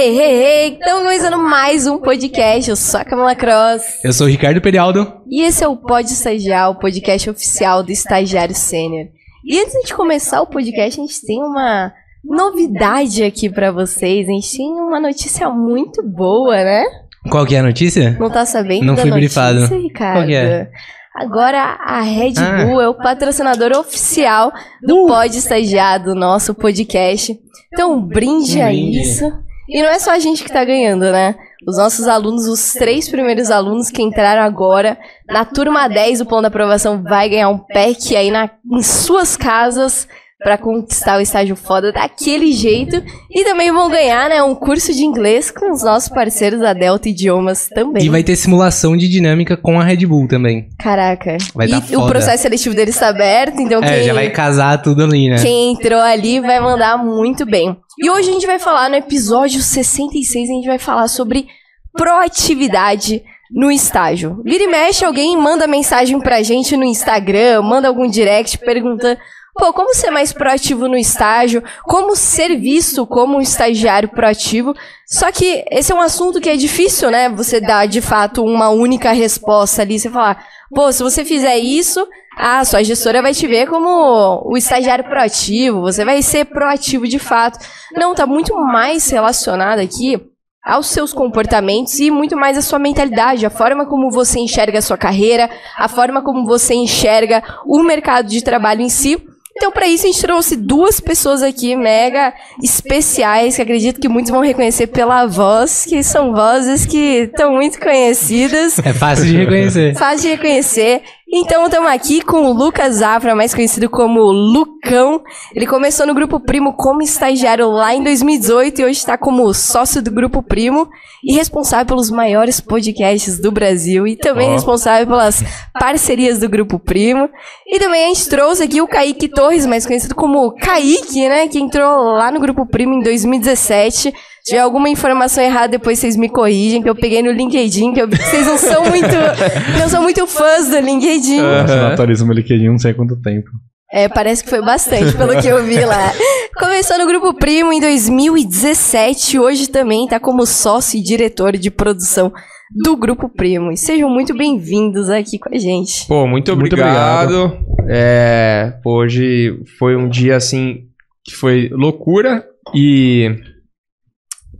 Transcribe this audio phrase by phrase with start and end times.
[0.00, 0.72] Hey, hey, hey!
[0.74, 2.70] Estamos começando mais um podcast.
[2.70, 3.82] Eu sou a Camila Cross.
[4.04, 5.12] Eu sou o Ricardo Perialdo.
[5.28, 9.08] E esse é o Pod Estagiar, o podcast oficial do Estagiário Sênior.
[9.44, 11.92] E antes de começar o podcast, a gente tem uma
[12.24, 14.28] novidade aqui para vocês.
[14.28, 16.84] A gente tem uma notícia muito boa, né?
[17.28, 18.16] Qual que é a notícia?
[18.20, 19.82] Não tá sabendo Não da fui notícia, brifado.
[19.82, 20.14] Ricardo?
[20.18, 20.70] Qual que é?
[21.12, 22.64] Agora a Red Ah.
[22.64, 25.08] Bull é o patrocinador oficial do Uh.
[25.08, 27.36] Pod Estagiar, do nosso podcast.
[27.72, 29.00] Então, um brinde Um a brinde.
[29.00, 29.47] isso.
[29.68, 31.34] E não é só a gente que tá ganhando, né?
[31.66, 34.98] Os nossos alunos, os três primeiros alunos que entraram agora
[35.28, 39.36] na turma 10 do plano da aprovação vai ganhar um pack aí na, em suas
[39.36, 40.08] casas
[40.40, 43.02] pra conquistar o estágio foda daquele jeito.
[43.30, 47.08] E também vão ganhar, né, um curso de inglês com os nossos parceiros da Delta
[47.08, 48.04] Idiomas também.
[48.04, 50.68] E vai ter simulação de dinâmica com a Red Bull também.
[50.78, 51.36] Caraca.
[51.54, 55.02] Vai e o processo seletivo deles está aberto, então É, quem, já vai casar tudo
[55.02, 55.36] ali, né?
[55.42, 57.76] quem entrou ali vai mandar muito bem.
[58.00, 61.48] E hoje a gente vai falar no episódio 66, a gente vai falar sobre
[61.96, 64.40] proatividade no estágio.
[64.44, 69.18] Vira e mexe, alguém manda mensagem pra gente no Instagram, manda algum direct perguntando
[69.58, 71.64] Pô, como ser mais proativo no estágio?
[71.82, 74.72] Como ser visto como um estagiário proativo?
[75.04, 77.28] Só que esse é um assunto que é difícil, né?
[77.30, 79.98] Você dar de fato uma única resposta ali.
[79.98, 82.06] Você falar, pô, se você fizer isso,
[82.36, 87.18] a sua gestora vai te ver como o estagiário proativo, você vai ser proativo de
[87.18, 87.58] fato.
[87.96, 90.20] Não, tá muito mais relacionado aqui
[90.64, 94.82] aos seus comportamentos e muito mais à sua mentalidade, a forma como você enxerga a
[94.82, 99.20] sua carreira, a forma como você enxerga o mercado de trabalho em si.
[99.58, 104.30] Então, para isso, a gente trouxe duas pessoas aqui mega especiais, que acredito que muitos
[104.30, 108.78] vão reconhecer pela voz, que são vozes que estão muito conhecidas.
[108.78, 109.96] É fácil de reconhecer.
[109.96, 111.02] Fácil de reconhecer.
[111.30, 115.22] Então, estamos aqui com o Lucas Zafra, mais conhecido como Lucão.
[115.54, 120.00] Ele começou no Grupo Primo como estagiário lá em 2018 e hoje está como sócio
[120.00, 120.88] do Grupo Primo
[121.22, 124.52] e responsável pelos maiores podcasts do Brasil e também Ó.
[124.52, 125.44] responsável pelas
[125.78, 127.28] parcerias do Grupo Primo.
[127.66, 131.46] E também a gente trouxe aqui o Kaique Torres, mais conhecido como Kaique, né?
[131.46, 134.14] Que entrou lá no Grupo Primo em 2017.
[134.48, 138.00] Se tiver alguma informação errada, depois vocês me corrigem, que eu peguei no LinkedIn, que
[138.00, 139.14] eu vi que vocês não são muito,
[139.78, 141.42] não são muito fãs do LinkedIn.
[141.42, 143.50] Nossa, não atualiza meu LinkedIn não sei quanto tempo.
[143.92, 146.14] É, parece que foi bastante, pelo que eu vi lá.
[146.56, 152.32] Começou no Grupo Primo em 2017, hoje também tá como sócio e diretor de produção
[152.74, 153.70] do Grupo Primo.
[153.70, 156.06] E sejam muito bem-vindos aqui com a gente.
[156.08, 157.54] Pô, muito Muito obrigado.
[157.86, 160.86] É, hoje foi um dia assim
[161.22, 163.36] que foi loucura e.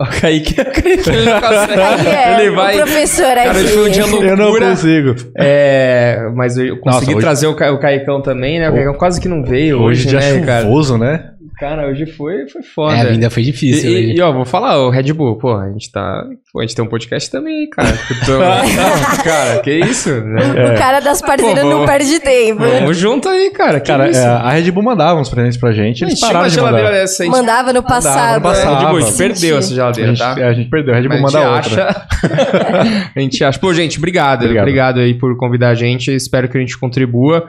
[0.01, 2.09] O Kaique, o Kaique ele não consegue.
[2.09, 2.75] É, ele vai.
[2.75, 3.59] o professor Cara, aqui.
[3.61, 4.71] hoje foi um dia Eu não loucura.
[4.71, 5.15] consigo.
[5.37, 8.71] É, mas eu consegui Nossa, hoje- trazer o, Ca- o Caicão também, né?
[8.71, 10.63] O Caicão quase que não veio Hoje, hoje, dia né, cara?
[10.63, 11.31] chuvoso, né?
[11.59, 12.95] Cara, hoje foi, foi foda.
[12.97, 13.91] É, a vida foi difícil.
[13.91, 14.07] E, hoje.
[14.13, 16.25] e, e, ó, vou falar, o Red Bull, pô, a gente tá.
[16.53, 17.89] Pô, a gente tem um podcast também, cara.
[18.29, 20.09] Não, cara, que isso?
[20.21, 20.73] Né?
[20.75, 22.61] O cara das parceiras Pô, não vou- perde tempo.
[22.63, 23.81] Vamos junto aí, cara.
[23.81, 26.45] Que Cara, é, a Red Bull mandava uns presentes pra gente, eles Gente, tinha pararam
[26.45, 27.01] uma de geladeira mandar.
[27.01, 27.29] dessa aí.
[27.29, 28.15] Mandava no passado.
[28.15, 28.79] Mandava no É, passado.
[28.79, 30.33] Red Bull, a gente perdeu essa A geladeira, gente, tá?
[30.35, 31.71] a gente perdeu, a Red Bull Mas manda a outra.
[31.71, 33.11] gente acha.
[33.17, 33.59] a gente acha.
[33.59, 34.43] Pô, gente, obrigado.
[34.43, 34.63] Obrigado.
[34.63, 35.01] obrigado.
[35.01, 36.15] aí por convidar a gente.
[36.15, 37.49] Espero que a gente contribua.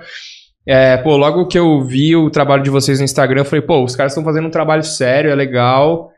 [0.66, 3.84] É, pô, logo que eu vi o trabalho de vocês no Instagram, eu falei, pô,
[3.84, 6.12] os caras estão fazendo um trabalho sério, é legal.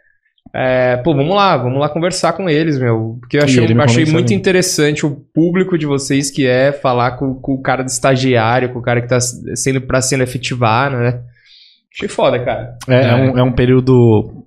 [0.53, 3.17] É, pô, vamos lá, vamos lá conversar com eles, meu.
[3.21, 7.33] Porque eu achei, me achei muito interessante o público de vocês que é falar com,
[7.35, 11.21] com o cara do estagiário, com o cara que tá sendo pra sendo efetivado, né?
[11.93, 12.77] Achei foda, cara.
[12.87, 14.40] É, é um, é um período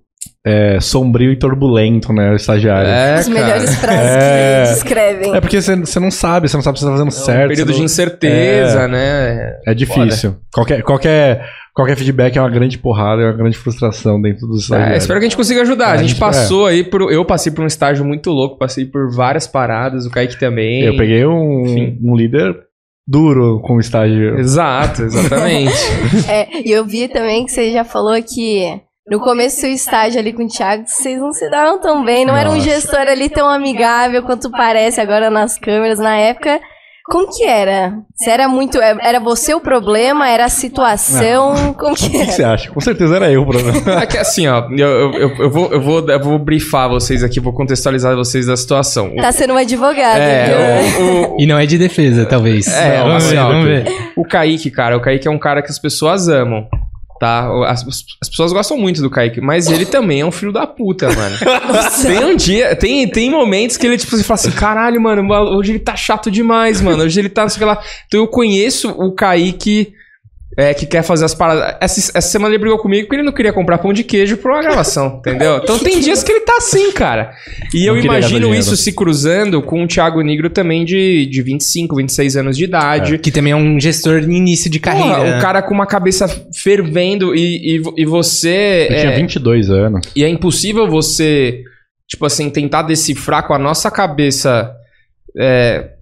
[0.47, 2.31] é, sombrio e turbulento, né?
[2.32, 2.88] O estagiário.
[2.88, 3.93] É, É, As melhores cara.
[3.93, 4.62] frases É.
[4.66, 5.41] que descrevem.
[5.41, 7.49] porque você você não sabe, você não sabe se você tá fazendo É um certo.
[7.49, 9.56] período você de não- incerteza, né?
[9.66, 10.37] É difícil.
[10.53, 14.65] Qualquer, qualquer, qualquer feedback é uma grande porrada, é uma grande frustração dentro dos É,
[14.65, 15.03] estagiários.
[15.03, 15.84] espero que a gente consiga ajudar.
[15.84, 17.11] É, a a gente gente- passou aí por.
[17.11, 20.82] Eu passei por um estágio muito louco, passei por várias paradas, o Kaique também.
[20.82, 21.99] Eu peguei um, Enfim.
[22.05, 22.55] um líder
[23.06, 24.38] duro com o estágio.
[24.38, 25.72] Exato, exatamente.
[26.28, 30.19] É, e eu vi também que você já falou que no começo do seu estágio
[30.19, 32.69] ali com o Thiago, vocês não se davam tão bem, não era um Nossa.
[32.70, 35.99] gestor ali tão amigável quanto parece agora nas câmeras.
[35.99, 36.58] Na época,
[37.06, 37.93] como que era?
[38.14, 38.81] Se era muito.
[38.81, 40.26] é, Era você o problema?
[40.26, 41.75] Era a situação?
[41.75, 42.32] Como que O que era?
[42.32, 42.70] você acha?
[42.70, 43.76] Com certeza era eu o problema.
[44.02, 47.40] é que assim, ó, eu, eu, eu- vou, eu, vou, eu vou brifar vocês aqui,
[47.40, 49.14] vou contextualizar vocês da situação.
[49.17, 50.56] Tá sendo um advogado, viu?
[50.56, 52.67] É, o, o, E não é de defesa, talvez.
[52.69, 53.84] É, vamos assim, ver, ó, vamos ver.
[54.17, 56.67] o Kaique, cara, o Kaique é um cara que as pessoas amam.
[57.19, 57.49] Tá?
[57.69, 57.87] As,
[58.20, 61.37] as pessoas gostam muito do Kaique, mas ele também é um filho da puta, mano.
[62.02, 65.72] Tem um dia, tem, tem momentos que ele, tipo, você fala assim: caralho, mano, hoje
[65.72, 67.05] ele tá chato demais, mano.
[67.05, 67.81] Hoje ele tá, sei lá.
[68.06, 69.94] Então eu conheço o Kaique
[70.56, 71.76] é, que quer fazer as paradas.
[71.80, 74.52] Essa, essa semana ele brigou comigo porque ele não queria comprar pão de queijo pra
[74.52, 75.60] uma gravação, entendeu?
[75.62, 77.32] Então tem dias que ele tá assim, cara.
[77.72, 81.42] E eu Não gastar imagino isso se cruzando com o Thiago Negro também de, de
[81.42, 83.18] 25, 26 anos de idade.
[83.18, 85.30] Que também é um gestor de início de Porra, carreira.
[85.30, 85.38] né?
[85.38, 86.28] o cara com uma cabeça
[86.62, 88.86] fervendo e, e, e você.
[88.90, 90.06] Eu é, tinha 22 anos.
[90.14, 91.62] e é impossível você,
[92.08, 94.72] tipo assim, tentar decifrar com a nossa cabeça.
[95.36, 95.94] É,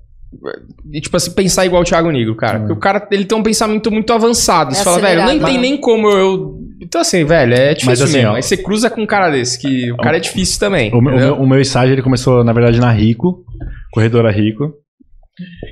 [0.92, 2.58] e, tipo assim, pensar igual o Thiago Negro, cara.
[2.60, 4.74] Porque o cara, ele tem um pensamento muito avançado.
[4.74, 6.58] Você É fala, velho, não acelerado, tem nem como eu.
[6.80, 8.30] Então, assim, velho, é difícil Mas, assim, mesmo.
[8.32, 10.92] ó, Aí você cruza com um cara desse, que o cara é difícil também.
[10.92, 13.44] O, meu- o meu, o meu estágio ele começou, na verdade, na Rico,
[13.92, 14.74] corredora Rico.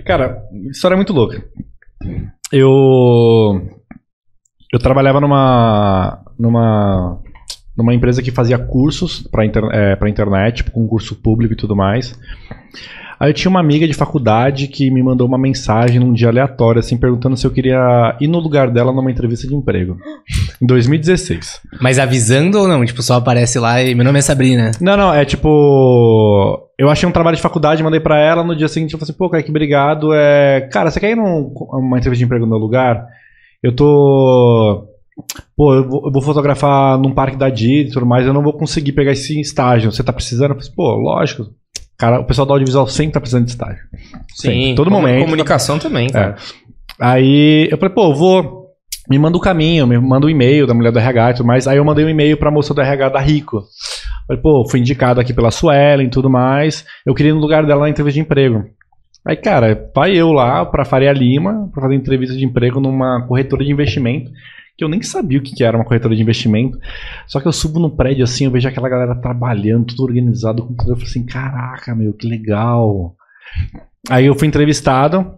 [0.07, 1.43] Cara, história é muito louca.
[2.53, 3.61] Eu
[4.73, 7.21] eu trabalhava numa numa
[7.83, 11.75] numa empresa que fazia cursos para inter, é, pra internet, tipo, concurso público e tudo
[11.75, 12.19] mais.
[13.21, 16.79] Aí eu tinha uma amiga de faculdade que me mandou uma mensagem num dia aleatório,
[16.79, 19.99] assim, perguntando se eu queria ir no lugar dela numa entrevista de emprego.
[20.61, 21.61] Em 2016.
[21.83, 22.83] Mas avisando ou não?
[22.83, 24.71] Tipo, só aparece lá e meu nome é Sabrina.
[24.81, 26.67] Não, não, é tipo.
[26.79, 28.43] Eu achei um trabalho de faculdade, mandei pra ela.
[28.43, 30.15] No dia seguinte eu falei assim, pô, Kaique, obrigado.
[30.15, 30.67] É...
[30.73, 33.07] Cara, você quer ir numa entrevista de emprego no meu lugar?
[33.63, 34.87] Eu tô.
[35.57, 38.43] Pô, eu vou, eu vou fotografar num parque da Disney e tudo mais, eu não
[38.43, 39.91] vou conseguir pegar esse estágio.
[39.93, 40.55] Você tá precisando?
[40.55, 41.47] Falei, pô, lógico.
[41.99, 43.83] Cara, o pessoal do audiovisual sempre tá precisando de estágio.
[44.35, 45.25] Sim, todo comu- momento.
[45.25, 46.37] Comunicação também, cara.
[46.99, 48.61] Aí eu falei, pô, eu vou.
[49.09, 51.67] Me manda o caminho, me manda o e-mail da mulher do RH e tudo mais.
[51.67, 53.63] Aí eu mandei um e-mail pra moça do RH da Rico.
[54.27, 56.85] Falei, pô, fui indicado aqui pela Suelen e tudo mais.
[57.05, 58.65] Eu queria ir no lugar dela na entrevista de emprego.
[59.27, 63.65] Aí, cara, vai eu lá pra Faria Lima pra fazer entrevista de emprego numa corretora
[63.65, 64.31] de investimento.
[64.81, 66.79] Que eu nem sabia o que era uma corretora de investimento.
[67.27, 70.73] Só que eu subo no prédio assim, eu vejo aquela galera trabalhando, tudo organizado, com
[70.73, 70.93] tudo.
[70.93, 73.15] Eu falei assim, caraca, meu, que legal.
[74.09, 75.35] Aí eu fui entrevistado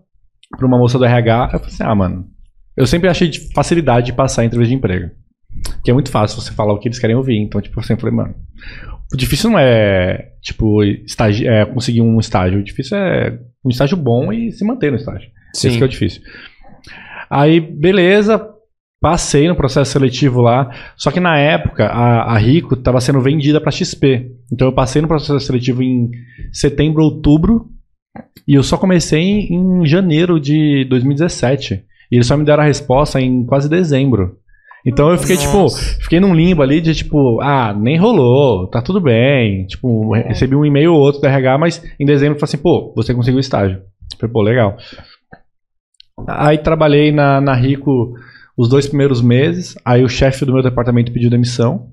[0.57, 1.51] pra uma moça do RH.
[1.55, 2.29] Eu falei assim, ah, mano,
[2.77, 5.11] eu sempre achei de facilidade de passar em entrevista de emprego.
[5.83, 7.37] Que é muito fácil você falar o que eles querem ouvir.
[7.37, 8.37] Então, tipo, eu sempre falei, mano,
[9.13, 12.61] o difícil não é, tipo, estagi é, conseguir um estágio.
[12.61, 15.29] O difícil é um estágio bom e se manter no estágio.
[15.53, 15.67] Sim.
[15.67, 16.23] Esse que é o difícil.
[17.29, 18.52] Aí, beleza,
[19.03, 20.71] passei no processo seletivo lá.
[20.97, 24.31] Só que na época, a, a Rico estava sendo vendida para XP.
[24.51, 26.11] Então eu passei no processo seletivo em
[26.53, 27.67] setembro, outubro.
[28.47, 31.85] E eu só comecei em, em janeiro de 2017.
[32.11, 34.37] E eles só me deram a resposta em quase dezembro.
[34.87, 35.69] Então eu fiquei, tipo,
[36.01, 39.67] fiquei num limbo ali de tipo, ah, nem rolou, tá tudo bem.
[39.67, 42.63] Tipo, re- recebi um e-mail ou outro do RH, mas em dezembro eu falei assim,
[42.63, 43.77] pô, você conseguiu estágio.
[43.79, 44.77] Eu Falei, pô, legal.
[46.29, 48.15] Aí trabalhei na, na Rico
[48.57, 49.75] os dois primeiros meses.
[49.85, 51.91] Aí o chefe do meu departamento pediu demissão.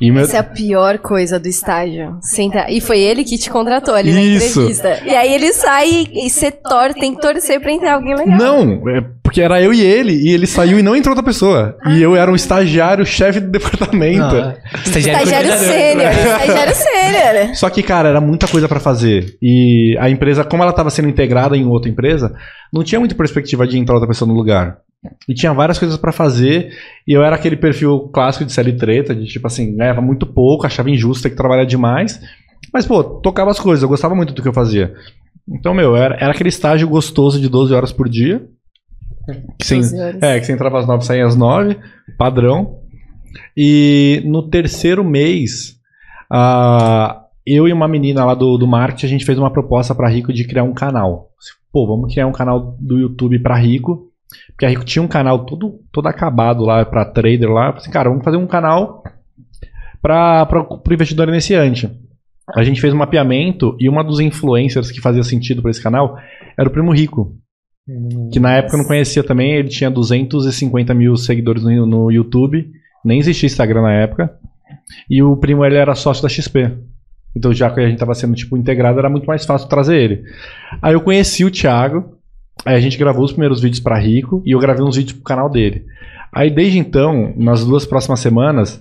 [0.00, 2.16] E meu, Essa é a pior coisa do estágio.
[2.20, 2.70] Senta...
[2.70, 4.60] E foi ele que te contratou ali Isso.
[4.60, 5.02] na entrevista.
[5.04, 8.38] E aí ele sai e você tor tem que torcer pra entrar alguém legal.
[8.38, 11.76] Não, é porque era eu e ele, e ele saiu e não entrou outra pessoa.
[11.88, 14.22] E eu era um estagiário, chefe do departamento.
[14.22, 16.10] Ah, estagiário, Estagiário sênior.
[16.12, 17.56] Estagiário sênior.
[17.56, 19.36] Só que, cara, era muita coisa pra fazer.
[19.42, 22.32] E a empresa, como ela tava sendo integrada em outra empresa,
[22.72, 24.78] não tinha muita perspectiva de entrar outra pessoa no lugar.
[25.28, 26.72] E tinha várias coisas pra fazer.
[27.06, 30.66] E eu era aquele perfil clássico de série treta, de tipo assim, ganhava muito pouco,
[30.66, 32.20] achava injusto ter que trabalhar demais.
[32.72, 34.94] Mas, pô, tocava as coisas, eu gostava muito do que eu fazia.
[35.48, 38.46] Então, meu, era, era aquele estágio gostoso de 12 horas por dia.
[39.58, 40.22] Que você, 12 horas.
[40.22, 41.78] é, que você entrava às 9 saía às 9,
[42.18, 42.78] padrão.
[43.56, 45.76] E no terceiro mês,
[46.30, 50.08] ah, eu e uma menina lá do, do marketing, a gente fez uma proposta pra
[50.08, 51.30] Rico de criar um canal.
[51.72, 54.10] Pô, vamos criar um canal do YouTube pra Rico.
[54.48, 57.66] Porque a Rico tinha um canal todo, todo acabado lá pra trader lá.
[57.66, 59.02] Falei assim, cara, vamos fazer um canal
[60.00, 61.90] para o investidor iniciante.
[62.54, 66.18] A gente fez um mapeamento e uma dos influencers que fazia sentido para esse canal
[66.58, 67.36] era o Primo Rico.
[68.32, 72.70] Que na época eu não conhecia também, ele tinha 250 mil seguidores no, no YouTube,
[73.04, 74.38] nem existia Instagram na época.
[75.08, 76.72] E o primo ele era sócio da XP.
[77.36, 80.22] Então já que a gente estava sendo tipo integrado, era muito mais fácil trazer ele.
[80.80, 82.13] Aí eu conheci o Thiago,
[82.64, 85.24] aí a gente gravou os primeiros vídeos para Rico e eu gravei uns vídeos pro
[85.24, 85.84] canal dele.
[86.32, 88.80] Aí desde então, nas duas próximas semanas,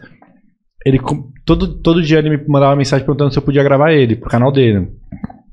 [0.86, 1.00] ele
[1.46, 4.52] todo, todo dia ele me mandava mensagem perguntando se eu podia gravar ele pro canal
[4.52, 4.90] dele.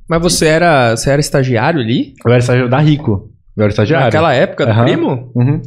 [0.08, 2.14] Mas você era, você era estagiário ali?
[2.24, 3.30] Eu era estagiário da Rico.
[3.56, 4.06] Eu era estagiário.
[4.06, 4.84] Naquela época do Aham.
[4.84, 5.32] primo?
[5.34, 5.60] Uhum.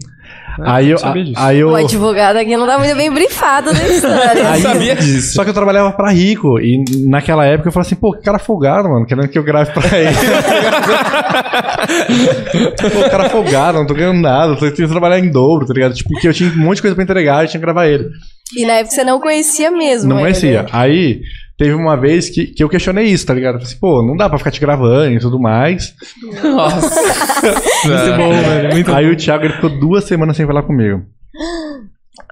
[0.62, 0.98] Ah, aí eu,
[1.36, 4.40] aí eu O advogado aqui não tá muito bem brifado da história.
[4.40, 5.34] Eu Aí- sabia disso.
[5.34, 6.60] Só que eu trabalhava pra Rico.
[6.60, 9.72] E naquela época eu falei assim, pô, que cara folgado, mano, querendo que eu grave
[9.72, 10.14] pra ele.
[12.94, 15.94] pô, cara folgado, não tô ganhando nada, eu tenho que trabalhar em dobro, tá ligado?
[15.94, 18.10] Tipo, porque eu tinha um monte de coisa pra entregar e tinha que gravar ele.
[18.56, 20.10] E na época você não conhecia mesmo.
[20.10, 20.66] Não conhecia.
[20.72, 21.22] Aí,
[21.58, 23.54] teve uma vez que, que eu questionei isso, tá ligado?
[23.54, 25.94] Falei assim, pô, não dá pra ficar te gravando e tudo mais.
[26.44, 27.02] Nossa.
[27.88, 28.70] Muito bom, mano.
[28.74, 31.04] Muito Aí o Thiago ele ficou duas semanas sem falar comigo.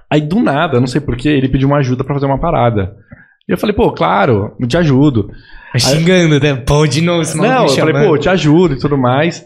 [0.10, 2.96] Aí do nada, não sei porquê, ele pediu uma ajuda pra fazer uma parada.
[3.48, 5.24] E eu falei, pô, claro, eu te ajudo.
[5.28, 5.80] bom.
[5.80, 6.56] Xingando, né?
[6.56, 9.46] Pô, de novo esse Não, eu falei, pô, eu te ajudo e tudo mais.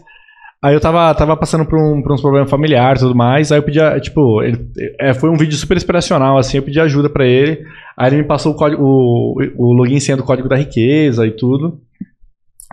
[0.62, 3.52] Aí eu tava, tava passando por, um- por uns problemas familiares e tudo mais.
[3.52, 7.08] Aí eu pedi, tipo, ele, é, foi um vídeo super inspiracional, assim, eu pedi ajuda
[7.08, 7.62] pra ele.
[7.96, 11.26] Aí ele me passou o, código, o, o login e senha do código da riqueza
[11.26, 11.80] e tudo.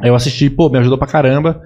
[0.02, 1.62] Aí eu assisti, pô, me ajudou pra caramba.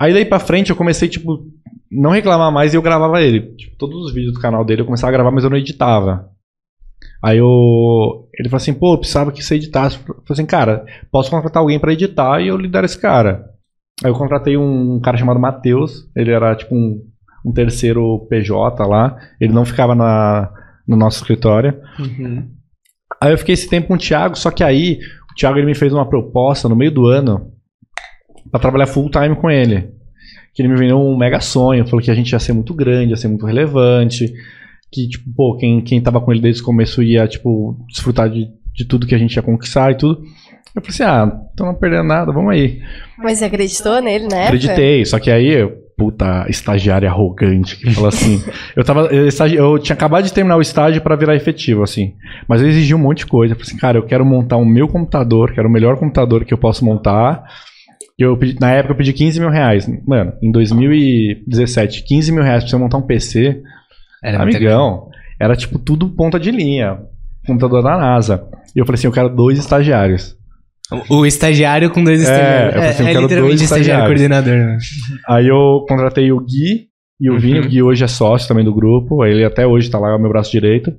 [0.00, 1.44] Aí daí pra frente eu comecei, tipo,
[1.90, 3.54] não reclamar mais e eu gravava ele.
[3.56, 6.28] Tipo, todos os vídeos do canal dele eu começava a gravar, mas eu não editava.
[7.22, 8.28] Aí eu.
[8.38, 9.98] Ele falou assim, pô, eu precisava que você editasse.
[9.98, 13.49] Eu falei assim, cara, posso contratar alguém pra editar e eu lidar esse cara.
[14.02, 17.02] Aí eu contratei um cara chamado Matheus, ele era tipo um,
[17.44, 20.50] um terceiro PJ lá, ele não ficava na,
[20.86, 21.78] no nosso escritório.
[21.98, 22.48] Uhum.
[23.20, 24.98] Aí eu fiquei esse tempo com o Thiago, só que aí
[25.30, 27.52] o Thiago ele me fez uma proposta no meio do ano
[28.50, 29.92] pra trabalhar full time com ele.
[30.54, 33.10] Que ele me vendeu um mega sonho, falou que a gente ia ser muito grande,
[33.10, 34.32] ia ser muito relevante,
[34.90, 38.48] que tipo, pô, quem, quem tava com ele desde o começo ia, tipo, desfrutar de,
[38.74, 40.22] de tudo que a gente ia conquistar e tudo.
[40.74, 42.80] Eu falei assim, ah, tô não perdendo nada, vamos aí.
[43.18, 44.44] Mas você acreditou nele, né?
[44.46, 45.66] Acreditei, só que aí,
[45.98, 48.40] puta, estagiária arrogante que fala assim.
[48.76, 49.06] eu tava.
[49.06, 52.14] Eu, eu tinha acabado de terminar o estágio pra virar efetivo, assim.
[52.46, 53.52] Mas eu exigi um monte de coisa.
[53.52, 56.54] Eu falei assim, cara, eu quero montar o meu computador, quero o melhor computador que
[56.54, 57.42] eu posso montar.
[58.16, 59.90] Eu pedi- na época eu pedi 15 mil reais.
[60.06, 63.60] Mano, em 2017, 15 mil reais pra você montar um PC,
[64.22, 65.08] Era amigão,
[65.40, 66.98] era tipo tudo ponta de linha.
[67.46, 68.44] Computador da NASA.
[68.76, 70.36] E eu falei assim, eu quero dois estagiários.
[71.08, 72.66] O estagiário com dois É, estagiários.
[72.66, 74.54] eu falei assim, eu é quero literalmente dois estagiário coordenador.
[74.56, 74.78] né?
[75.28, 76.86] Aí eu contratei o Gui
[77.20, 77.60] e o Vini.
[77.60, 77.66] Uhum.
[77.66, 79.24] O Gui hoje é sócio também do grupo.
[79.24, 80.92] Ele até hoje tá lá, é o meu braço direito.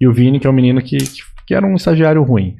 [0.00, 2.54] E o Vini, que é um menino que, que, que era um estagiário ruim.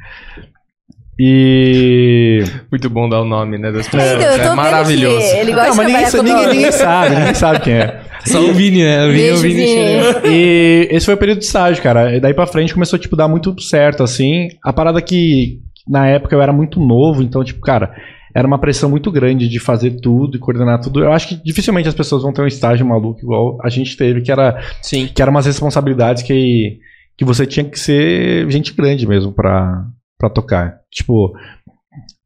[1.21, 2.45] E.
[2.71, 4.13] Muito bom dar o nome, né, das pessoas.
[4.13, 5.27] eu é vendo maravilhoso.
[5.37, 7.73] ele gosta Não, mas de ninguém, trabalhar sa- com ninguém, ninguém sabe, ninguém sabe quem
[7.75, 8.01] é.
[8.25, 9.07] Só o Vini, né?
[9.07, 9.55] O Vini é o Vini.
[9.55, 10.35] Vini.
[10.35, 12.15] E esse foi o período de estágio, cara.
[12.17, 14.49] E daí pra frente começou, tipo, dar muito certo, assim.
[14.63, 17.95] A parada que, na época, eu era muito novo, então, tipo, cara,
[18.35, 21.01] era uma pressão muito grande de fazer tudo e coordenar tudo.
[21.01, 24.21] Eu acho que dificilmente as pessoas vão ter um estágio maluco igual a gente teve,
[24.21, 25.09] que era Sim.
[25.09, 26.79] que eram umas responsabilidades que,
[27.17, 29.87] que você tinha que ser gente grande mesmo pra,
[30.19, 30.81] pra tocar.
[30.91, 31.33] Tipo,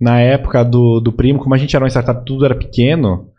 [0.00, 3.33] na época do, do primo, como a gente era uma startup, tudo era pequeno,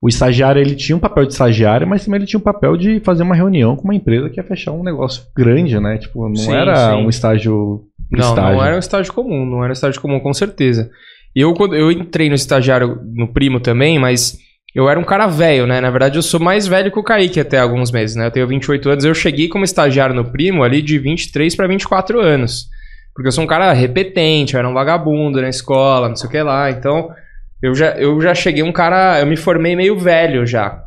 [0.00, 3.00] o estagiário ele tinha um papel de estagiário, mas também ele tinha um papel de
[3.00, 5.98] fazer uma reunião com uma empresa que ia fechar um negócio grande, né?
[5.98, 7.04] Tipo, não Sim, era sim.
[7.04, 7.82] um estágio.
[8.10, 8.56] Não, estágio.
[8.56, 10.90] não era um estágio comum, não era um estágio comum, com certeza.
[11.34, 14.38] E eu, quando eu entrei no estagiário no primo também, mas
[14.74, 15.80] eu era um cara velho, né?
[15.80, 18.26] Na verdade, eu sou mais velho que o Kaique até alguns meses, né?
[18.26, 22.20] Eu tenho 28 anos, eu cheguei como estagiário no primo ali de 23 para 24
[22.20, 22.66] anos.
[23.14, 26.30] Porque eu sou um cara repetente, eu era um vagabundo na escola, não sei o
[26.30, 26.70] que lá.
[26.70, 27.10] Então,
[27.60, 29.18] eu já, eu já cheguei um cara.
[29.18, 30.84] Eu me formei meio velho já.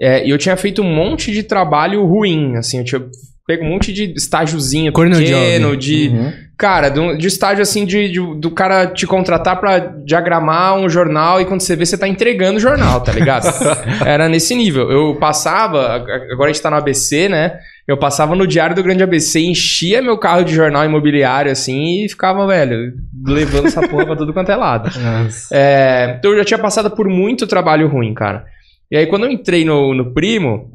[0.00, 2.78] É, e eu tinha feito um monte de trabalho ruim, assim.
[2.78, 3.06] Eu tinha
[3.50, 6.08] pego um monte de estágiozinho Corno pequeno, de.
[6.08, 6.32] Uhum.
[6.56, 10.90] Cara, de, um- de estágio assim de, de- do cara te contratar pra diagramar um
[10.90, 13.46] jornal e quando você vê, você tá entregando o jornal, tá ligado?
[14.04, 14.90] Era nesse nível.
[14.90, 17.58] Eu passava, agora a gente tá no ABC, né?
[17.88, 22.08] Eu passava no Diário do Grande ABC, enchia meu carro de jornal imobiliário assim e
[22.10, 22.92] ficava, velho,
[23.26, 24.90] levando essa porra pra tudo quanto é lado.
[25.00, 25.48] Nossa.
[25.56, 28.44] É, então eu já tinha passado por muito trabalho ruim, cara.
[28.92, 30.72] E aí quando eu entrei no, no Primo,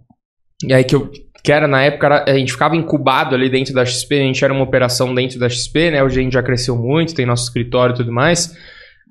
[0.68, 1.12] e aí que eu
[1.46, 4.52] que era na época, a gente ficava incubado ali dentro da XP, a gente era
[4.52, 6.04] uma operação dentro da XP, né?
[6.04, 8.58] Hoje a gente já cresceu muito, tem nosso escritório e tudo mais.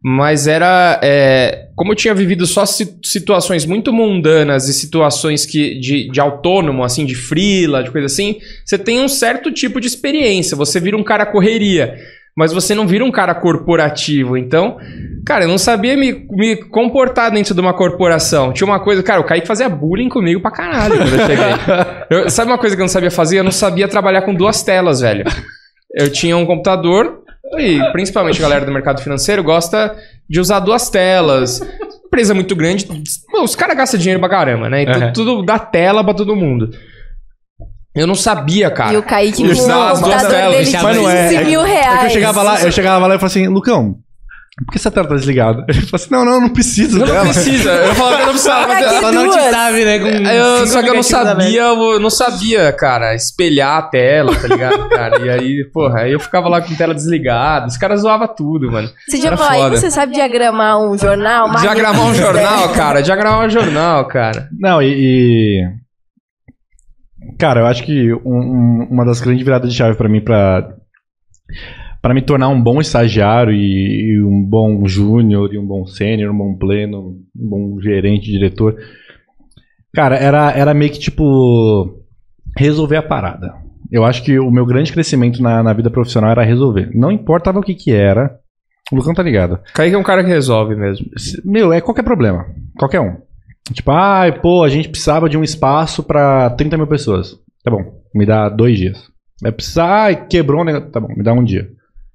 [0.02, 0.98] Mas era.
[1.02, 6.20] é, como eu tinha vivido só si- situações muito mundanas e situações que, de, de
[6.20, 10.56] autônomo, assim, de frila, de coisa assim, você tem um certo tipo de experiência.
[10.56, 11.96] Você vira um cara correria.
[12.36, 14.36] Mas você não vira um cara corporativo.
[14.36, 14.76] Então,
[15.24, 18.52] cara, eu não sabia me, me comportar dentro de uma corporação.
[18.52, 21.44] Tinha uma coisa, cara, o Kaique fazia bullying comigo pra caralho quando eu cheguei.
[22.10, 23.38] Eu- sabe uma coisa que eu não sabia fazer?
[23.38, 25.24] Eu não sabia trabalhar com duas telas, velho.
[25.94, 27.22] Eu tinha um computador,
[27.58, 29.96] e principalmente a galera do mercado financeiro gosta
[30.28, 31.60] de usar duas telas.
[32.06, 32.86] Empresa muito grande,
[33.42, 34.82] os caras gastam dinheiro pra caramba, né?
[34.82, 35.12] Então Uhum.
[35.12, 36.70] tudo dá tela pra todo mundo.
[37.94, 38.92] Eu não sabia, cara.
[38.92, 41.10] E o Kaique com Eu o precisava das duas computador telas, dele de mas não
[41.10, 41.28] é.
[41.28, 42.00] 15 mil É reais.
[42.00, 43.96] que eu chegava lá, eu chegava lá e falava assim, Lucão,
[44.66, 45.64] por que essa tela tá desligada?
[45.68, 47.24] Ele falou assim, não, não, não preciso Eu não dela.
[47.24, 47.70] precisa.
[47.70, 48.66] Eu falava que eu não precisava.
[48.68, 49.98] Mas- Só não te sabe, né?
[50.00, 54.48] Com Eu, só que eu não sabia, eu não sabia, cara, espelhar a tela, tá
[54.48, 55.20] ligado, cara?
[55.20, 58.88] E aí, porra, aí eu ficava lá com tela desligada, os caras zoavam tudo, mano.
[59.08, 61.48] Você já falou, aí você sabe diagramar um jornal?
[61.60, 64.48] Diagramar um jornal, cara, diagramar um jornal, cara.
[64.58, 65.83] Não, e, e-
[67.38, 70.74] Cara, eu acho que um- um- uma das grandes viradas de chave pra mim pra,
[72.00, 76.32] para me tornar um bom estagiário e, e um bom júnior e um bom sênior,
[76.32, 78.76] um bom pleno, um bom gerente, diretor.
[79.94, 82.02] Cara, era, era meio que tipo
[82.58, 83.54] resolver a parada.
[83.90, 86.90] Eu acho que o meu grande crescimento na, na vida profissional era resolver.
[86.94, 88.38] Não importava o que que era.
[88.92, 89.60] O Lucão tá ligado.
[89.74, 91.06] Kaique é um cara que resolve mesmo.
[91.44, 92.44] Meu, é qualquer problema.
[92.78, 93.16] Qualquer um.
[93.72, 97.38] Tipo, ai, pô, a gente precisava de um espaço pra 30 mil pessoas.
[97.62, 99.10] Tá bom, me dá dois dias.
[99.40, 100.90] Vai precisar, ai, quebrou um negócio.
[100.90, 101.68] Tá bom, me dá um dia.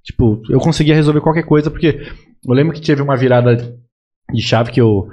[0.04, 2.02] Tipo, eu conseguia resolver qualquer coisa, porque
[2.46, 3.76] eu lembro que teve uma virada
[4.32, 5.08] de chave que eu,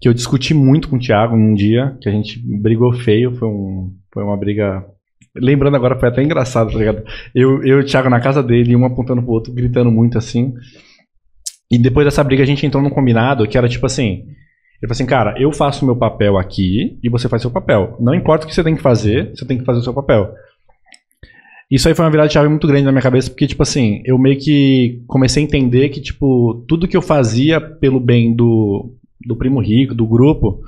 [0.00, 3.48] que eu discuti muito com o Thiago um dia, que a gente brigou feio, foi,
[3.48, 4.84] um, foi uma briga.
[5.36, 7.04] Lembrando agora, foi até engraçado, tá ligado?
[7.34, 10.52] Eu, eu e o Thiago na casa dele, um apontando pro outro, gritando muito assim.
[11.70, 14.24] E depois dessa briga a gente entrou num combinado que era tipo assim.
[14.80, 17.96] Ele falou assim, cara, eu faço meu papel aqui e você faz seu papel.
[18.00, 20.32] Não importa o que você tem que fazer, você tem que fazer o seu papel.
[21.70, 24.00] Isso aí foi uma virada de chave muito grande na minha cabeça, porque, tipo assim,
[24.04, 28.94] eu meio que comecei a entender que, tipo, tudo que eu fazia pelo bem do,
[29.26, 30.62] do primo rico, do grupo,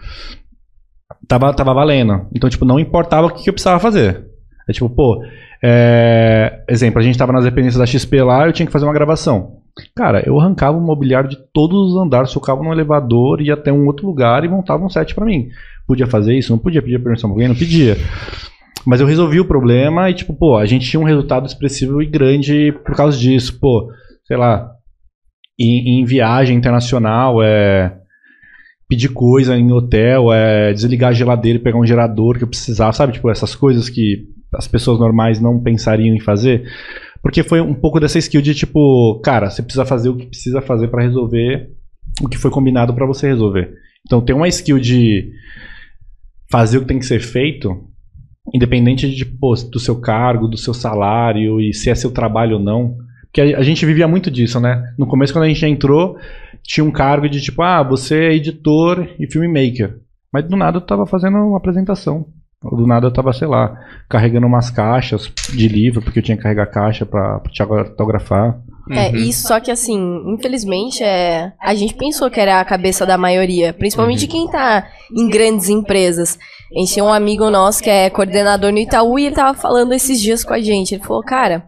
[1.26, 2.26] tava, tava valendo.
[2.34, 4.26] Então, tipo, não importava o que, que eu precisava fazer.
[4.68, 5.24] É tipo, pô,
[5.62, 8.92] é, exemplo, a gente tava nas dependências da XP lá, eu tinha que fazer uma
[8.92, 9.59] gravação.
[9.94, 13.87] Cara, eu arrancava o mobiliário de todos os andares, socava no elevador, ia até um
[13.87, 15.49] outro lugar e montava um set pra mim.
[15.87, 16.52] Podia fazer isso?
[16.52, 17.49] Não podia pedir permissão pra alguém?
[17.49, 17.96] Não pedia.
[18.87, 22.06] Mas eu resolvi o problema e, tipo, pô, a gente tinha um resultado expressivo e
[22.06, 23.58] grande por causa disso.
[23.60, 23.90] Pô,
[24.25, 24.70] sei lá,
[25.58, 27.96] em, em viagem internacional, é.
[28.88, 32.92] Pedir coisa em hotel, é desligar a geladeira e pegar um gerador que eu precisava,
[32.92, 33.12] sabe?
[33.12, 36.64] Tipo, essas coisas que as pessoas normais não pensariam em fazer.
[37.22, 40.60] Porque foi um pouco dessa skill de tipo, cara, você precisa fazer o que precisa
[40.60, 41.70] fazer pra resolver
[42.22, 43.72] o que foi combinado pra você resolver.
[44.06, 45.30] Então tem uma skill de
[46.50, 47.88] fazer o que tem que ser feito,
[48.54, 52.96] independente de, do seu cargo, do seu salário e se é seu trabalho ou não.
[53.24, 54.82] Porque a, a gente vivia muito disso, né?
[54.98, 56.16] No começo, quando a gente entrou,
[56.62, 60.00] tinha um cargo de tipo, ah, você é editor e filmmaker.
[60.32, 62.26] Mas do nada eu tava fazendo uma apresentação.
[62.62, 63.74] Do nada eu tava, sei lá,
[64.06, 68.60] carregando umas caixas de livro, porque eu tinha que carregar caixa pra, pra Thiago autografar.
[68.90, 69.16] É, Uhum.
[69.16, 73.73] isso, só que assim, infelizmente, é, a gente pensou que era a cabeça da maioria,
[73.73, 76.38] principalmente quem tá em grandes empresas.
[76.75, 79.92] A gente tinha um amigo nosso que é coordenador no Itaú e ele tava falando
[79.94, 80.94] esses dias com a gente.
[80.94, 81.64] Ele falou, cara,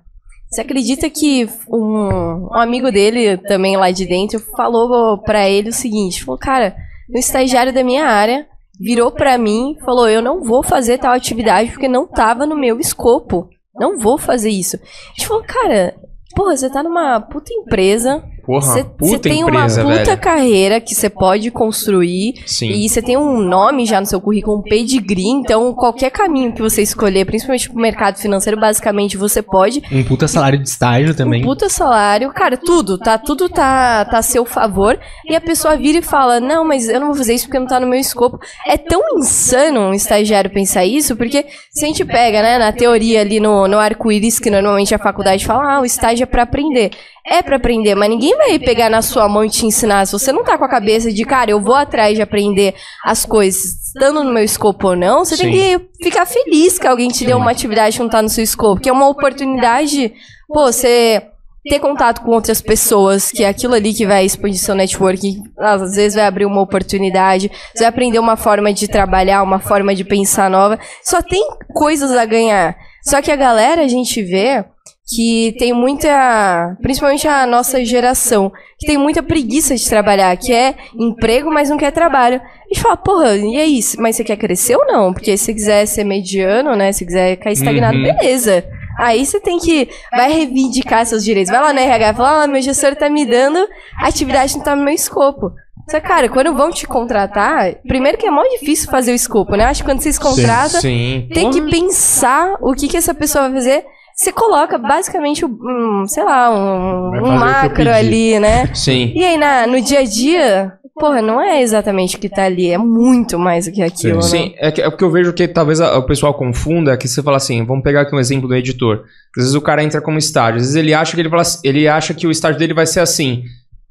[0.50, 5.72] você acredita que um, um amigo dele, também lá de dentro, falou pra ele o
[5.72, 6.74] seguinte: falou, cara,
[7.14, 8.46] um estagiário da minha área
[8.82, 12.56] virou pra mim e falou: eu não vou fazer tal atividade porque não tava no
[12.56, 13.48] meu escopo.
[13.74, 14.76] Não vou fazer isso.
[14.76, 15.94] A gente falou, cara,
[16.34, 18.22] porra, você tá numa puta empresa.
[18.44, 20.18] Porra, Você tem empresa, uma puta velho.
[20.20, 22.34] carreira que você pode construir.
[22.46, 22.70] Sim.
[22.70, 25.28] E você tem um nome já no seu currículo, um pedigree.
[25.28, 29.82] Então, qualquer caminho que você escolher, principalmente pro mercado financeiro, basicamente você pode.
[29.92, 31.42] Um puta salário de estágio também.
[31.42, 33.16] Um puta salário, cara, tudo, tá?
[33.16, 34.98] Tudo tá, tá a seu favor.
[35.28, 37.66] E a pessoa vira e fala: Não, mas eu não vou fazer isso porque não
[37.66, 38.38] tá no meu escopo.
[38.66, 43.20] É tão insano um estagiário pensar isso, porque se a gente pega, né, na teoria
[43.20, 46.90] ali no, no arco-íris, que normalmente a faculdade fala: Ah, o estágio é pra aprender.
[47.24, 50.06] É pra aprender, mas ninguém vai pegar na sua mão e te ensinar.
[50.06, 53.24] Se você não tá com a cabeça de, cara, eu vou atrás de aprender as
[53.24, 57.24] coisas, estando no meu escopo ou não, você tem que ficar feliz que alguém te
[57.24, 60.12] deu uma atividade que não tá no seu escopo, que é uma oportunidade,
[60.48, 61.22] pô, você
[61.64, 65.94] ter contato com outras pessoas, que é aquilo ali que vai expandir seu network, às
[65.94, 70.04] vezes vai abrir uma oportunidade, você vai aprender uma forma de trabalhar, uma forma de
[70.04, 70.78] pensar nova.
[71.04, 72.76] Só tem coisas a ganhar.
[73.04, 74.64] Só que a galera, a gente vê
[75.08, 80.74] que tem muita, principalmente a nossa geração, que tem muita preguiça de trabalhar, que é
[80.98, 82.40] emprego, mas não quer trabalho.
[82.40, 85.12] A gente fala, porra, e aí, mas você quer crescer ou não?
[85.12, 88.02] Porque se você quiser ser mediano, né, se quiser cair estagnado, Uhum.
[88.04, 88.64] beleza.
[88.98, 91.50] Aí você tem que, vai reivindicar seus direitos.
[91.52, 93.58] Vai lá na RH e fala, ah, meu gestor tá me dando,
[94.00, 95.50] a atividade não tá no meu escopo.
[95.90, 99.56] Só que, cara, quando vão te contratar, primeiro que é mó difícil fazer o escopo,
[99.56, 99.64] né?
[99.64, 101.26] Acho que quando vocês contratam, Sim.
[101.34, 103.84] tem que pensar o que, que essa pessoa vai fazer.
[104.14, 108.72] Você coloca basicamente, um, sei lá, um, um macro ali, né?
[108.74, 109.12] Sim.
[109.14, 112.70] E aí, na, no dia a dia, porra, não é exatamente o que tá ali,
[112.70, 114.22] é muito mais do que aquilo, né?
[114.22, 117.22] Sim, é, que, é porque eu vejo que talvez a- o pessoal confunda que você
[117.22, 119.04] fala assim, vamos pegar aqui um exemplo do editor.
[119.36, 121.88] Às vezes o cara entra como estágio, às vezes ele acha que ele, fala, ele
[121.88, 123.44] acha que o estágio dele vai ser assim.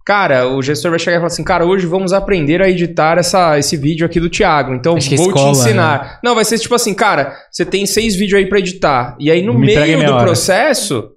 [0.05, 3.57] Cara, o gestor vai chegar e falar assim, cara, hoje vamos aprender a editar essa,
[3.59, 4.73] esse vídeo aqui do Thiago.
[4.73, 6.19] Então Acho é vou escola, te ensinar.
[6.23, 9.15] Não, vai ser tipo assim, cara, você tem seis vídeos aí pra editar.
[9.19, 11.11] E aí no Me meio do processo,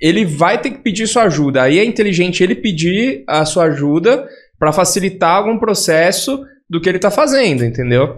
[0.00, 1.62] ele vai ter que pedir sua ajuda.
[1.62, 4.28] Aí é inteligente ele pedir a sua ajuda
[4.58, 8.16] pra facilitar algum processo do que ele tá fazendo, entendeu?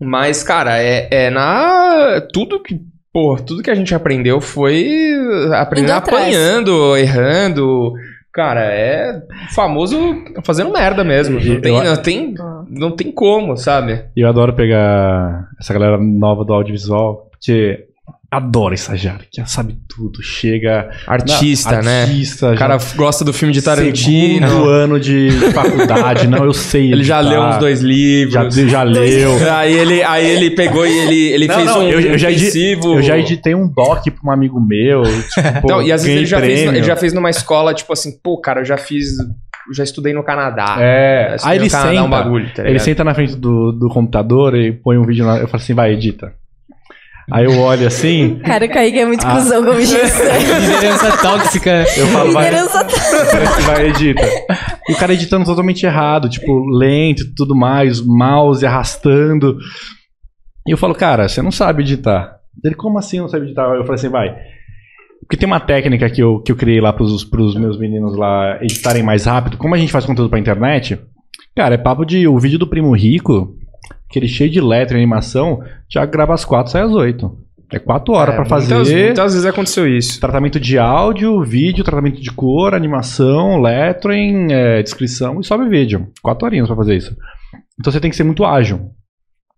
[0.00, 2.20] Mas, cara, é, é na.
[2.32, 2.80] Tudo que.
[3.12, 5.12] pô, tudo que a gente aprendeu foi
[5.54, 7.94] aprendendo apanhando, errando.
[8.34, 9.22] Cara, é
[9.54, 9.96] famoso
[10.42, 11.38] fazendo merda mesmo.
[11.38, 12.34] Não tem, não tem,
[12.68, 14.06] não tem como, sabe?
[14.16, 17.86] E eu adoro pegar essa galera nova do audiovisual, porque
[18.34, 20.90] adoro estagiário, que sabe tudo, chega...
[21.06, 22.02] Artista, Não, né?
[22.02, 24.46] Artista, O cara gosta do filme de Tarantino.
[24.48, 26.92] Segundo ano de faculdade, não, eu sei.
[26.92, 28.54] Ele já leu uns dois livros.
[28.54, 29.30] Já, já leu.
[29.54, 32.30] Aí ele, aí ele pegou e ele, ele Não, fez não, um eu- eu já
[32.30, 32.94] intensivo.
[32.94, 35.02] Eu já editei um doc pra um amigo meu.
[35.34, 38.18] Tipo, Então, e às vezes ele já, fez, ele já fez numa escola, tipo assim,
[38.22, 39.08] pô, cara, eu já fiz.
[39.74, 40.76] Já estudei no Canadá.
[40.78, 44.54] É, aí ele Canadá, senta, um bagulho, tá ele senta na frente do, do computador
[44.54, 45.38] e põe um vídeo lá.
[45.38, 46.32] Eu falo assim, vai, edita.
[47.32, 49.34] Aí eu olho assim, Cara, o Kaique é muito Ah.
[49.34, 50.26] cuzão gestor.
[50.60, 51.84] Liderança tóxica.
[51.96, 54.22] eu falo, vai, Liderança falo assim, vai, edita.
[54.88, 59.56] E o cara editando totalmente errado, tipo, lento e tudo mais, mouse arrastando.
[60.66, 62.36] E eu falo, cara, você não sabe editar.
[62.62, 63.62] Ele, como assim não sabe editar?
[63.74, 64.34] Eu falei assim, vai.
[65.20, 68.58] Porque tem uma técnica que eu, que eu criei lá pros, pros meus meninos lá
[68.62, 69.56] editarem mais rápido.
[69.56, 71.00] Como a gente faz conteúdo pra internet,
[71.56, 73.54] cara, é papo de o vídeo do Primo Rico,
[74.14, 77.36] aquele cheio de letra e animação, já grava às quatro, sai às oito.
[77.72, 78.74] É quatro horas É, pra fazer.
[78.74, 80.20] Muitas, muitas vezes aconteceu isso.
[80.20, 86.06] Tratamento de áudio, vídeo, tratamento de cor, animação, lettering, é, descrição e sobe vídeo.
[86.22, 87.16] Quatro horinhas pra fazer isso.
[87.80, 88.90] Então você tem que ser muito ágil.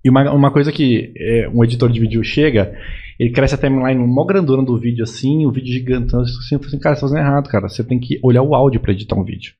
[0.03, 2.75] E uma, uma coisa que é, um editor de vídeo chega,
[3.19, 6.21] ele cresce a timeline mó grandona do vídeo assim, o vídeo gigantão.
[6.21, 7.69] Assim, falo assim, cara, você tá fazendo errado, cara.
[7.69, 9.53] Você tem que olhar o áudio pra editar um vídeo.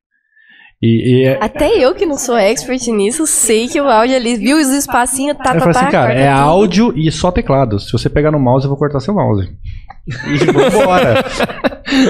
[0.83, 4.37] E, e é, Até eu que não sou expert nisso, sei que o áudio ali,
[4.37, 6.39] viu os espacinhos, tá, eu tá, falei tá, assim, cara, é tudo.
[6.43, 7.81] áudio e só teclado.
[7.81, 9.49] Se você pegar no mouse, eu vou cortar seu mouse.
[10.07, 11.25] E vambora.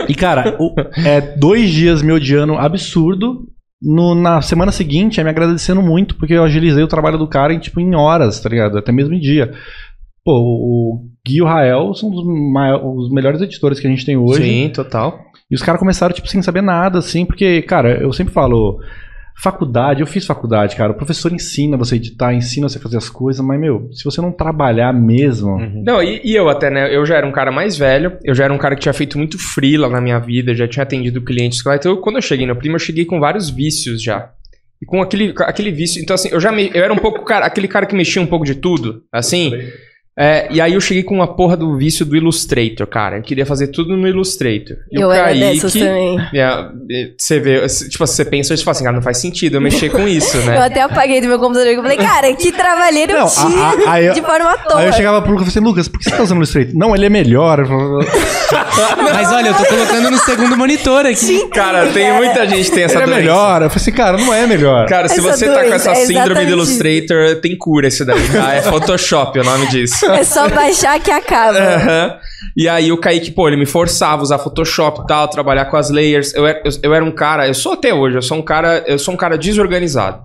[0.08, 0.74] e, cara, o-
[1.04, 3.46] é dois dias me odiando absurdo.
[3.80, 7.52] No- na semana seguinte, é me agradecendo muito, porque eu agilizei o trabalho do cara
[7.54, 8.76] em, tipo, em horas, tá ligado?
[8.78, 9.52] Até mesmo em dia.
[10.24, 14.04] Pô, o Gui e o Rael são os, mai- os melhores editores que a gente
[14.04, 14.42] tem hoje.
[14.42, 15.20] Sim, total.
[15.50, 18.80] E os caras começaram, tipo, sem saber nada, assim, porque, cara, eu sempre falo,
[19.40, 22.96] faculdade, eu fiz faculdade, cara, o professor ensina você a editar, ensina você a fazer
[22.96, 25.56] as coisas, mas, meu, se você não trabalhar mesmo.
[25.84, 26.94] Não, e, e eu até, né?
[26.94, 29.18] Eu já era um cara mais velho, eu já era um cara que tinha feito
[29.18, 31.76] muito freela na minha vida, já tinha atendido clientes lá.
[31.76, 34.30] Então, eu- quando eu cheguei no Primo, eu cheguei com vários vícios já.
[34.82, 36.02] E com aquele, aquele vício.
[36.02, 38.26] Então, assim, eu já me, eu era um pouco cara, aquele cara que mexia um
[38.26, 39.50] pouco de tudo, assim.
[40.18, 43.18] É, e aí eu cheguei com uma porra do vício do Illustrator, cara.
[43.18, 44.78] Eu queria fazer tudo no Illustrator.
[44.90, 46.18] E Eu o era Kaique- dessas também.
[46.34, 49.60] É, é, você vê, tipo, você pensa e fala assim, cara, não faz sentido eu
[49.60, 50.58] mexer com isso, Eu né?
[50.58, 53.92] até apaguei do meu computador e falei, cara, que trabalheiro eu Não, tive a- a-
[53.92, 54.80] aí eu- de forma à toa.
[54.80, 56.40] Aí eu chegava pro Lucas e falei assim, Lucas, por que você tá usando o
[56.40, 56.74] Illustrator?
[56.74, 57.58] Não, ele é melhor.
[57.60, 57.66] Eu
[59.02, 61.46] Mas olha, eu tô colocando no segundo monitor aqui.
[61.48, 63.20] Cara, tem muita gente que tem essa ele é doença.
[63.20, 63.62] melhor.
[63.62, 64.86] Eu falei assim, cara, não é melhor.
[64.88, 68.04] Cara, se Essa você tá com doença, essa é síndrome do Illustrator, tem cura esse
[68.04, 68.54] daí, tá?
[68.54, 70.05] É Photoshop o nome disso.
[70.14, 71.58] É só baixar que acaba.
[71.58, 72.18] Aham.
[72.56, 75.76] E aí o Kaique, pô, ele me forçava a usar Photoshop e tal, trabalhar com
[75.76, 76.34] as layers.
[76.34, 78.84] Eu era, eu, eu era um cara, eu sou até hoje, eu sou um cara,
[78.86, 80.24] eu sou um cara desorganizado.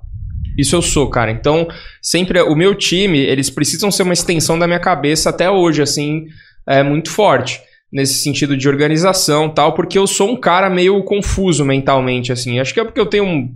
[0.58, 1.32] Isso eu sou, cara.
[1.32, 1.68] Então,
[2.02, 6.26] sempre o meu time, eles precisam ser uma extensão da minha cabeça até hoje, assim,
[6.68, 11.66] é muito forte nesse sentido de organização, tal, porque eu sou um cara meio confuso
[11.66, 12.60] mentalmente, assim.
[12.60, 13.54] Acho que é porque eu tenho um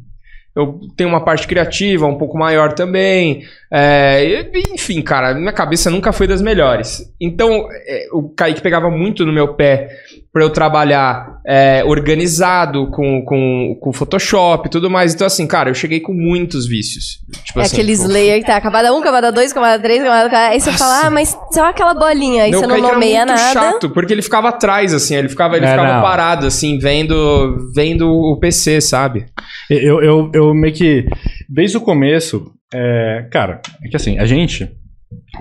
[0.55, 3.43] eu tenho uma parte criativa um pouco maior também.
[3.77, 7.03] É, enfim, cara, minha cabeça nunca foi das melhores.
[7.19, 9.89] Então, é, o Kaique pegava muito no meu pé
[10.31, 15.13] pra eu trabalhar é, organizado com, com, com Photoshop e tudo mais.
[15.13, 17.19] Então, assim, cara, eu cheguei com muitos vícios.
[17.43, 20.53] Tipo É assim, aqueles layer que tá camada 1, camada 2, camada 3, camada 4.
[20.53, 22.43] Aí você fala, ah, mas só aquela bolinha.
[22.43, 23.53] Aí Meu, você não Kaique era nomeia muito nada.
[23.53, 26.01] chato, porque ele ficava atrás, assim, ele ficava, ele É, ficava não.
[26.01, 29.25] parado, assim, vendo, vendo o PC, sabe?
[29.69, 31.05] Eu, eu, eu meio que,
[31.49, 34.69] desde o começo, é, cara, é que assim, a gente,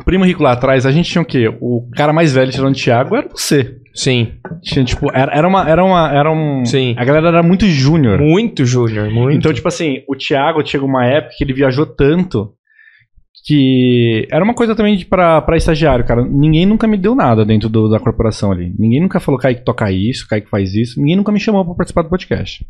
[0.00, 1.48] o Primo Rico lá atrás, a gente tinha o quê?
[1.60, 3.78] O cara mais velho tirando o Thiago era você.
[3.94, 4.32] Sim.
[4.62, 6.64] Tinha, tipo, era, era uma, era uma, era um...
[6.64, 6.94] Sim.
[6.98, 8.18] A galera era muito júnior.
[8.20, 9.36] Muito, Júnior, muito.
[9.38, 12.52] Então, tipo assim, o Thiago chegou uma época que ele viajou tanto
[13.46, 16.24] que era uma coisa também pra estagiário, cara.
[16.24, 18.74] Ninguém nunca me deu nada dentro do- da corporação ali.
[18.78, 20.98] Ninguém nunca falou, Kaique toca isso, Kaique faz isso.
[20.98, 22.64] Ninguém nunca me chamou pra participar do podcast.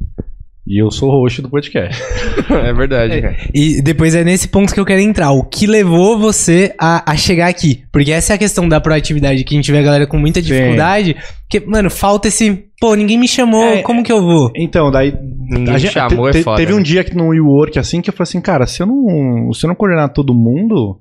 [0.66, 2.03] E eu sou o host do podcast.
[2.50, 3.37] é verdade, cara.
[3.53, 5.31] E depois é nesse ponto que eu quero entrar.
[5.31, 7.85] O que levou você a, a chegar aqui?
[7.92, 10.40] Porque essa é a questão da proatividade, que a gente vê a galera com muita
[10.40, 10.46] Sim.
[10.46, 11.16] dificuldade.
[11.42, 12.64] Porque, mano, falta esse.
[12.81, 14.50] Pô, ninguém me chamou, É, como que eu vou?
[14.57, 15.14] Então, daí.
[15.50, 16.57] Ninguém a gente- chamou, te- é te- foda.
[16.57, 16.79] Teve né?
[16.79, 19.66] um dia aqui no WeWork assim que eu falei assim, cara, se eu não, se
[19.66, 20.98] eu não coordenar todo mundo,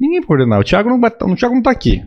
[0.00, 0.58] ninguém vai coordenar.
[0.58, 2.02] O Thiago não, tá- o Thiago não tá aqui.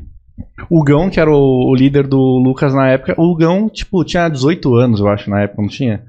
[0.70, 4.28] O Gão, que era o, o líder do Lucas na época, o Gão, tipo, tinha
[4.28, 6.02] 18 anos, eu acho, na época, não tinha?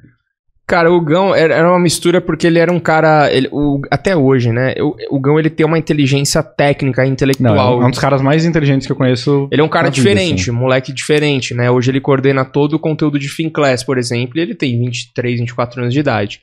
[0.71, 3.29] Cara, o Gão era uma mistura porque ele era um cara.
[3.33, 4.75] ele- o- até hoje, né?
[4.79, 7.83] O, o Gão ele tem uma inteligência técnica e Não, intelectual.
[7.83, 9.49] é um dos caras mais inteligentes que eu conheço.
[9.51, 10.51] Ele é um cara na vida, diferente, assim.
[10.53, 11.71] um moleque diferente, né?
[11.71, 15.81] Hoje ele coordena todo o conteúdo de Finclass, por exemplo, e ele tem 23, 24
[15.81, 16.41] anos de idade.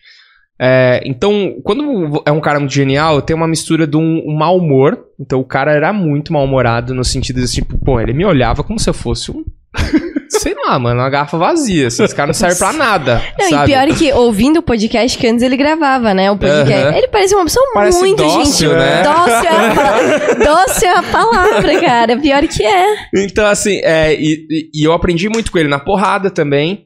[0.60, 4.58] É, então, quando é um cara muito genial, tem uma mistura de um, um mau
[4.58, 5.00] humor.
[5.20, 8.80] Então, o cara era muito mal-humorado no sentido de, tipo, pô, ele me olhava como
[8.80, 9.46] se eu fosse um.
[10.40, 11.88] Sei lá, mano, uma garrafa vazia.
[11.88, 13.22] Assim, esse cara não serve pra nada.
[13.40, 13.64] Não, sabe?
[13.72, 16.30] e pior é que ouvindo o podcast que antes ele gravava, né?
[16.32, 16.88] O podcast.
[16.88, 16.98] Aham.
[16.98, 18.74] Ele parece uma pessoa Parece muito dócil, gentil.
[18.74, 19.04] né?
[19.04, 22.18] Dócil é, a dócil é a palavra, cara.
[22.18, 22.96] Pior que é.
[23.16, 26.86] Então, assim, é, e, e- e eu aprendi muito com ele na porrada também.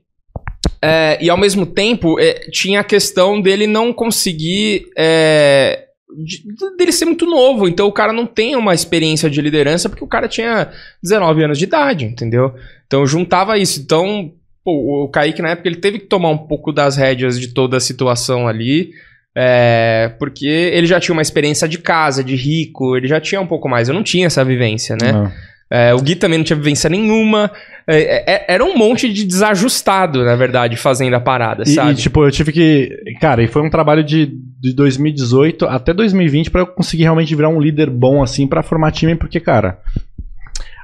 [0.84, 4.86] É, e ao mesmo tempo, é, tinha a questão dele não conseguir.
[4.98, 5.86] É,
[6.26, 6.43] de-
[6.78, 7.67] dele ser muito novo.
[7.67, 10.69] Então o cara não tem uma experiência de liderança porque o cara tinha
[11.02, 12.54] 19 anos de idade, entendeu?
[12.88, 13.80] Então juntava isso.
[13.80, 14.32] Então,
[14.63, 17.78] pô, o Kaique, na época, ele teve que tomar um pouco das rédeas de toda
[17.78, 18.91] a situação ali.
[19.34, 23.47] é, porque ele já tinha uma experiência de casa, de rico, ele já tinha um
[23.47, 23.88] pouco mais.
[23.88, 25.32] Eu não tinha essa vivência, né?
[25.69, 27.50] É, o Gui também não tinha vivência nenhuma.
[27.88, 31.91] É, é, era um monte de desajustado, na verdade, fazendo a parada, E, sabe?
[31.91, 32.89] e, tipo, eu tive que.
[33.21, 37.50] Cara, e foi um trabalho de, de 2018 até 2020 pra eu conseguir realmente virar
[37.50, 39.80] um líder bom, assim, pra formar time, porque, cara,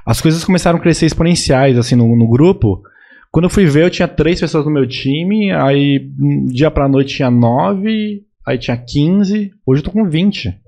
[0.04, 2.82] as coisas começaram a crescer exponenciais, assim, no, no grupo.
[3.30, 6.88] Quando eu fui ver, eu tinha três pessoas no meu time, aí um dia pra
[6.88, 10.58] noite tinha nove, aí tinha 15, hoje eu tô com 20.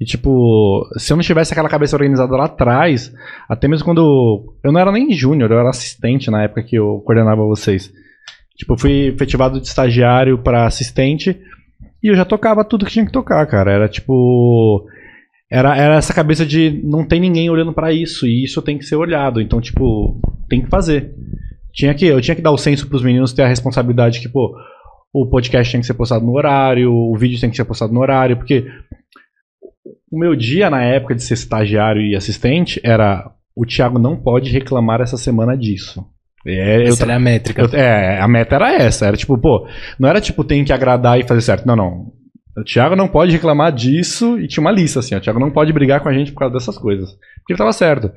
[0.00, 3.12] E, tipo, se eu não tivesse aquela cabeça organizada lá atrás,
[3.48, 4.56] até mesmo quando.
[4.64, 7.92] Eu não era nem júnior, eu era assistente na época que eu coordenava vocês.
[8.56, 11.38] Tipo, eu fui efetivado de estagiário pra assistente
[12.04, 13.72] e eu já tocava tudo que tinha que tocar, cara.
[13.72, 14.86] Era tipo.
[15.50, 18.84] Era, era essa cabeça de não tem ninguém olhando pra isso e isso tem que
[18.84, 19.40] ser olhado.
[19.40, 21.14] Então, tipo, tem que fazer.
[21.72, 24.54] Tinha que, eu tinha que dar o senso pros meninos ter a responsabilidade que, pô,
[25.12, 28.00] o podcast tem que ser postado no horário, o vídeo tem que ser postado no
[28.00, 28.66] horário, porque
[30.10, 34.50] o meu dia na época de ser estagiário e assistente era o Thiago não pode
[34.50, 36.04] reclamar essa semana disso.
[36.46, 37.62] É, eu Essa era a métrica.
[37.62, 39.06] eu- é, a meta era essa.
[39.06, 39.66] Era tipo, pô,
[39.98, 41.66] não era tipo, tem que agradar e fazer certo.
[41.66, 42.12] Não, não.
[42.56, 45.18] O Thiago não pode reclamar disso e tinha uma lista assim, ó.
[45.18, 47.10] O Thiago não pode brigar com a gente por causa dessas coisas.
[47.10, 48.12] Porque ele tava certo.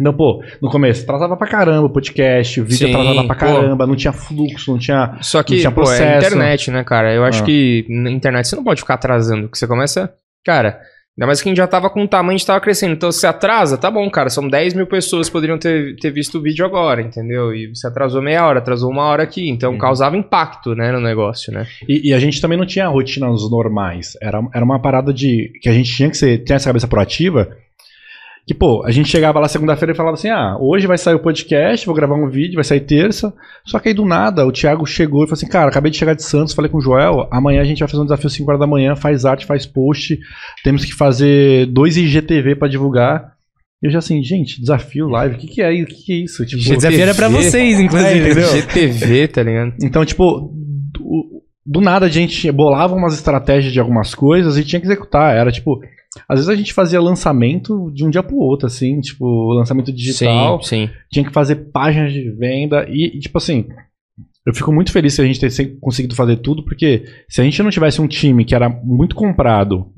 [0.00, 3.40] Então, pô, no começo, atrasava pra caramba o podcast, o vídeo Sim, atrasava pra pô.
[3.44, 5.18] caramba, não tinha fluxo, não tinha.
[5.20, 6.26] Só que, tinha pô, é processo.
[6.28, 7.12] internet, né, cara?
[7.12, 7.44] Eu acho Ah.
[7.44, 10.10] que na internet você não pode ficar atrasando, porque você começa.
[10.46, 10.80] Cara,
[11.18, 12.92] ainda mais que a gente já tava com o tamanho, a gente tava crescendo.
[12.94, 14.30] Então, se atrasa, tá bom, cara.
[14.30, 17.54] São 10 mil pessoas que poderiam ter, ter visto o vídeo agora, entendeu?
[17.54, 19.48] E você atrasou meia hora, atrasou uma hora aqui.
[19.48, 19.78] Então, Uhum.
[19.78, 21.66] causava impacto, né, no negócio, né?
[21.88, 24.16] E, e a gente também não tinha rotinas normais.
[24.22, 25.52] Era, era uma parada de.
[25.60, 27.56] que a gente tinha que ser, ter essa cabeça proativa.
[28.44, 31.20] Que, pô, a gente chegava lá segunda-feira e falava assim: ah, hoje vai sair o
[31.20, 33.32] podcast, vou gravar um vídeo, vai sair terça.
[33.64, 36.14] Só que aí do nada, o Thiago chegou e falou assim: cara, acabei de chegar
[36.14, 38.60] de Santos, falei com o Joel, amanhã a gente vai fazer um desafio 5 horas
[38.60, 40.18] da manhã, faz arte, faz post,
[40.64, 43.32] temos que fazer dois IGTV pra divulgar.
[43.80, 45.84] E eu já assim, gente, desafio live, o que, que é isso?
[45.84, 46.44] O que, que é isso?
[46.46, 48.18] Tipo, O desafio era pra vocês, É, inclusive.
[48.20, 48.48] entendeu?
[48.48, 49.74] GTV, tá ligado?
[49.82, 50.52] Então, tipo,
[50.92, 55.36] do, do nada a gente bolava umas estratégias de algumas coisas e tinha que executar.
[55.36, 55.80] Era tipo,
[56.28, 60.62] às vezes a gente fazia lançamento de um dia pro outro, assim, tipo, lançamento digital.
[60.62, 60.92] Sim, sim.
[61.10, 63.66] Tinha que fazer páginas de venda e, e, tipo assim.
[64.44, 67.62] Eu fico muito feliz se a gente ter conseguido fazer tudo, porque se a gente
[67.62, 69.92] não tivesse um time que era muito comprado,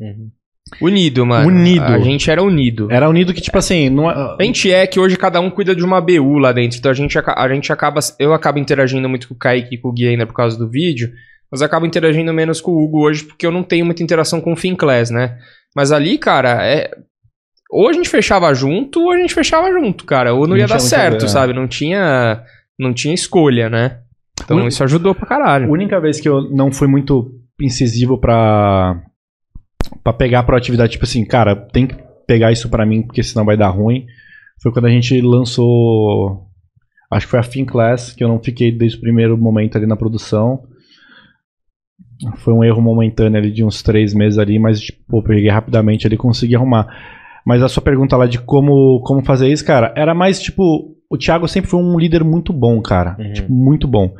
[0.80, 1.48] Unido, mano.
[1.48, 1.84] Unido.
[1.84, 2.88] A gente era unido.
[2.90, 5.74] era unido que, tipo assim, não, é- A gente é que hoje cada um cuida
[5.74, 6.78] de uma BU lá dentro.
[6.78, 8.00] Então a gente, a gente acaba.
[8.18, 10.68] Eu acabo interagindo muito com o Kaique e com o Gui ainda por causa do
[10.68, 11.10] vídeo.
[11.50, 14.40] Mas eu acabo interagindo menos com o Hugo hoje porque eu não tenho muita interação
[14.40, 15.38] com o Finclass, né?
[15.74, 16.90] Mas ali, cara, é.
[17.70, 20.32] Ou a gente fechava junto, ou a gente fechava junto, cara.
[20.34, 21.52] Ou não ia dar certo, a sabe?
[21.52, 22.42] Não tinha.
[22.78, 23.98] Não tinha escolha, né?
[24.42, 25.70] Então Un- isso ajudou pra A caralho.
[25.70, 29.00] única vez que eu não fui muito incisivo pra,
[30.02, 33.44] pra pegar a proatividade, tipo assim, cara, tem que pegar isso pra mim, porque senão
[33.44, 34.06] vai dar ruim,
[34.60, 36.46] foi quando a gente lançou.
[37.10, 39.96] Acho que foi a Finclass, que eu não fiquei desde o primeiro momento ali na
[39.96, 40.64] produção.
[42.36, 46.06] Foi um erro momentâneo ali de uns três meses ali, mas tipo, pô, peguei rapidamente
[46.06, 46.86] ali e consegui arrumar.
[47.46, 50.94] Mas a sua pergunta lá de como, como fazer isso, cara, era mais tipo.
[51.10, 53.16] O Thiago sempre foi um líder muito bom, cara.
[53.18, 53.32] Uhum.
[53.32, 54.14] Tipo, muito bom.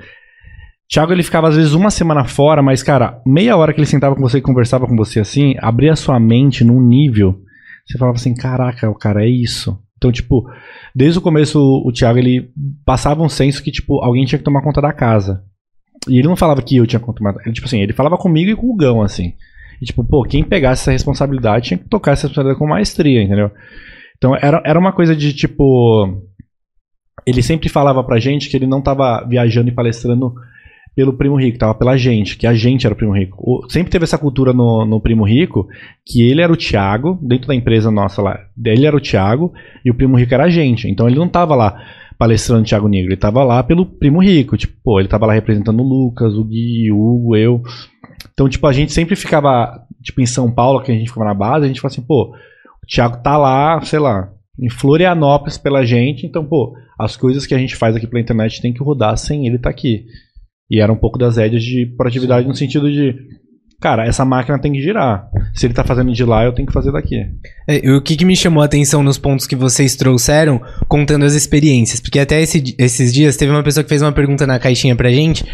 [0.89, 4.15] Thiago, ele ficava às vezes uma semana fora, mas, cara, meia hora que ele sentava
[4.15, 7.41] com você e conversava com você assim, abria a sua mente num nível.
[7.87, 9.79] Você falava assim: caraca, o cara é isso.
[9.97, 10.45] Então, tipo,
[10.95, 12.51] desde o começo, o Thiago, ele
[12.85, 15.43] passava um senso que, tipo, alguém tinha que tomar conta da casa.
[16.09, 17.35] E ele não falava que eu tinha tomar.
[17.45, 19.35] Ele, tipo assim, ele falava comigo e com o Gão, assim.
[19.81, 23.51] E, tipo, pô, quem pegasse essa responsabilidade tinha que tocar essa responsabilidade com maestria, entendeu?
[24.17, 26.23] Então, era, era uma coisa de, tipo.
[27.27, 30.35] Ele sempre falava pra gente que ele não tava viajando e palestrando
[30.95, 33.37] pelo primo rico, tava pela gente, que a gente era o primo rico.
[33.41, 35.67] O- sempre teve essa cultura no, no primo rico,
[36.07, 39.53] que ele era o Thiago, dentro da empresa nossa lá, ele era o Thiago
[39.85, 40.89] e o primo rico era a gente.
[40.89, 41.83] Então ele não tava lá
[42.25, 45.79] palestrando Thiago Negro, ele tava lá pelo primo rico, tipo, pô, ele tava lá representando
[45.81, 47.63] o Lucas, o Gui, o Hugo, eu.
[48.33, 51.35] Então, tipo, a gente sempre ficava, tipo, em São Paulo, que a gente ficava na
[51.35, 52.35] base, a gente falava assim, pô,
[52.83, 57.55] o Thiago tá lá, sei lá, em Florianópolis pela gente, então, pô, as coisas que
[57.55, 60.07] a gente faz aqui pela internet tem que rodar sem ele estar aqui.
[60.71, 63.13] E era um pouco das rédeas de proatividade no sentido de,
[63.85, 65.29] cara, essa máquina tem que girar.
[65.53, 67.17] Se ele tá fazendo de lá, eu tenho que fazer daqui.
[67.69, 71.35] É, o que, que me chamou a atenção nos pontos que vocês trouxeram, contando as
[71.35, 72.01] experiências?
[72.01, 75.13] Porque até esse esses dias teve uma pessoa que fez uma pergunta na caixinha pra
[75.13, 75.45] gente.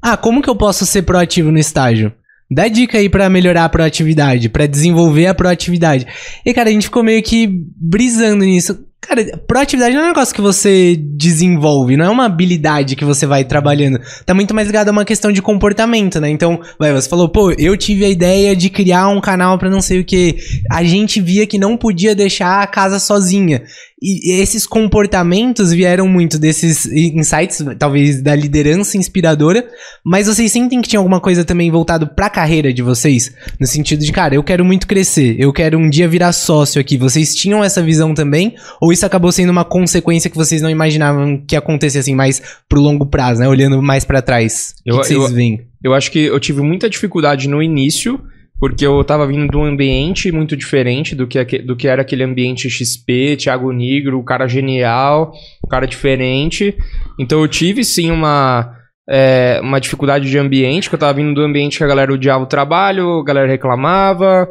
[0.00, 2.10] Ah, como que eu posso ser proativo no estágio?
[2.50, 6.06] Dá dica aí pra melhorar a proatividade, pra desenvolver a proatividade.
[6.42, 8.78] E, cara, a gente ficou meio que brisando nisso.
[9.06, 13.26] Cara, proatividade não é um negócio que você desenvolve, não é uma habilidade que você
[13.26, 14.00] vai trabalhando.
[14.24, 16.30] Tá muito mais ligado a uma questão de comportamento, né?
[16.30, 19.82] Então, vai, você falou, pô, eu tive a ideia de criar um canal pra não
[19.82, 20.36] sei o que.
[20.70, 23.62] A gente via que não podia deixar a casa sozinha.
[24.02, 29.64] E esses comportamentos vieram muito desses insights, talvez da liderança inspiradora,
[30.04, 33.32] mas vocês sentem que tinha alguma coisa também voltado pra carreira de vocês?
[33.58, 36.96] No sentido de, cara, eu quero muito crescer, eu quero um dia virar sócio aqui.
[36.98, 38.54] Vocês tinham essa visão também?
[38.80, 42.80] Ou isso acabou sendo uma consequência que vocês não imaginavam que acontecesse assim mais pro
[42.80, 43.48] longo prazo, né?
[43.48, 44.74] Olhando mais pra trás.
[44.84, 45.66] Eu- que que vocês eu- veem?
[45.82, 48.20] Eu acho que eu tive muita dificuldade no início,
[48.64, 52.24] porque eu tava vindo de um ambiente muito diferente do que, do que era aquele
[52.24, 56.74] ambiente XP, Thiago Negro, o cara genial, o cara diferente.
[57.20, 58.74] Então eu tive sim uma,
[59.06, 62.42] é, uma dificuldade de ambiente, que eu tava vindo do ambiente que a galera odiava
[62.42, 64.48] o trabalho, a galera reclamava,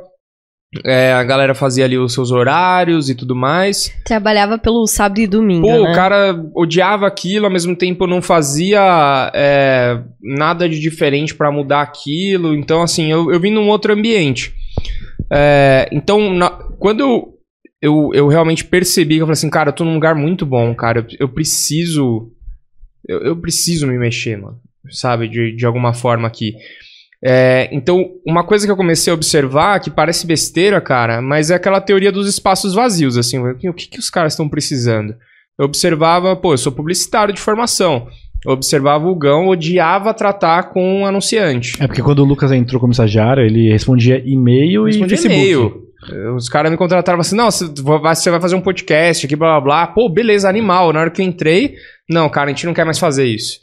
[0.83, 3.93] é, a galera fazia ali os seus horários e tudo mais.
[4.05, 5.91] Trabalhava pelo sábado e domingo, Pô, né?
[5.91, 11.81] o cara odiava aquilo, ao mesmo tempo não fazia é, nada de diferente pra mudar
[11.81, 12.53] aquilo.
[12.55, 14.53] Então, assim, eu, eu vim num outro ambiente.
[15.31, 17.33] É, então, na- quando eu,
[17.81, 20.73] eu, eu realmente percebi que eu falei assim, cara, eu tô num lugar muito bom,
[20.75, 22.31] cara, eu, eu preciso.
[23.07, 24.57] Eu, eu preciso me mexer, mano.
[24.89, 26.53] Sabe, de, de alguma forma aqui.
[27.25, 31.55] É, então, uma coisa que eu comecei a observar, que parece besteira, cara, mas é
[31.55, 35.15] aquela teoria dos espaços vazios, assim, o que, que os caras estão precisando?
[35.57, 38.07] Eu observava, pô, eu sou publicitário de formação.
[38.45, 41.81] Eu observava o Gão, odiava tratar com um anunciante.
[41.81, 45.33] É porque quando o Lucas entrou como estagiário, ele respondia e-mail e Facebook.
[45.33, 45.83] e-mail.
[46.35, 49.87] Os caras me contrataram assim: não, você vai fazer um podcast aqui, blá blá blá.
[49.87, 50.91] Pô, beleza, animal.
[50.91, 51.75] Na hora que eu entrei,
[52.09, 53.59] não, cara, a gente não quer mais fazer isso.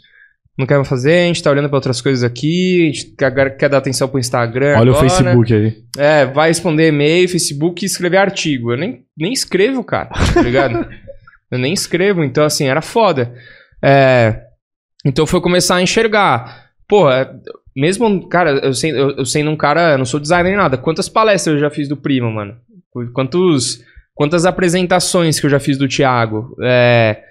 [0.61, 3.57] Não quer mais fazer, a gente tá olhando pra outras coisas aqui, a gente quer,
[3.57, 4.79] quer dar atenção pro Instagram.
[4.79, 5.09] Olha o agora.
[5.09, 5.75] Facebook aí.
[5.97, 8.71] É, vai responder e-mail, Facebook e escrever artigo.
[8.71, 10.87] Eu nem, nem escrevo, cara, tá ligado?
[11.51, 13.33] eu nem escrevo, então assim, era foda.
[13.83, 14.43] É,
[15.03, 16.73] então foi começar a enxergar.
[16.93, 17.31] É,
[17.75, 20.77] mesmo, cara, eu, sei, eu, eu sendo um cara, eu não sou designer nem nada.
[20.77, 22.55] Quantas palestras eu já fiz do Primo, mano?
[23.15, 23.83] Quantos,
[24.15, 26.55] quantas apresentações que eu já fiz do Thiago?
[26.63, 27.30] É,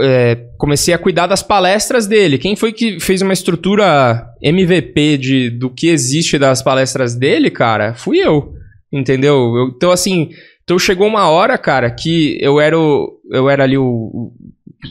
[0.00, 2.38] é, comecei a cuidar das palestras dele.
[2.38, 7.94] Quem foi que fez uma estrutura MVP de, do que existe das palestras dele, cara?
[7.94, 8.54] Fui eu.
[8.92, 9.34] Entendeu?
[9.56, 10.30] Eu- então, assim,
[10.62, 14.32] então chegou uma hora, cara, que eu era, o, eu era ali o, o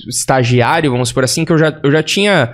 [0.08, 2.53] estagiário, vamos por assim, que eu já, eu já tinha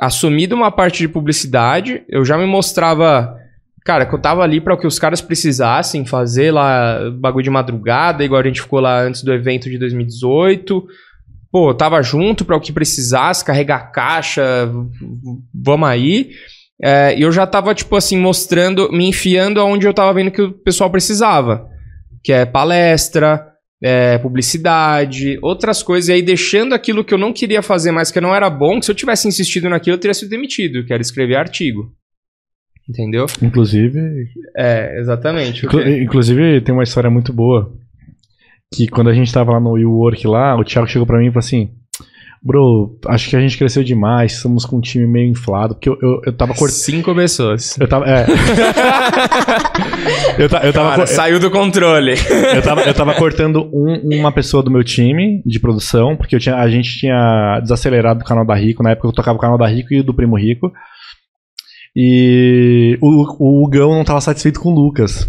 [0.00, 3.36] assumido uma parte de publicidade, eu já me mostrava.
[3.84, 7.50] Cara, que eu tava ali para o que os caras precisassem fazer lá, bagulho de
[7.50, 10.86] madrugada, igual a gente ficou lá antes do evento de 2018.
[11.54, 14.42] Pô, tava junto para o que precisasse, carregar caixa,
[15.54, 16.30] vamos aí.
[16.82, 20.42] É, E eu já tava, tipo assim, mostrando, me enfiando aonde eu tava vendo que
[20.42, 21.68] o pessoal precisava.
[22.24, 23.46] Que é palestra,
[23.80, 26.08] é, publicidade, outras coisas.
[26.08, 28.86] E aí deixando aquilo que eu não queria fazer mais, que não era bom, que
[28.86, 31.92] se eu tivesse insistido naquilo, eu teria sido demitido, que era escrever artigo.
[32.88, 33.26] Entendeu?
[33.40, 34.00] Inclusive,
[34.56, 35.66] É, exatamente.
[35.66, 37.72] inclu- inclusive tem uma história muito boa.
[38.76, 41.30] Que quando a gente tava lá no WeWork lá, o Thiago chegou pra mim e
[41.30, 41.70] falou assim:
[42.42, 45.74] Bro, acho que a gente cresceu demais, estamos com um time meio inflado.
[45.74, 46.76] Porque eu, eu, eu tava cortando.
[46.76, 47.78] Cinco pessoas.
[47.80, 48.04] Eu tava.
[48.06, 48.26] É.
[50.38, 50.88] eu, ta- eu tava.
[50.90, 52.14] Cara, cor- saiu do controle.
[52.54, 56.40] Eu tava, eu tava cortando um- uma pessoa do meu time de produção, porque eu
[56.40, 58.82] tinha, a gente tinha desacelerado o canal da Rico.
[58.82, 60.70] Na época eu tocava o canal da Rico e o do Primo Rico.
[61.96, 65.26] E o, o Hugão não tava satisfeito com o Lucas.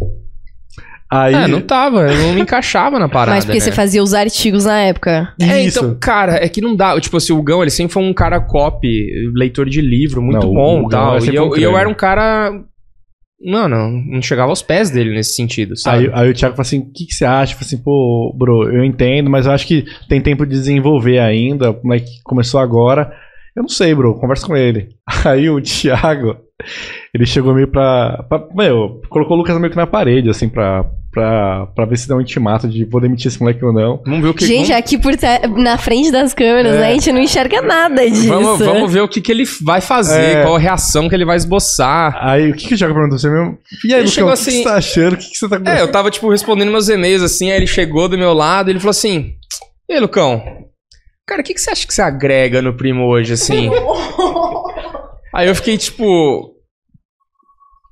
[1.12, 1.34] Aí.
[1.36, 3.36] É, não tava, eu não me encaixava na parada.
[3.36, 3.64] Mas porque né?
[3.64, 5.34] você fazia os artigos na época.
[5.40, 5.80] É, Isso.
[5.80, 7.00] então, cara, é que não dá.
[7.00, 10.54] Tipo assim, o Gão, ele sempre foi um cara copy, leitor de livro, muito Não,
[10.54, 11.18] bom o e tal.
[11.18, 12.52] é E eu, um eu era um cara.
[13.40, 16.06] Não, não, não chegava aos pés dele nesse sentido, sabe?
[16.08, 17.54] Aí, aí o Thiago falou assim: o que, que você acha?
[17.54, 21.20] Eu falei assim, pô, bro, eu entendo, mas eu acho que tem tempo de desenvolver
[21.20, 21.72] ainda.
[21.72, 23.12] O moleque começou agora.
[23.56, 24.90] Eu não sei, bro, conversa com ele.
[25.24, 26.38] Aí o Thiago,
[27.16, 28.24] ele chegou meio pra.
[28.28, 32.08] pra meu, colocou o Lucas meio que na parede, assim, pra, pra, pra ver se
[32.10, 34.02] dá um intimato de vou demitir esse moleque ou não.
[34.06, 35.14] Vamos ver o que Gente, vamos, aqui por
[35.58, 36.80] na frente das câmeras, É.
[36.80, 36.88] né?
[36.90, 38.28] A gente não enxerga nada disso.
[38.28, 40.42] vamos, vamos ver o que, que ele vai fazer, É.
[40.44, 42.18] qual a reação que ele vai esboçar.
[42.20, 43.58] Aí o que, que o Thiago perguntou pra você mesmo?
[43.86, 45.14] E aí, Ele Lucas, chegou o que, que assim- você tá achando?
[45.14, 47.68] O que, que você tá É, eu tava, tipo, respondendo meus e-mails, assim, aí ele
[47.68, 49.36] chegou do meu lado e ele falou assim,
[49.90, 50.44] e aí, Lucão,
[51.26, 53.70] cara, o que, que você acha que você agrega no Primo hoje, assim?
[55.34, 56.55] aí eu fiquei, tipo...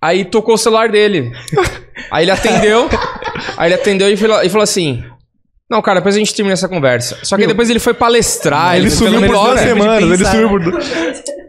[0.04, 1.32] Aí tocou o celular dele.
[2.12, 2.89] Aí ele atendeu,
[3.58, 5.04] aí ele atendeu e falou, e falou assim...
[5.70, 7.18] Não, cara, depois a gente termina essa conversa.
[7.24, 10.04] Só que depois ele foi palestrar, ele foi sumiu por duas semanas.
[10.04, 10.80] Ele sumiu por, du-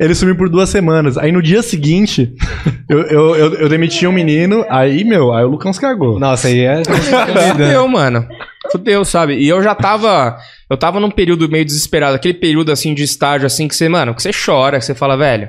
[0.00, 1.18] ele sumiu por duas semanas.
[1.18, 2.32] Aí no dia seguinte,
[2.88, 4.64] eu, eu, eu, eu demiti um menino.
[4.70, 6.18] Aí, meu, aí o Lucão se cagou.
[6.18, 6.82] Nossa, aí é.
[7.50, 8.26] Fudeu, mano.
[8.72, 9.34] Fudeu, sabe?
[9.34, 10.38] E eu já tava.
[10.70, 14.14] Eu tava num período meio desesperado, aquele período assim de estágio, assim, que você, mano,
[14.14, 15.48] que você chora, que você fala, velho,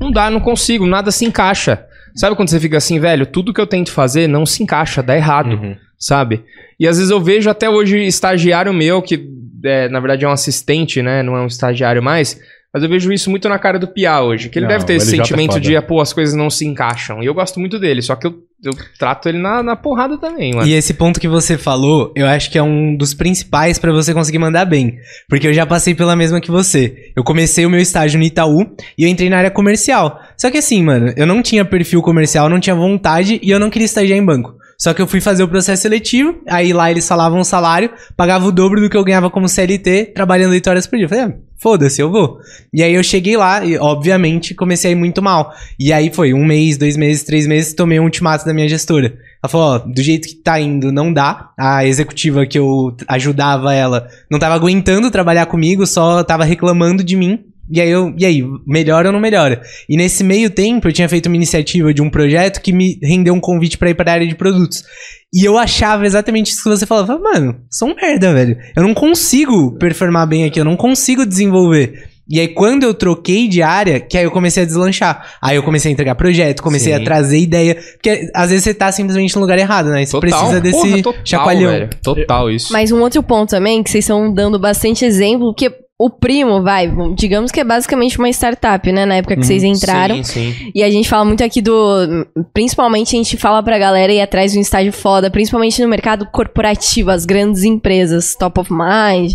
[0.00, 1.84] não dá, não consigo, nada se encaixa.
[2.18, 5.16] Sabe quando você fica assim, velho, tudo que eu tento fazer não se encaixa, dá
[5.16, 5.76] errado, Uhum.
[5.98, 6.42] sabe?
[6.78, 9.24] E às vezes eu vejo até hoje estagiário meu, que
[9.64, 11.22] é, na verdade é um assistente, né?
[11.22, 12.38] Não é um estagiário mais.
[12.72, 14.50] Mas eu vejo isso muito na cara do Pia hoje.
[14.50, 15.60] Que ele Não, deve ter esse tá sentimento foda.
[15.62, 17.22] de, pô, as coisas não se encaixam.
[17.22, 20.52] E eu gosto muito dele, só que eu, eu trato ele na, na porrada também,
[20.54, 20.68] mano.
[20.68, 24.12] E esse ponto que você falou, eu acho que é um dos principais pra você
[24.12, 24.98] conseguir mandar bem.
[25.30, 27.10] Porque eu já passei pela mesma que você.
[27.16, 28.60] Eu comecei o meu estágio no Itaú
[28.98, 30.20] e eu entrei na área comercial.
[30.38, 33.68] Só que assim, mano, eu não tinha perfil comercial, não tinha vontade e eu não
[33.68, 34.54] queria estagiar em banco.
[34.80, 38.46] Só que eu fui fazer o processo seletivo, aí lá eles falavam um salário, pagava
[38.46, 41.06] o dobro do que eu ganhava como CLT, trabalhando 8 horas por dia.
[41.06, 42.38] Eu falei, ah, foda-se, eu vou.
[42.72, 45.52] E aí eu cheguei lá e, obviamente, comecei a ir muito mal.
[45.80, 49.18] E aí foi um mês, dois meses, três meses, tomei um ultimato da minha gestora.
[49.42, 51.50] Ela falou, ó, do jeito que tá indo, não dá.
[51.58, 57.16] A executiva que eu ajudava ela não tava aguentando trabalhar comigo, só tava reclamando de
[57.16, 57.44] mim.
[57.70, 59.60] E aí eu, e aí, melhora ou não melhora?
[59.88, 63.34] E nesse meio tempo eu tinha feito uma iniciativa de um projeto que me rendeu
[63.34, 64.82] um convite pra ir pra área de produtos.
[65.34, 68.56] E eu achava exatamente isso que você falava, mano, sou um merda, velho.
[68.74, 72.08] Eu não consigo performar bem aqui, eu não consigo desenvolver.
[72.30, 75.36] E aí, quando eu troquei de área, que aí eu comecei a deslanchar.
[75.40, 77.00] Aí eu comecei a entregar projeto, comecei Sim.
[77.00, 77.74] a trazer ideia.
[77.74, 80.04] Porque às vezes você tá simplesmente no lugar errado, né?
[80.04, 81.70] Você precisa desse Porra, total, chacoalhão.
[81.70, 81.90] velho.
[82.02, 82.70] Total isso.
[82.70, 86.88] Mas um outro ponto também, que vocês estão dando bastante exemplo, que o Primo, vai,
[87.16, 89.04] digamos que é basicamente uma startup, né?
[89.04, 90.22] Na época que vocês entraram.
[90.22, 90.70] Sim, sim.
[90.72, 91.74] E a gente fala muito aqui do.
[92.54, 96.24] Principalmente a gente fala pra galera ir atrás de um estágio foda, principalmente no mercado
[96.26, 99.32] corporativo, as grandes empresas, top of mind.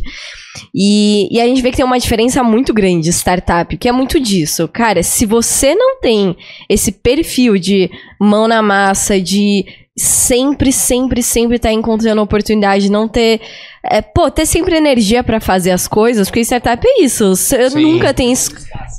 [0.73, 3.91] E, e a gente vê que tem uma diferença muito grande de startup, que é
[3.91, 4.65] muito disso.
[4.69, 6.33] Cara, se você não tem
[6.69, 9.65] esse perfil de mão na massa, de
[9.97, 13.41] sempre, sempre, sempre estar encontrando oportunidade, não ter.
[13.85, 17.35] É, pô, ter sempre energia pra fazer as coisas, porque startup é isso.
[17.35, 17.81] Você Sim.
[17.81, 18.49] nunca tem es-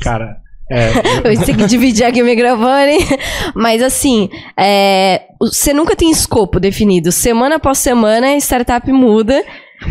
[0.03, 0.37] Cara,
[0.71, 0.91] é.
[1.25, 2.99] eu tenho que dividir aqui o microfone.
[3.55, 4.29] Mas assim,
[4.59, 7.11] é, você nunca tem escopo definido.
[7.13, 9.43] Semana após semana, a startup muda.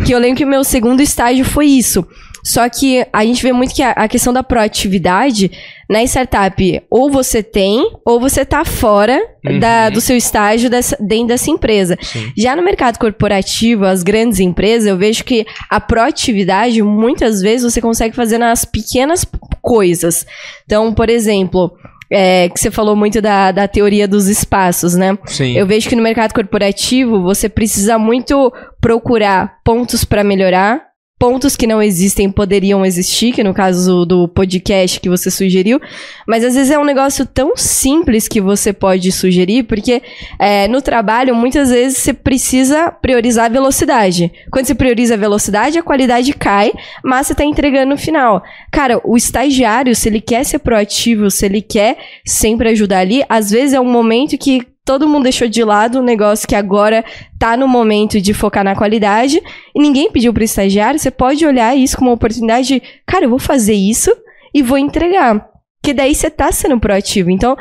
[0.04, 2.06] Que eu lembro que o meu segundo estágio foi isso.
[2.42, 5.50] Só que a gente vê muito que a, a questão da proatividade
[5.88, 9.58] na startup, ou você tem, ou você tá fora Uhum.
[9.58, 11.96] da- do seu estágio dessa- dentro dessa empresa.
[12.02, 12.32] Sim.
[12.36, 17.80] Já no mercado corporativo, as grandes empresas, eu vejo que a proatividade, muitas vezes, você
[17.80, 19.24] consegue fazer nas pequenas
[19.62, 20.26] coisas.
[20.66, 21.72] Então, por exemplo,
[22.10, 25.16] é, que você falou muito da, da teoria dos espaços, né?
[25.26, 25.56] Sim.
[25.56, 28.52] Eu vejo que no mercado corporativo você precisa muito
[28.84, 30.92] procurar pontos para melhorar.
[31.18, 35.80] Pontos que não existem poderiam existir, que no caso do podcast que você sugeriu.
[36.28, 40.02] Mas às vezes é um negócio tão simples que você pode sugerir, porque
[40.38, 44.30] é, no trabalho, muitas vezes você precisa priorizar a velocidade.
[44.50, 46.70] Quando você prioriza a velocidade, a qualidade cai,
[47.02, 48.42] mas você está entregando no final.
[48.70, 53.50] Cara, o estagiário, se ele quer ser proativo, se ele quer sempre ajudar ali, às
[53.50, 57.04] vezes é um momento que todo mundo deixou de lado um negócio que agora
[57.38, 59.42] tá no momento de focar na qualidade
[59.74, 63.30] e ninguém pediu pro estagiário, você pode olhar isso como uma oportunidade de, cara, eu
[63.30, 64.14] vou fazer isso
[64.52, 65.48] e vou entregar.
[65.80, 67.30] Porque daí você tá sendo proativo.
[67.30, 67.56] Então,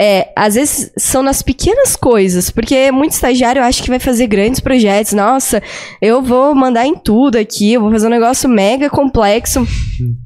[0.00, 4.60] é, às vezes são nas pequenas coisas, porque muito estagiário acha que vai fazer grandes
[4.60, 5.12] projetos.
[5.12, 5.60] Nossa,
[6.00, 9.66] eu vou mandar em tudo aqui, eu vou fazer um negócio mega complexo.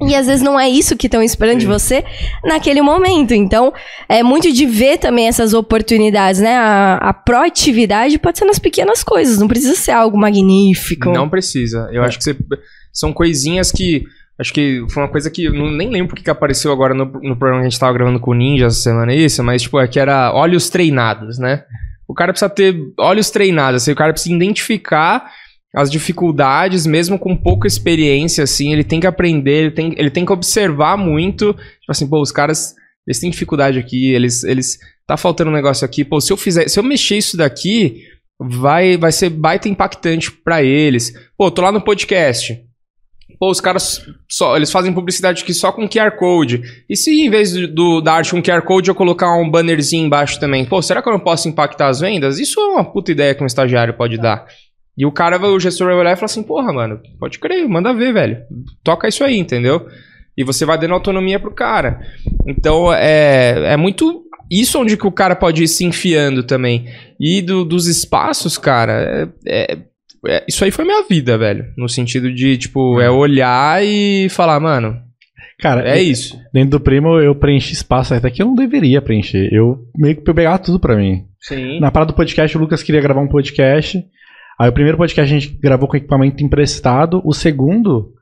[0.07, 2.03] E às vezes não é isso que estão esperando de você
[2.43, 3.33] naquele momento.
[3.33, 3.73] Então,
[4.07, 6.55] é muito de ver também essas oportunidades, né?
[6.55, 11.09] A, a proatividade pode ser nas pequenas coisas, não precisa ser algo magnífico.
[11.11, 11.89] Não precisa.
[11.91, 12.37] Eu acho que você-
[12.91, 14.03] são coisinhas que.
[14.39, 15.45] Acho que foi uma coisa que.
[15.45, 17.93] eu não- nem lembro porque que apareceu agora no, no programa que a gente tava
[17.93, 21.63] gravando com o Ninja essa semana, isso, mas, tipo, é que era olhos treinados, né?
[22.07, 25.31] O cara precisa ter olhos treinados, assim, o cara precisa identificar
[25.75, 30.25] as dificuldades, mesmo com pouca experiência, assim, ele tem que aprender, ele tem, ele tem
[30.25, 31.53] que observar muito.
[31.53, 32.75] Tipo assim, pô, os caras,
[33.07, 34.77] eles têm dificuldade aqui, eles, eles,
[35.07, 38.03] tá faltando um negócio aqui, pô, se eu fizer, se eu mexer isso daqui,
[38.39, 41.13] vai, vai ser baita impactante pra eles.
[41.37, 42.59] Pô, tô lá no podcast.
[43.39, 46.61] Pô, os caras só, eles fazem publicidade aqui só com QR Code.
[46.89, 50.39] E se em vez do, da arte com QR Code eu colocar um bannerzinho embaixo
[50.39, 50.65] também?
[50.65, 52.39] Pô, será que eu não posso impactar as vendas?
[52.39, 54.45] Isso é uma puta ideia que um estagiário pode dar.
[54.97, 57.93] E o cara, o gestor vai olhar e falar assim, porra, mano, pode crer, manda
[57.93, 58.37] ver, velho.
[58.83, 59.87] Toca isso aí, entendeu?
[60.37, 61.99] E você vai dando autonomia pro cara.
[62.47, 66.85] Então, é, é muito isso onde que o cara pode ir se enfiando também.
[67.19, 69.77] E do- dos espaços, cara, é- é-
[70.27, 71.65] é- isso aí foi minha vida, velho.
[71.77, 74.97] No sentido de, tipo, é olhar e falar, mano,
[75.59, 76.37] Cara, é isso.
[76.53, 79.49] dentro do primo eu preenchi espaço até que eu não deveria preencher.
[79.53, 81.25] Eu meio que pegava tudo pra mim.
[81.39, 81.79] Sim.
[81.79, 84.03] Na parada do podcast, o Lucas queria gravar um podcast.
[84.59, 87.21] Aí o primeiro podcast a gente gravou com equipamento emprestado.
[87.25, 88.13] O segundo.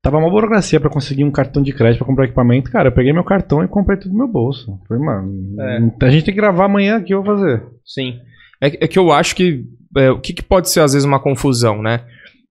[0.00, 2.70] Tava uma burocracia pra conseguir um cartão de crédito pra comprar equipamento.
[2.70, 4.78] Cara, eu peguei meu cartão e comprei tudo no meu bolso.
[4.86, 6.06] Falei, mano, É.
[6.06, 7.62] a gente tem que gravar amanhã aqui, eu vou fazer.
[7.84, 8.20] Sim.
[8.60, 9.64] É, que- é que eu acho que.
[9.96, 12.04] É, o que, que pode ser, às vezes, uma confusão, né?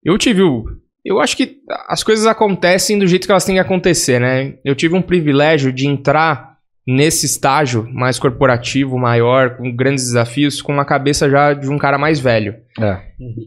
[0.04, 0.66] Eu tive o.
[1.04, 1.58] Eu acho que
[1.88, 4.56] as coisas acontecem do jeito que elas têm que acontecer, né?
[4.64, 6.56] Eu tive um privilégio de entrar
[6.88, 11.98] nesse estágio mais corporativo, maior, com grandes desafios, com uma cabeça já de um cara
[11.98, 12.56] mais velho.
[12.80, 13.00] É.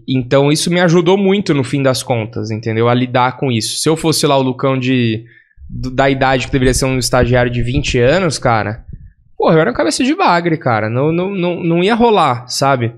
[0.09, 2.89] Então isso me ajudou muito no fim das contas, entendeu?
[2.89, 3.79] A lidar com isso.
[3.79, 5.25] Se eu fosse lá o Lucão de
[5.71, 8.85] da idade que deveria ser um estagiário de 20 anos, cara,
[9.37, 10.89] porra, eu era um cabeça de bagre, cara.
[10.89, 12.95] Não, não, não, não ia rolar, sabe?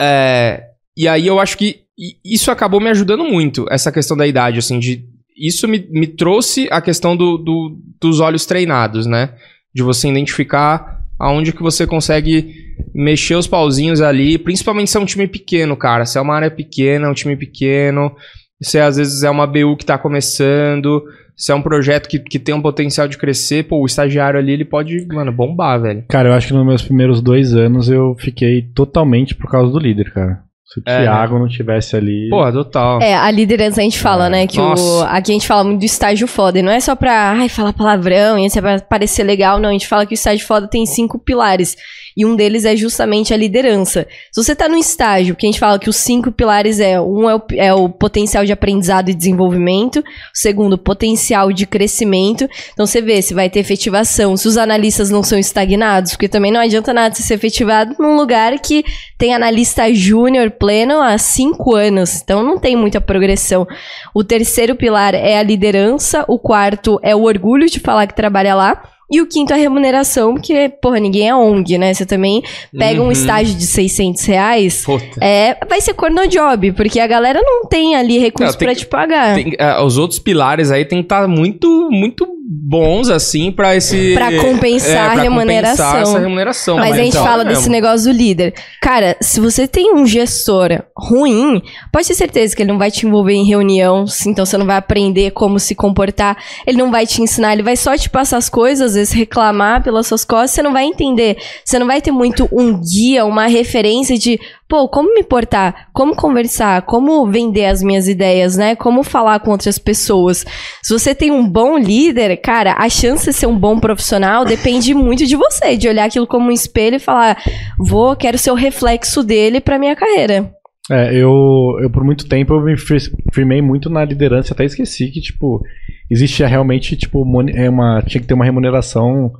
[0.00, 0.62] É,
[0.96, 1.82] e aí eu acho que
[2.24, 5.04] isso acabou me ajudando muito, essa questão da idade, assim, de.
[5.36, 9.34] Isso me, me trouxe a questão do, do- dos olhos treinados, né?
[9.74, 12.54] De você identificar aonde que você consegue
[12.94, 16.04] mexer os pauzinhos ali, principalmente se é um time pequeno, cara.
[16.06, 18.14] Se é uma área pequena, é um time pequeno,
[18.62, 21.04] se às vezes é uma BU que tá começando,
[21.38, 24.50] se é um projeto que, que tem um potencial de crescer, pô, o estagiário ali,
[24.50, 26.04] ele pode, mano, bombar, velho.
[26.08, 29.78] Cara, eu acho que nos meus primeiros dois anos eu fiquei totalmente por causa do
[29.78, 30.42] líder, cara.
[30.68, 32.28] Se o É, Thiago não tivesse ali.
[32.28, 33.00] Porra, total.
[33.00, 34.46] É, a liderança a gente fala, né?
[34.46, 35.06] Que o, Nossa.
[35.06, 36.58] aqui a gente fala muito do estágio foda.
[36.58, 39.70] E não é só pra ai, falar palavrão e é pra parecer legal, não.
[39.70, 41.74] A gente fala que o estágio foda tem cinco pilares.
[42.14, 44.04] E um deles é justamente a liderança.
[44.32, 47.30] Se você tá no estágio, que a gente fala que os cinco pilares é: um
[47.30, 50.02] é o, é o potencial de aprendizado e desenvolvimento, o
[50.34, 52.48] segundo, potencial de crescimento.
[52.72, 56.50] Então você vê se vai ter efetivação, se os analistas não são estagnados, porque também
[56.50, 58.84] não adianta nada você ser efetivado num lugar que
[59.16, 63.66] tem analista júnior pleno há cinco anos, então não tem muita progressão.
[64.14, 68.54] O terceiro pilar é a liderança, o quarto é o orgulho de falar que trabalha
[68.54, 68.82] lá.
[69.10, 71.94] E o quinto é a remuneração, porque, porra, ninguém é ONG, né?
[71.94, 72.42] Você também
[72.76, 73.10] pega um Uhum.
[73.10, 75.02] estágio de 600 reais, Puta.
[75.24, 79.34] é, vai ser cornojob, porque a galera não tem ali recurso que- te pagar.
[79.34, 84.14] Tem- ah, os outros pilares aí tem que estar muito, muito bons, assim, pra esse.
[84.14, 85.84] Pra compensar a pra remuneração.
[85.84, 86.76] compensar essa remuneração.
[86.78, 87.72] Mas a gente então, fala é desse mesmo.
[87.72, 88.54] negócio do líder.
[88.80, 91.60] Cara, se você tem um gestor ruim,
[91.92, 94.76] pode ter certeza que ele não vai te envolver em reunião, então você não vai
[94.76, 98.48] aprender como se comportar, ele não vai te ensinar, ele vai só te passar as
[98.48, 101.36] coisas, às vezes reclamar pelas suas costas, você não vai entender.
[101.62, 106.14] Você não vai ter muito um guia, uma referência de, pô, como me portar, como
[106.14, 108.76] conversar, como vender as minhas ideias, né?
[108.76, 110.44] Como falar com outras pessoas.
[110.82, 114.92] Se você tem um bom líder, cara, a chance de ser um bom profissional depende
[114.92, 117.38] muito de você, de olhar aquilo como um espelho e falar,
[117.78, 120.52] vou, quero ser o reflexo dele pra minha carreira.
[120.90, 125.10] É, eu, eu por muito tempo eu me fir- firmei muito na liderança, até esqueci
[125.10, 125.62] que, tipo,
[126.10, 127.22] existia realmente, tipo,
[127.54, 129.30] é uma, tinha que ter uma remuneração.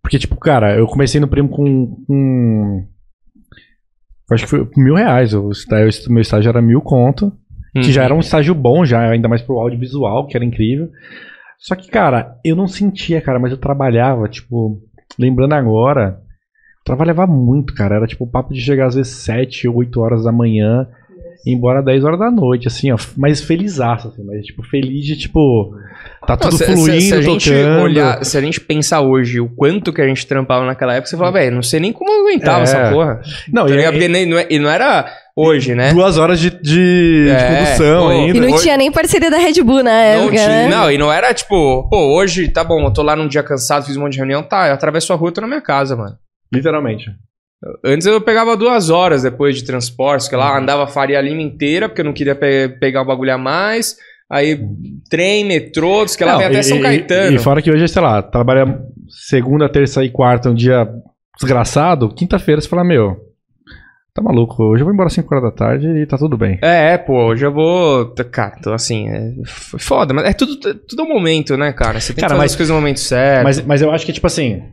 [0.00, 1.96] Porque, tipo, cara, eu comecei no primo com.
[2.06, 2.84] com
[4.34, 5.32] acho que foi mil reais.
[5.34, 5.50] O
[6.10, 7.32] meu estágio era mil conto.
[7.74, 8.04] Que já Uhum.
[8.04, 10.88] era um estágio bom, já, ainda mais pro audiovisual, que era incrível.
[11.58, 14.78] Só que, cara, eu não sentia, cara, mas eu trabalhava, tipo,
[15.18, 16.18] lembrando agora,
[16.84, 17.96] trabalhava muito, cara.
[17.96, 20.86] Era tipo o papo de chegar às vezes 7, 8 horas da manhã,
[21.46, 22.96] embora 10 horas da noite, assim, ó.
[23.16, 25.74] Mas felizaço, assim, mas tipo, feliz de, tipo,
[26.26, 27.82] tá Não, tudo se, se- fluindo, se a gente tocando.
[27.82, 31.16] olhar, se a gente pensar hoje o quanto que a gente trampava naquela época, você
[31.16, 32.62] fala, velho, não sei nem como eu aguentava É.
[32.62, 33.20] essa porra.
[33.52, 33.82] Não, Tá e?
[33.90, 35.92] Porque nem- não é- e não era hoje, né?
[35.92, 38.08] duas horas de, de, É, de condução pô.
[38.10, 38.36] ainda.
[38.36, 40.68] E não Hoje- tinha nem parceria da Red Bull na Não época, tinha, né?
[40.68, 43.84] não, e não era tipo, pô, hoje tá bom, eu tô lá num dia cansado,
[43.86, 46.16] fiz um monte de reunião, tá, eu atravesso a rua, tô na minha casa, mano.
[46.52, 47.06] Literalmente.
[47.84, 51.88] Antes eu pegava duas horas depois de transporte, que lá andava a Faria Lima inteira,
[51.88, 53.96] porque eu não queria pe- pegar o bagulho a mais.
[54.30, 54.58] Aí
[55.10, 57.36] trem, metrô, que lá Não, vem até e- São e- Caetano.
[57.36, 60.88] E, fora que hoje, sei lá, trabalha segunda, terça e quarta, um dia
[61.38, 63.16] desgraçado, quinta-feira você fala, meu,
[64.14, 66.58] Tá maluco, hoje eu vou embora às 5 horas da tarde e tá tudo bem.
[66.60, 68.12] É, pô, hoje eu vou.
[68.30, 71.98] Cara, tô assim, é foda, mas é tudo, tudo é um momento, né, cara?
[71.98, 73.44] Você tem Cara, que fazer mas- as coisas no momento certo.
[73.44, 74.64] Mas, mas eu acho que, tipo assim.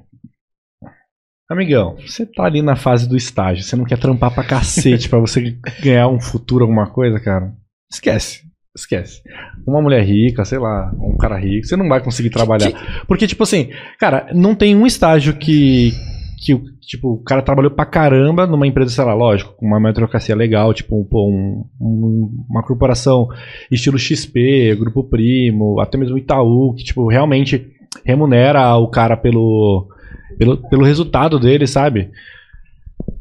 [1.49, 5.17] Amigão, você tá ali na fase do estágio, você não quer trampar pra cacete pra
[5.19, 7.51] você ganhar um futuro, alguma coisa, cara?
[7.91, 8.41] Esquece.
[8.77, 9.21] Esquece.
[9.67, 12.71] Uma mulher rica, sei lá, um cara rico, você não vai conseguir trabalhar.
[13.07, 13.69] Porque, tipo assim,
[13.99, 15.91] cara, não tem um estágio que.
[16.45, 19.79] que o- tipo, o cara trabalhou pra caramba numa empresa, sei lá, lógico, com uma
[19.79, 23.27] meritocracia legal, tipo, pô, um- um- uma corporação
[23.71, 27.67] estilo XP, Grupo Primo, até mesmo Itaú, que, tipo, realmente
[28.05, 29.87] remunera o cara pelo,
[30.39, 32.09] pelo, pelo resultado dele, sabe?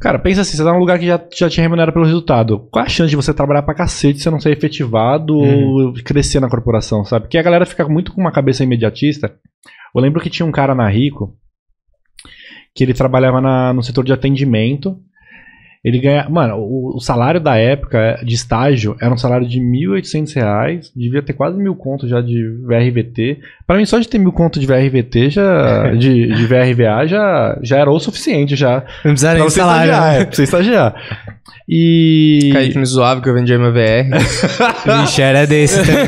[0.01, 2.61] Cara, pensa assim, você tá num lugar que já, já te remunera pelo resultado.
[2.71, 6.49] Qual a chance de você trabalhar pra cacete, você não ser efetivado ou crescer na
[6.49, 7.25] corporação, sabe?
[7.27, 9.35] Porque a galera fica muito com uma cabeça imediatista.
[9.95, 11.37] Eu lembro que tinha um cara na Rico
[12.75, 14.99] que ele trabalhava na- no setor de atendimento.
[15.85, 16.29] Ele ganha.
[16.29, 20.93] Mano, o, o salário da época de estágio era um salário de 1.800 reais.
[20.95, 23.39] Devia ter quase mil contos já de VRVT.
[23.67, 27.77] Pra mim, só de ter mil contos de VRVT, já, de, de VRVA, já, já
[27.79, 28.85] era o suficiente já.
[29.05, 29.91] Não precisa nem de salário.
[29.93, 30.25] estagiar, é, né?
[30.25, 30.95] pra você estagiar.
[31.71, 32.51] E.
[32.53, 34.09] Kaique me zoava que eu vendia meu VR.
[35.03, 36.07] Vixe, era desse também.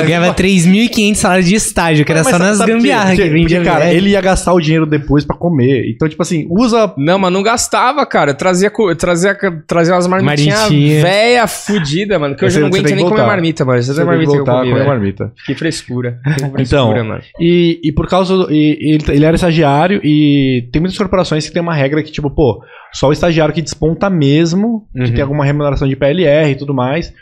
[0.00, 3.58] Eu ganhava 3.500 salários de estágio, que era Mas só nas gambiarras que Porque, vendia
[3.58, 3.94] porque, cara, VR.
[3.94, 5.88] ele ia gastar o dinheiro depois pra comer.
[5.88, 8.32] Então, tipo assim, usa Não, mas não gastava, cara.
[8.32, 9.34] Eu trazia, eu trazia,
[9.66, 11.02] trazia umas marmitinhas Marmitinha.
[11.02, 12.34] véia fudida, mano.
[12.36, 13.26] Que hoje eu não aguento que nem comer voltar.
[13.26, 13.82] marmita, mano.
[13.82, 15.32] Você tem que marmita que eu voltar comi, comer marmita.
[15.46, 16.20] Que frescura.
[16.24, 17.22] Que Então, frescura, mano.
[17.40, 18.52] E, e por causa do.
[18.52, 22.30] e- ele, ele era estagiário e tem muitas corporações que tem uma regra que, tipo,
[22.30, 25.12] pô, só o estagiário que desponta mesmo, que Uhum.
[25.12, 27.12] tem alguma remuneração de PLR e tudo mais.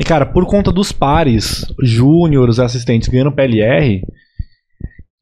[0.00, 4.00] E, cara, por conta dos pares, júniores, assistentes ganhando PLR,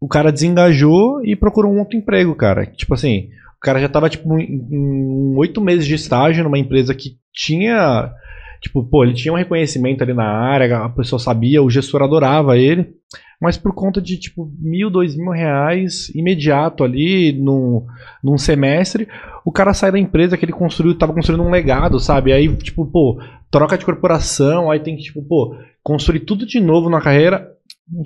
[0.00, 2.66] o cara desengajou e procurou um outro emprego, cara.
[2.66, 3.28] Tipo assim,
[3.64, 8.12] cara já tava, tipo, em oito meses de estágio numa empresa que tinha.
[8.60, 12.56] Tipo, pô, ele tinha um reconhecimento ali na área, a pessoa sabia, o gestor adorava
[12.56, 12.94] ele.
[13.40, 17.84] Mas por conta de, tipo, mil, dois mil reais imediato ali num,
[18.22, 19.08] num semestre,
[19.44, 22.32] o cara sai da empresa que ele construiu, tava construindo um legado, sabe?
[22.32, 26.88] Aí, tipo, pô, troca de corporação, aí tem que, tipo, pô, construir tudo de novo
[26.88, 27.50] na carreira.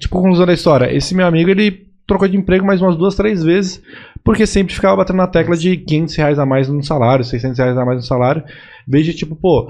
[0.00, 3.44] Tipo, conclusão da história, esse meu amigo, ele trocou de emprego mais umas duas, três
[3.44, 3.82] vezes,
[4.24, 7.76] porque sempre ficava batendo na tecla de 500 reais a mais no salário, 600 reais
[7.76, 8.42] a mais no salário.
[8.86, 9.68] De, tipo, pô,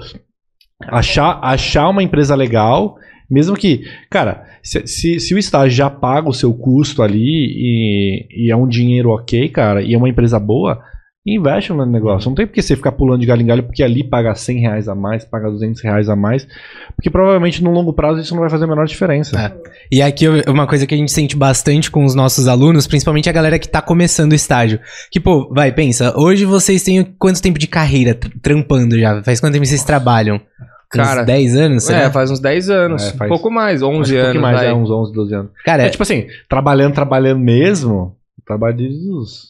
[0.87, 2.95] achar, achar uma empresa legal,
[3.29, 8.27] mesmo que, cara, se, se, se o estágio já paga o seu custo ali e,
[8.47, 10.81] e é um dinheiro ok, cara, e é uma empresa boa,
[11.35, 12.29] investe no negócio.
[12.29, 14.87] Não tem porque você ficar pulando de galho em galho porque ali paga 100 reais
[14.87, 16.47] a mais, paga 200 reais a mais,
[16.95, 19.39] porque provavelmente no longo prazo isso não vai fazer a menor diferença.
[19.39, 19.53] É.
[19.91, 23.33] E aqui uma coisa que a gente sente bastante com os nossos alunos, principalmente a
[23.33, 24.79] galera que tá começando o estágio.
[25.11, 29.21] Que, pô, vai, pensa, hoje vocês têm quanto tempo de carreira tr- trampando já?
[29.23, 30.39] Faz quanto tempo vocês trabalham?
[30.91, 31.83] Cara, Uns 10 anos?
[31.83, 31.99] será?
[32.01, 33.03] É, faz uns 10 anos.
[33.03, 34.23] É, faz- Um pouco mais, 11 Acho que um anos.
[34.25, 34.67] pouquinho mais, vai.
[34.67, 35.51] é, uns 11, 12 anos.
[35.63, 39.48] Cara, É, tipo assim, trabalhando, trabalhando mesmo, trabalho desde os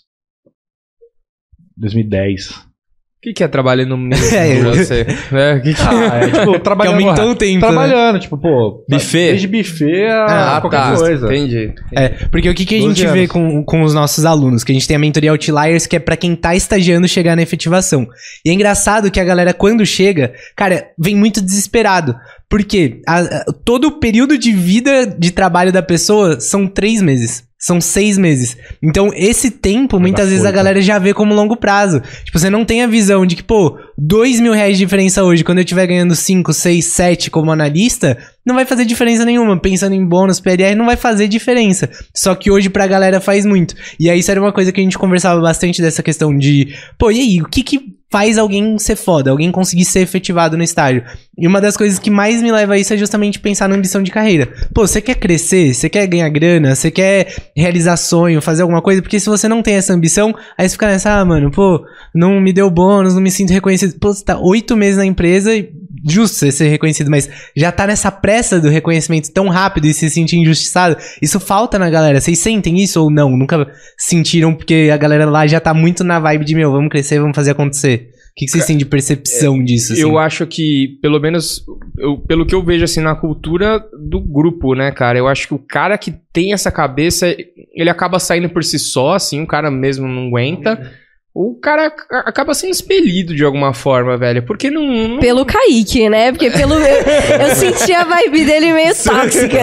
[1.80, 2.49] 2010.
[2.49, 5.05] O que, que é trabalhando mesmo É, pra você?
[5.34, 6.93] É, o que que Ah, é tipo, que trabalhando.
[7.01, 7.55] aumentou o tempo.
[7.55, 7.67] né?
[7.67, 8.86] Trabalhando, tipo, pô.
[8.89, 9.32] Buffet?
[9.32, 10.95] Desde buffet a Ah, qualquer tá.
[10.95, 11.25] coisa.
[11.27, 11.73] Entendi.
[11.93, 13.32] É, porque o que, que a 12 gente vê anos.
[13.32, 14.63] com, com os nossos alunos?
[14.63, 17.41] Que a gente tem a mentoria Outliers, que é pra quem tá estagiando chegar na
[17.41, 18.07] efetivação.
[18.45, 22.15] E é engraçado que a galera, quando chega, cara, vem muito desesperado.
[22.50, 27.47] Porque a- a- todo o período de vida de trabalho da pessoa são três meses.
[27.62, 28.56] São seis meses.
[28.82, 30.56] Então, esse tempo, Vai muitas vezes a coisa.
[30.56, 32.02] galera já vê como longo prazo.
[32.24, 35.43] Tipo, você não tem a visão de que, pô, dois mil reais de diferença hoje,
[35.43, 39.60] quando eu estiver ganhando cinco, seis, sete como analista, não vai fazer diferença nenhuma.
[39.60, 41.89] Pensando em bônus, PLR, não vai fazer diferença.
[42.16, 43.76] Só que hoje pra galera faz muito.
[44.00, 47.12] E aí isso era uma coisa que a gente conversava bastante dessa questão de, pô,
[47.12, 51.03] e aí, o que que faz alguém ser foda, alguém conseguir ser efetivado no estágio?
[51.38, 54.03] E uma das coisas que mais me leva a isso é justamente pensar na ambição
[54.03, 54.51] de carreira.
[54.74, 59.01] Pô, você quer crescer, você quer ganhar grana, você quer realizar sonho, fazer alguma coisa,
[59.01, 62.41] porque se você não tem essa ambição, aí você fica nessa, ah, mano, pô, não
[62.41, 63.97] me deu bônus, não me sinto reconhecido.
[63.99, 65.72] Pô, você tá oito meses na empresa e
[66.07, 70.09] justo você ser reconhecido, mas já tá nessa pressa do reconhecimento tão rápido e se
[70.09, 70.95] sentir injustiçado.
[71.21, 72.19] Isso falta na galera.
[72.21, 73.35] Vocês sentem isso ou não?
[73.35, 73.67] Nunca
[73.97, 77.35] sentiram porque a galera lá já tá muito na vibe de, meu, vamos crescer, vamos
[77.35, 78.09] fazer acontecer.
[78.31, 79.91] O que, que vocês têm de percepção disso?
[79.93, 80.01] assim?
[80.01, 81.61] Eu acho que, pelo menos,
[81.97, 85.17] eu- pelo que eu vejo assim na cultura do grupo, né, cara?
[85.17, 87.35] Eu acho que o cara que tem essa cabeça,
[87.75, 90.89] ele acaba saindo por si só, assim, o cara mesmo não aguenta.
[91.34, 94.43] O cara ac- acaba sendo expelido de alguma forma, velho.
[94.43, 94.84] Porque não.
[95.07, 96.32] não- Pelo Kaique, né?
[96.32, 96.73] Porque pelo.
[96.73, 96.80] Eu,
[97.49, 99.59] eu senti a vibe dele meio tóxica.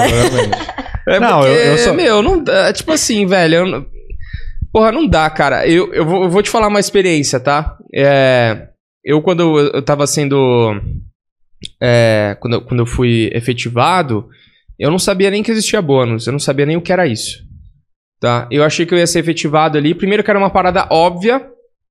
[1.08, 2.72] É Não, porque, eu- eu só- meu, não dá.
[2.72, 3.54] Tipo assim, velho.
[3.56, 3.86] eu
[4.72, 5.66] Porra, não dá, cara.
[5.66, 7.76] Eu, eu, vou, eu vou te falar uma experiência, tá?
[7.94, 8.68] É,
[9.04, 10.80] eu quando eu, tava sendo.
[11.82, 14.28] é, quando, eu- quando eu fui efetivado,
[14.78, 17.44] eu não sabia nem que existia bônus, eu não sabia nem o que era isso.
[18.20, 18.46] Tá?
[18.50, 19.94] Eu achei que eu ia ser efetivado ali.
[19.94, 21.46] Primeiro que era uma parada óbvia.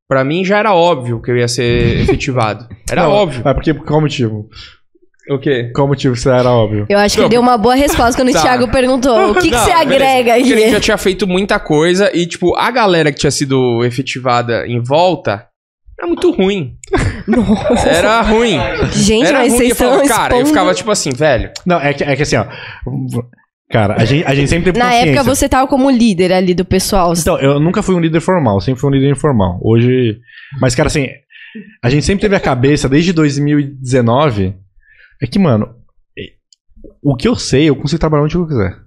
[0.08, 2.68] Pra mim já era óbvio que eu ia ser efetivado.
[2.89, 3.41] Era Não, óbvio.
[3.43, 4.47] Mas porque, qual motivo?
[5.30, 5.72] O quê?
[5.74, 6.86] Qual motivo isso era óbvio?
[6.88, 8.39] Eu acho que Não, deu uma boa resposta quando Tá.
[8.39, 9.82] o Thiago perguntou o que, que Não, você beleza.
[9.82, 10.82] agrega Porque ele já aí.
[10.82, 15.47] tinha feito muita coisa e, tipo, a galera que tinha sido efetivada em volta
[15.97, 16.76] era muito ruim.
[17.88, 18.60] Era ruim.
[18.91, 19.58] Gente, Era mas ruim.
[19.58, 20.45] vocês Eu falava, cara, eu expondo...
[20.47, 21.49] ficava tipo assim, velho.
[21.66, 22.45] Não, é que, é que assim, ó.
[23.70, 26.63] Cara, a gente, a gente sempre teve Na época você tava como líder ali do
[26.63, 27.13] pessoal.
[27.18, 29.59] Então, eu nunca fui um líder formal, sempre fui um líder informal.
[29.63, 30.20] Hoje.
[30.61, 31.07] Mas, cara, assim,
[31.84, 34.55] a gente sempre teve a cabeça, desde 2019,
[35.22, 35.76] é que, mano,
[37.01, 38.78] o que eu sei, eu consigo trabalhar onde eu quiser.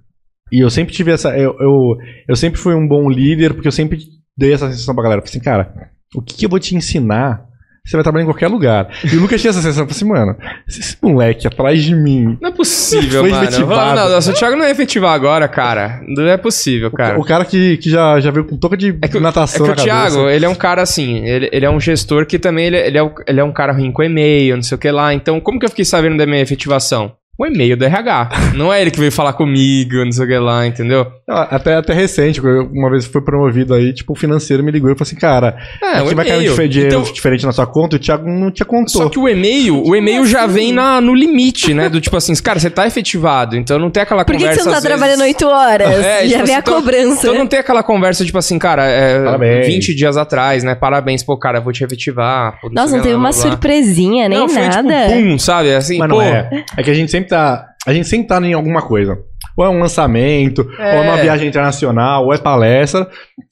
[0.51, 1.37] E eu sempre tive essa.
[1.37, 3.99] Eu, eu, eu sempre fui um bom líder, porque eu sempre
[4.35, 5.21] dei essa sensação pra galera.
[5.21, 7.48] Falei assim, cara, o que, que eu vou te ensinar?
[7.85, 8.87] Você vai trabalhar em qualquer lugar.
[9.03, 10.35] E o Lucas tinha essa sensação, assim, mano,
[10.67, 12.37] se esse moleque atrás de mim.
[12.41, 13.43] Não é possível, Foi mano.
[13.45, 13.99] efetivado.
[13.99, 16.01] Não, não, o Thiago não é efetivar agora, cara.
[16.07, 17.19] Não é possível, cara.
[17.19, 19.65] O cara que, que já, já veio com touca de É que, o- é natação
[19.65, 19.75] que o.
[19.75, 22.97] Thiago, ele é um cara assim, ele, ele é um gestor que também, ele, ele
[22.97, 25.13] é, o- ele é um cara ruim com e-mail, não sei o que lá.
[25.13, 27.13] Então, como que eu fiquei sabendo da minha efetivação?
[27.39, 28.29] O e-mail do RH.
[28.53, 31.07] Não é ele que veio falar comigo, não sei o que lá, entendeu?
[31.27, 35.03] Até, até recente, uma vez foi promovido aí, tipo, o financeiro me ligou e falou
[35.03, 37.99] assim, cara, É, o vai cair um dinheiro Então, diferente na sua conta e o
[37.99, 39.03] Thiago não te contou.
[39.03, 41.87] Só que o e-mail, o e-mail já vem na, no limite, né?
[41.87, 44.63] Do tipo assim, cara, você tá efetivado, então não tem aquela Por que, que conversa.
[44.63, 45.89] você não tá vezes- trabalhando 8 horas?
[46.05, 47.19] É, Já tipo vem assim, a então- cobrança.
[47.27, 49.67] Então não tem aquela conversa, tipo assim, cara, é, Parabéns.
[49.67, 50.75] 20 dias atrás, né?
[50.75, 52.59] Parabéns, pô, cara, eu vou te efetivar.
[52.59, 53.41] pô, Nossa, não teve lá, uma blá.
[53.41, 55.07] surpresinha, nem não, foi nada.
[55.07, 55.73] tipo, pum, sabe?
[55.73, 56.15] Assim, Mas pô.
[56.15, 56.49] não é.
[56.75, 57.65] É que a gente sempre tá.
[57.87, 59.17] A gente sempre tá em alguma coisa.
[59.57, 60.95] Ou é um lançamento, É.
[60.97, 63.09] ou é uma viagem internacional, ou é palestra.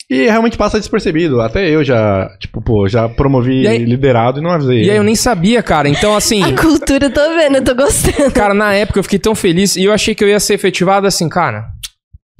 [0.09, 1.41] E realmente passa despercebido.
[1.41, 4.84] Até eu já, tipo, pô, já promovi aí- liderado e não avisei.
[4.86, 5.89] E aí eu nem sabia, cara.
[5.89, 6.41] Então, assim.
[6.55, 8.32] A cultura, eu tô vendo, eu tô gostando.
[8.32, 11.07] Cara, na época eu fiquei tão feliz e eu achei que eu ia ser efetivado
[11.07, 11.65] assim, cara.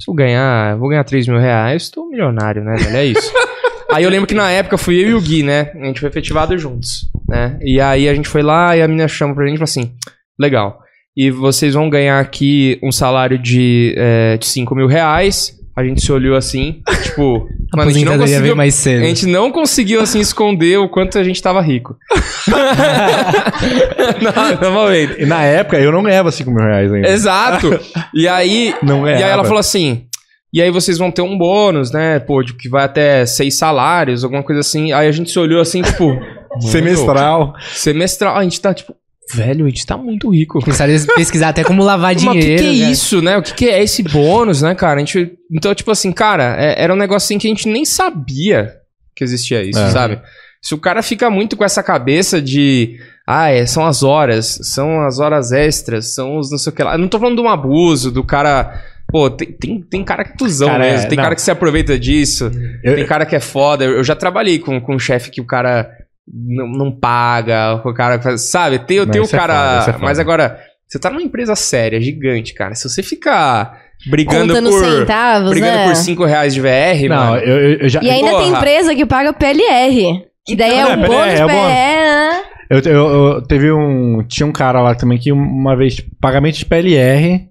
[0.00, 2.96] Se eu ganhar, eu vou ganhar 3 mil reais, estou milionário, né, velho?
[2.96, 3.32] É isso.
[3.92, 5.72] aí eu lembro que na época fui eu e o Gui, né?
[5.74, 7.58] A gente foi efetivado juntos, né?
[7.60, 9.92] E aí a gente foi lá e a menina chama pra gente e falou assim:
[10.40, 10.78] legal.
[11.18, 15.58] E vocês vão ganhar aqui um salário de, é, de 5 mil reais.
[15.74, 19.02] A gente se olhou assim, tipo, A mano, a gente não conseguiu mais cedo.
[19.02, 21.96] a gente não conseguiu, assim, esconder o quanto a gente tava rico.
[24.22, 25.20] não, normalmente.
[25.20, 27.08] E na época eu não ganhava 5 mil reais ainda.
[27.08, 27.80] Exato.
[28.14, 29.24] E aí, Não e ganhava.
[29.24, 30.04] aí ela falou assim...
[30.52, 32.20] E aí vocês vão ter um bônus, né?
[32.20, 34.92] Pô, de que vai até seis salários, alguma coisa assim.
[34.92, 36.16] Aí a gente se olhou assim, tipo...
[36.60, 37.54] Semestral.
[37.74, 38.36] Semestral.
[38.36, 38.94] A gente tá, tipo...
[39.34, 40.60] Velho, a gente tá muito rico.
[40.60, 42.54] Começaram a pesquisar até como lavar Mas dinheiro.
[42.54, 43.36] o que, que é isso, né?
[43.36, 44.96] O que, que é esse bônus, né, cara?
[44.96, 47.84] A gente, então, tipo assim, cara, é- era um negócio assim que a gente nem
[47.84, 48.74] sabia
[49.14, 49.90] que existia isso, É.
[49.90, 50.20] sabe?
[50.62, 52.98] Se o cara fica muito com essa cabeça de.
[53.26, 56.82] Ah, é, são as horas, são as horas extras, são os não sei o que
[56.82, 56.94] lá.
[56.94, 58.82] Eu não tô falando de um abuso, do cara.
[59.10, 61.22] Pô, tem, tem, tem cara que é cuzão Cara, é, mesmo, tem não.
[61.24, 62.50] cara que se aproveita disso,
[62.82, 63.84] Eu- tem cara que é foda.
[63.84, 65.90] Eu eu já trabalhei com, com um chefe que o cara
[66.32, 68.42] não, não paga, o cara faz.
[68.42, 68.78] Sabe?
[68.80, 69.54] Tem, tem o é cara.
[69.80, 70.04] foda, é foda.
[70.04, 72.74] mas agora, você tá numa empresa séria, gigante, cara.
[72.74, 74.84] Se você ficar brigando Contando por.
[74.84, 75.86] centavos, brigando né?
[75.86, 77.36] por 5 reais de VR, Não, mano.
[77.38, 78.00] eu, eu- já.
[78.02, 78.56] E ainda tem Porra.
[78.58, 80.24] empresa que paga PLR.
[80.46, 81.56] Que daí é o é, bônus PLR, é bônus.
[81.72, 82.48] PLR.
[82.70, 84.22] Eu, eu- eu- teve um.
[84.26, 87.48] Tinha um cara lá também que uma vez, tipo, pagamento de PLR.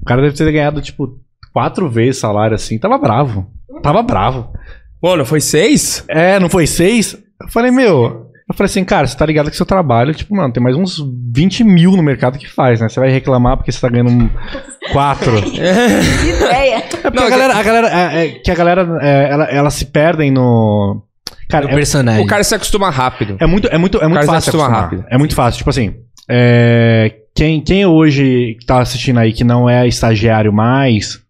[0.00, 1.18] O cara deve ter ganhado, tipo,
[1.52, 2.78] quatro vezes salário assim.
[2.78, 3.46] Tava bravo.
[3.82, 4.50] Tava bravo.
[5.02, 6.04] Mano, foi 6?
[6.08, 7.16] É, não foi seis?
[7.40, 8.26] Eu falei, meu.
[8.48, 10.98] Eu falei assim, cara, você tá ligado que seu trabalho, tipo, mano, tem mais uns
[11.34, 12.88] 20 mil no mercado que faz, né?
[12.88, 14.30] Você vai reclamar porque você tá ganhando um
[14.90, 15.32] quatro.
[15.42, 16.76] Que ideia.
[16.76, 19.70] É porque Não, a galera, a galera, é, é, que a galera, é, ela, ela
[19.70, 21.02] se perdem no.
[21.48, 22.24] Cara, O é, personagem.
[22.24, 23.36] O cara se acostuma rápido.
[23.38, 24.50] é muito, é muito, é muito se fácil.
[24.50, 24.82] acostuma acostumar.
[24.82, 25.04] rápido.
[25.10, 25.58] É muito fácil.
[25.58, 25.94] Tipo assim,
[26.28, 31.20] é, quem, quem hoje tá assistindo aí que não é estagiário mais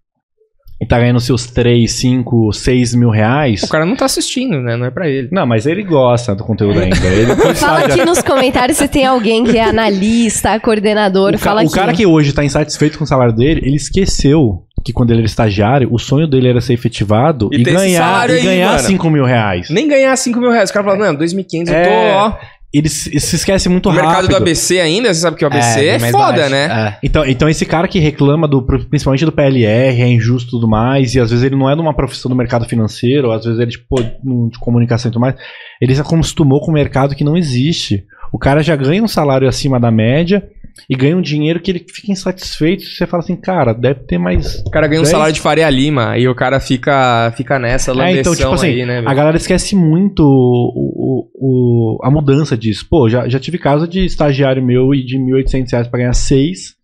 [0.80, 3.62] e tá ganhando seus 3, 5, 6 mil reais.
[3.64, 4.76] O cara não tá assistindo, né?
[4.76, 5.28] Não é pra ele.
[5.32, 6.96] Não, mas ele gosta do conteúdo ainda.
[7.06, 11.30] Ele Fala aqui nos comentários se tem alguém que é analista, coordenador.
[11.30, 11.74] O, ca- fala o aqui.
[11.74, 15.26] cara que hoje tá insatisfeito com o salário dele, ele esqueceu que quando ele era
[15.26, 18.78] estagiário, o sonho dele era ser efetivado E e, ganhar, e aí, ganhar mano.
[18.78, 19.68] 5 mil reais.
[19.70, 20.70] Nem ganhar 5 mil reais.
[20.70, 22.36] O cara fala, não, 2.500 eu É, tô, ó.
[22.72, 24.30] Ele se, se esquece muito No mercado rápido.
[24.30, 26.50] do ABC ainda, você sabe que o ABC é, mais foda, baixo.
[26.50, 26.64] né?
[26.66, 26.98] É.
[27.02, 31.14] Então, então esse cara que reclama do, principalmente do PLR, é injusto e tudo mais,
[31.14, 33.70] e às vezes ele não é de uma profissão do mercado financeiro, às vezes ele
[33.70, 35.34] tipo, de comunicação e tudo mais,
[35.80, 38.04] ele se acostumou com um mercado que não existe.
[38.30, 40.46] O cara já ganha um salário acima da média,
[40.88, 42.84] e ganha um dinheiro que ele fica insatisfeito.
[42.84, 44.60] Você fala assim, cara, deve ter mais.
[44.66, 47.92] O cara ganha um Dez- salário de Faria Lima e o cara fica, fica nessa
[47.92, 48.96] É, então, tipo assim, aí, né?
[48.96, 49.08] velho?
[49.08, 52.86] A galera esquece muito o, o- o- a mudança disso.
[52.88, 56.76] Pô, já, já tive caso de estagiário meu e de 1.800 reais pra ganhar 6.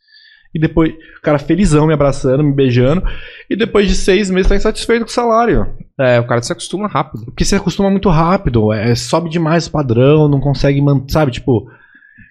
[0.55, 3.03] E depois, o cara felizão me abraçando, me beijando.
[3.51, 5.67] E depois de seis meses tá insatisfeito com o salário.
[5.99, 7.25] É, o cara se acostuma rápido.
[7.25, 8.73] Porque você acostuma muito rápido.
[8.73, 11.13] É, sobe demais o padrão, não consegue manter.
[11.13, 11.67] Sabe, tipo.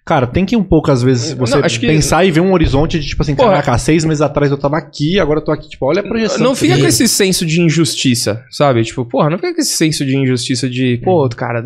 [0.05, 2.51] Cara, tem que um pouco, às vezes, você Não, acho que- pensar e ver um
[2.51, 3.51] horizonte de, tipo assim, Porra.
[3.51, 5.69] caraca, seis meses atrás eu tava aqui, agora eu tô aqui.
[5.69, 6.39] Tipo, olha a projeção.
[6.43, 8.83] Não fica com esse senso de injustiça, sabe?
[8.83, 11.63] Tipo, porra, não fica com esse senso de injustiça de, pô, cara,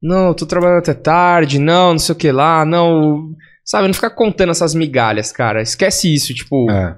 [0.00, 3.30] não, eu tô trabalhando até tarde, não, não sei o que lá, não.
[3.64, 5.60] Sabe, não ficar contando essas migalhas, cara.
[5.60, 6.96] Esquece isso, tipo, É.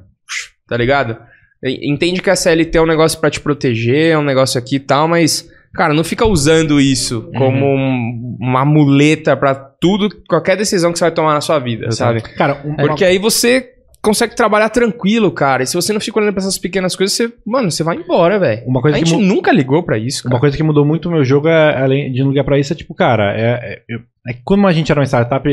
[0.68, 1.16] tá ligado?
[1.64, 4.80] Entende que a CLT é um negócio pra te proteger, é um negócio aqui e
[4.80, 10.92] tal, mas, cara, não fica usando isso como um- uma muleta pra tudo, qualquer decisão
[10.92, 12.20] que você vai tomar na sua vida, sabe?
[12.22, 13.68] Cara, um, Porque aí você
[14.02, 15.62] consegue trabalhar tranquilo, cara.
[15.62, 18.38] E se você não fica olhando pra essas pequenas coisas, você, mano, você vai embora,
[18.38, 18.62] velho.
[18.66, 20.34] uma A coisa que gente mu- nunca ligou pra isso, cara.
[20.34, 22.72] Uma coisa que mudou muito o meu jogo, é, além de não ligar pra isso,
[22.72, 23.96] é tipo, cara, é, é,
[24.28, 25.48] é que quando a gente era uma startup,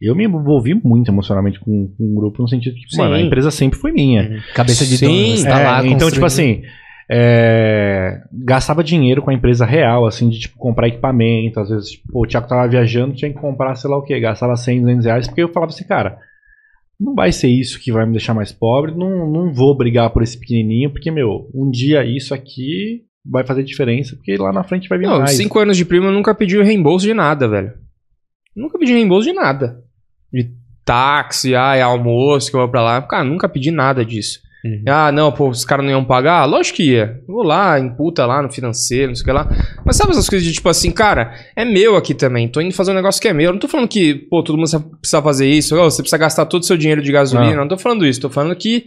[0.00, 2.98] eu me envolvi muito emocionalmente com, com o grupo, no sentido de que, Sim.
[3.02, 4.40] mano, a empresa sempre foi minha.
[4.54, 6.62] Cabeça de Sim, dono, tá É, lá então, tipo assim,
[7.12, 11.58] é, gastava dinheiro com a empresa real, assim, de tipo, comprar equipamento.
[11.58, 14.56] Às vezes, tipo, o Thiago tava viajando, tinha que comprar, sei lá o que, gastava
[14.56, 16.18] 100, 200 reais, porque eu falava assim, cara,
[16.98, 20.22] não vai ser isso que vai me deixar mais pobre, não, não vou brigar por
[20.22, 24.88] esse pequenininho, porque, meu, um dia isso aqui vai fazer diferença, porque lá na frente
[24.88, 25.32] vai vir Não, mais.
[25.32, 27.72] cinco anos de prima eu nunca pedi reembolso de nada, velho.
[28.54, 29.82] Nunca pedi reembolso de nada.
[30.32, 30.48] De
[30.84, 33.02] táxi, ai, almoço que eu vou pra lá.
[33.02, 34.40] Cara, nunca pedi nada disso.
[34.64, 34.84] Uhum.
[34.86, 36.44] Ah, não, pô, os caras não iam pagar?
[36.44, 37.20] Lógico que ia.
[37.26, 39.48] Vou lá, imputa lá no financeiro, não sei o que lá.
[39.84, 42.46] Mas sabe essas coisas de tipo assim, cara, é meu aqui também.
[42.46, 43.46] Tô indo fazer um negócio que é meu.
[43.46, 44.68] Eu não tô falando que, pô, todo mundo
[45.00, 45.74] precisa fazer isso.
[45.76, 47.52] ou você precisa gastar todo o seu dinheiro de gasolina.
[47.52, 47.62] Não.
[47.62, 48.20] Não tô falando isso.
[48.20, 48.84] Tô falando que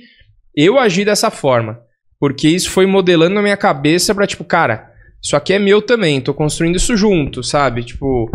[0.55, 1.79] eu agi dessa forma.
[2.19, 4.89] Porque isso foi modelando na minha cabeça pra, tipo, cara,
[5.21, 6.21] isso aqui é meu também.
[6.21, 7.83] Tô construindo isso junto, sabe?
[7.83, 8.29] Tipo,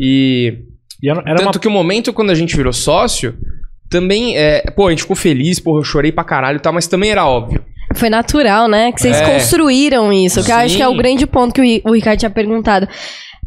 [0.00, 0.64] e.
[1.02, 3.34] E era, era Tanto uma que o momento quando a gente virou sócio,
[3.90, 4.62] também é.
[4.74, 7.26] Pô, a gente ficou feliz, pô, eu chorei pra caralho e tal, mas também era
[7.26, 7.62] óbvio.
[7.94, 8.92] Foi natural, né?
[8.92, 9.32] Que vocês É.
[9.32, 10.44] construíram isso.
[10.44, 10.96] Que eu acho que é o Sim.
[10.96, 12.88] grande ponto que o Ricardo tinha perguntado.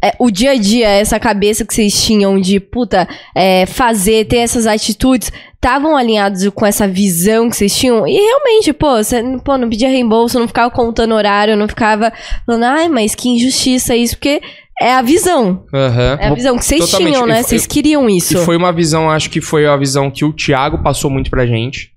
[0.04, 4.38] É, o dia a dia, essa cabeça que vocês tinham de, puta, é, fazer, ter
[4.38, 8.06] essas atitudes, estavam alinhados com essa visão que vocês tinham?
[8.06, 12.12] E realmente, pô, você pô, não pedia reembolso, não ficava contando horário, não ficava
[12.44, 14.42] falando, ai, mas que injustiça isso, porque
[14.80, 15.64] é a visão.
[15.72, 16.18] Aham.
[16.20, 17.12] É a visão que vocês Totalmente.
[17.14, 17.34] tinham, né?
[17.36, 18.34] Foi- Vocês queriam isso.
[18.36, 21.46] E foi uma visão, acho que foi a visão que o Thiago passou muito pra
[21.46, 21.92] gente.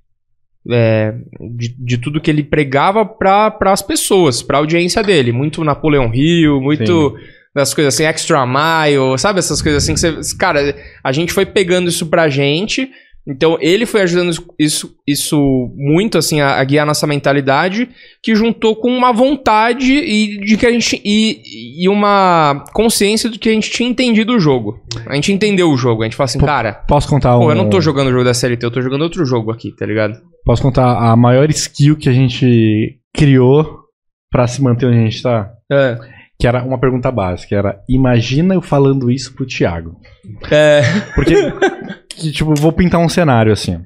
[0.69, 1.13] é,
[1.55, 5.31] de, de tudo que ele pregava para as pessoas, pra audiência dele.
[5.31, 7.15] Muito Napoleão Hill, muito
[7.55, 9.39] das coisas assim, extra mile, sabe?
[9.39, 10.35] Essas coisas assim que você.
[10.37, 12.91] Cara, a gente foi pegando isso pra gente.
[13.27, 17.89] Então ele foi ajudando isso, isso muito assim a, a guiar nossa mentalidade,
[18.23, 23.37] que juntou com uma vontade e de que a gente e, e uma consciência do
[23.37, 24.79] que a gente tinha entendido o jogo.
[25.05, 27.41] A gente entendeu o jogo, a gente fala assim, Pô, cara, Posso contar um.
[27.41, 29.75] pô, eu não tô jogando o jogo da CLT, eu tô jogando outro jogo aqui,
[29.75, 30.21] tá ligado?
[30.45, 33.81] Posso contar a maior skill que a gente criou
[34.31, 35.51] pra se manter onde a gente tá?
[35.71, 35.97] É.
[36.39, 39.99] Que era uma pergunta básica, era imagina eu falando isso pro Thiago.
[40.51, 40.81] É.
[41.15, 43.79] Porque, que, tipo, vou pintar um cenário assim.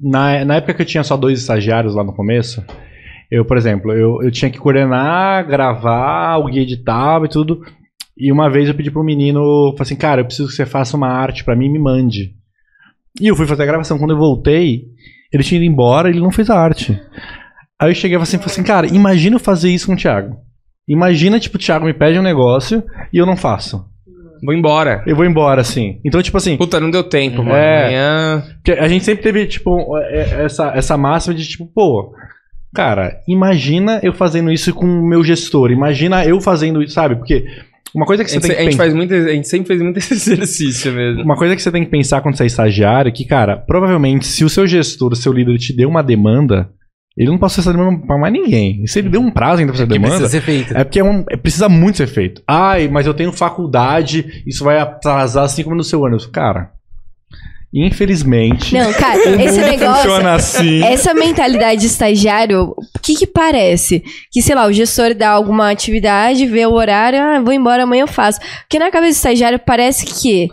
[0.00, 2.64] Na, na época que eu tinha só dois estagiários lá no começo,
[3.30, 7.62] eu, por exemplo, eu, eu tinha que coordenar, gravar, alguém editava e tudo.
[8.16, 9.40] E uma vez eu pedi pro menino,
[9.72, 12.34] falei assim, cara, eu preciso que você faça uma arte pra mim e me mande.
[13.20, 13.98] E eu fui fazer a gravação.
[13.98, 14.84] Quando eu voltei,
[15.32, 17.00] ele tinha ido embora ele não fez a arte.
[17.80, 20.36] Aí eu cheguei assim, falei assim, cara, imagina eu fazer isso com o Thiago.
[20.86, 23.84] Imagina, tipo, o Thiago me pede um negócio e eu não faço.
[24.44, 25.02] Vou embora.
[25.06, 25.98] Eu vou embora, assim.
[26.04, 27.56] Então, tipo assim, Puta, não deu tempo, mano.
[27.56, 27.84] É.
[27.84, 28.42] Amanhã.
[28.56, 32.12] porque a gente sempre teve, tipo, é- essa, essa máxima de, tipo, pô,
[32.74, 35.70] cara, imagina eu fazendo isso com o meu gestor.
[35.70, 37.16] Imagina eu fazendo isso, sabe?
[37.16, 37.44] Porque
[37.94, 38.82] uma coisa que A você gente, tem que a gente pensar.
[38.84, 41.22] faz muito, a gente sempre fez muito esse exercício mesmo.
[41.22, 44.26] Uma coisa que você tem que pensar quando você é estagiário é que, cara, provavelmente
[44.26, 46.68] se o seu gestor, o seu líder te deu uma demanda,
[47.16, 48.82] ele não passa essa demanda pra mais ninguém.
[48.82, 50.76] E se ele deu um prazo ainda pra essa Que demanda, precisa ser feito.
[50.76, 52.42] é porque é um- é- precisa muito ser feito.
[52.46, 56.18] Ai, mas eu tenho faculdade, isso vai atrasar cinco minutos do seu ano.
[56.32, 56.70] Cara,
[57.72, 58.72] infelizmente.
[58.74, 59.96] Não, cara, esse negócio.
[60.02, 60.82] funciona assim.
[60.84, 64.02] Essa mentalidade de estagiário, o que que parece?
[64.30, 68.02] Que, sei lá, o gestor dá alguma atividade, vê o horário, ah, vou embora, amanhã
[68.02, 68.40] eu faço.
[68.62, 70.48] Porque na cabeça do estagiário parece que,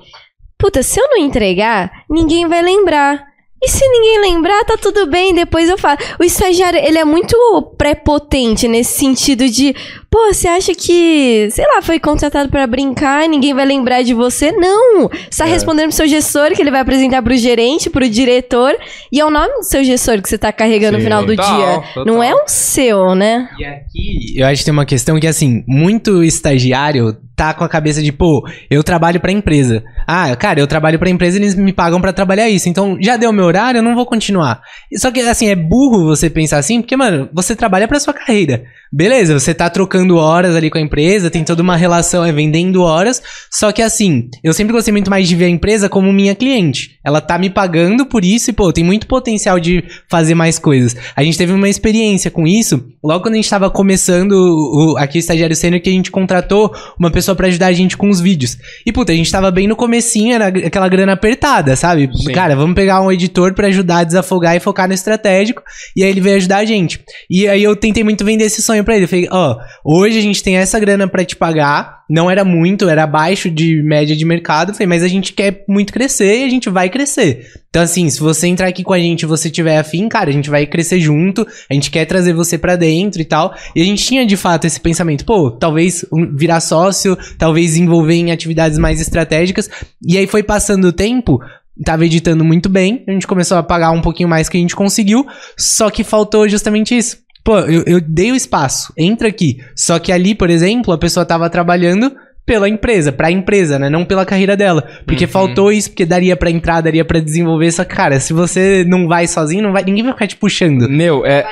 [0.57, 3.30] puta, se eu não entregar, ninguém vai lembrar.
[3.63, 5.99] E se ninguém lembrar, tá tudo bem, depois eu falo.
[6.19, 7.35] O estagiário, ele é muito
[7.77, 9.75] prepotente nesse sentido de,
[10.09, 14.15] pô, você acha que, sei lá, foi contratado pra brincar e ninguém vai lembrar de
[14.15, 14.51] você?
[14.51, 15.07] Não!
[15.29, 18.75] Você tá respondendo pro seu gestor, que ele vai apresentar pro gerente, pro diretor,
[19.11, 21.03] e é o nome do seu gestor que você tá carregando no Sim.
[21.03, 21.83] final do Total, dia.
[21.93, 22.05] total.
[22.05, 23.47] Não é o seu, né?
[23.59, 27.69] E aqui, eu acho que tem uma questão que, assim, muito estagiário tá com a
[27.69, 29.83] cabeça de, pô, eu trabalho pra empresa.
[30.05, 32.69] Ah, cara, eu trabalho pra empresa e eles me pagam pra trabalhar isso.
[32.69, 34.61] Então, já deu meu horário, eu não vou continuar.
[34.95, 38.63] Só que, assim, é burro você pensar assim, porque, mano, você trabalha pra sua carreira.
[38.93, 42.83] Beleza, você tá trocando horas ali com a empresa, tem toda uma relação, é vendendo
[42.83, 43.23] horas.
[43.49, 46.99] Só que, assim, eu sempre gostei muito mais de ver a empresa como minha cliente.
[47.03, 50.95] Ela tá me pagando por isso e, pô, tem muito potencial de fazer mais coisas.
[51.15, 55.17] A gente teve uma experiência com isso, logo quando a gente tava começando o, aqui
[55.17, 58.19] o Estagiário Sênior, que a gente contratou uma pessoa pra ajudar a gente com os
[58.19, 58.57] vídeos.
[58.85, 62.09] E, puta, a gente tava bem no comecinho, era aquela grana apertada, sabe?
[62.13, 62.31] Sim.
[62.31, 65.61] Cara, vamos pegar um editor pra ajudar a desafogar e focar no estratégico.
[65.95, 66.99] E aí ele veio ajudar a gente.
[67.29, 69.05] E aí eu tentei muito vender esse sonho pra ele.
[69.05, 72.00] Eu falei, ó, hoje a gente tem essa grana pra te pagar.
[72.11, 74.73] Não era muito, era abaixo de média de mercado.
[74.73, 77.49] Falei, mas a gente quer muito crescer e a gente vai crescer.
[77.69, 80.33] Então, assim, se você entrar aqui com a gente e você tiver afim, cara, a
[80.33, 81.47] gente vai crescer junto.
[81.69, 83.55] A gente quer trazer você pra dentro e tal.
[83.73, 86.03] E a gente tinha de fato esse pensamento, pô, talvez
[86.35, 89.69] virar sócio, talvez envolver em atividades mais estratégicas.
[90.05, 91.39] E aí foi passando o tempo,
[91.85, 94.75] tava editando muito bem, a gente começou a pagar um pouquinho mais que a gente
[94.75, 95.25] conseguiu,
[95.57, 97.19] só que faltou justamente isso.
[97.43, 99.57] Pô, eu, eu dei o espaço, entra aqui.
[99.75, 102.11] Só que ali, por exemplo, a pessoa tava trabalhando
[102.45, 103.89] pela empresa, pra empresa, né?
[103.89, 104.83] Não pela carreira dela.
[105.05, 105.31] Porque Uhum.
[105.31, 107.71] faltou isso, porque daria pra entrar, daria pra desenvolver.
[107.71, 110.89] Só que, cara, se você não vai sozinho, não vai, ninguém vai ficar te puxando.
[110.89, 111.45] Meu, é,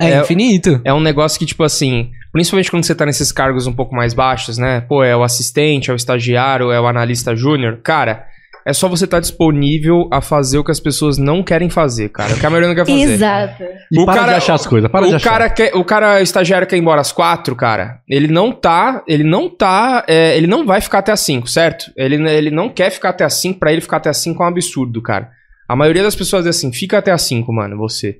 [0.00, 0.80] É, É- infinito.
[0.84, 4.14] é um negócio que, tipo assim, principalmente quando você tá nesses cargos um pouco mais
[4.14, 4.80] baixos, né?
[4.80, 7.78] Pô, é o assistente, é o estagiário, é o analista júnior.
[7.84, 8.24] Cara,
[8.64, 12.34] é só você estar disponível a fazer o que as pessoas não querem fazer, cara.
[12.34, 13.12] O que a maioria não quer fazer.
[13.12, 13.62] Exato.
[13.90, 15.30] E O para cara- de achar as coisas, para de o achar.
[15.30, 18.00] cara quer, o cara estagiário quer ir embora às quatro, cara.
[18.08, 21.90] Ele não tá, ele não tá, é, ele não vai ficar até às cinco, certo?
[21.96, 24.46] Ele, ele não quer ficar até às cinco, pra ele ficar até às cinco é
[24.46, 25.30] um absurdo, cara.
[25.68, 28.18] A maioria das pessoas diz assim, fica até às cinco, mano, você.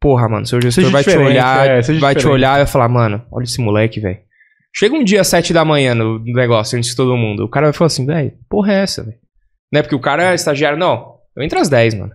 [0.00, 2.26] Porra, mano, seu gestor Seja vai te olhar, é, vai te diferente.
[2.26, 4.18] olhar e vai falar, mano, olha esse moleque, velho.
[4.74, 7.66] Chega um dia às sete da manhã no negócio, antes de todo mundo, o cara
[7.66, 9.16] vai falar assim, velho, porra é essa, velho?
[9.72, 12.12] Né, porque o cara é estagiário, não, eu entro às dez, mano.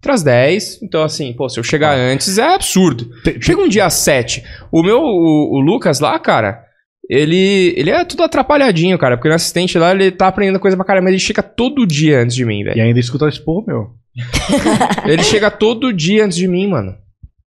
[0.00, 3.10] Entro às 10, então assim, pô, se eu chegar antes é absurdo.
[3.40, 4.44] Chega um dia às 7.
[4.70, 6.62] O meu, o, o Lucas lá, cara,
[7.10, 10.86] ele, ele é tudo atrapalhadinho, cara, porque o assistente lá, ele tá aprendendo coisa pra
[10.86, 12.80] caramba, mas ele chega todo dia antes de mim, E velho.
[12.82, 13.90] ainda escuta esse pô, meu.
[15.06, 16.96] Ele chega todo dia antes de mim, mano.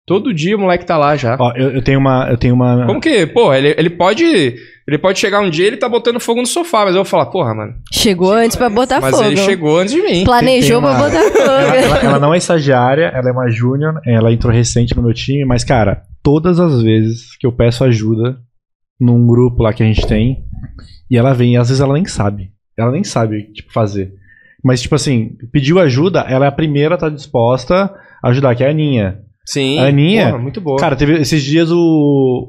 [0.06, 1.36] Todo dia o moleque tá lá já.
[1.38, 2.28] Ó, eu, eu tenho uma.
[2.28, 2.86] Eu tenho uma.
[2.86, 4.56] Como que, pô, ele, ele pode.
[4.88, 7.04] Ele pode chegar um dia e ele tá botando fogo no sofá, mas eu vou
[7.04, 7.74] falar, porra, mano.
[7.92, 9.28] Chegou antes pra botar mas fogo.
[9.28, 10.24] ele chegou antes de mim.
[10.24, 11.38] Planejou Tem- tem pra uma- botar fogo.
[11.52, 15.14] Ela, ela- ela não é estagiária, ela é uma júnior, ela entrou recente no meu
[15.14, 18.38] time, mas, cara, todas as vezes que eu peço ajuda
[19.00, 20.42] num grupo lá que a gente tem,
[21.08, 22.50] e ela vem, e às vezes ela nem sabe.
[22.76, 24.12] Ela nem sabe, tipo, fazer.
[24.64, 28.64] Mas, tipo assim, pediu ajuda, ela é a primeira a estar disposta a ajudar, que
[28.64, 29.20] é a Aninha.
[29.44, 29.78] Sim.
[29.78, 30.78] A Aninha, Porra, muito boa.
[30.78, 31.76] Cara, teve esses dias o,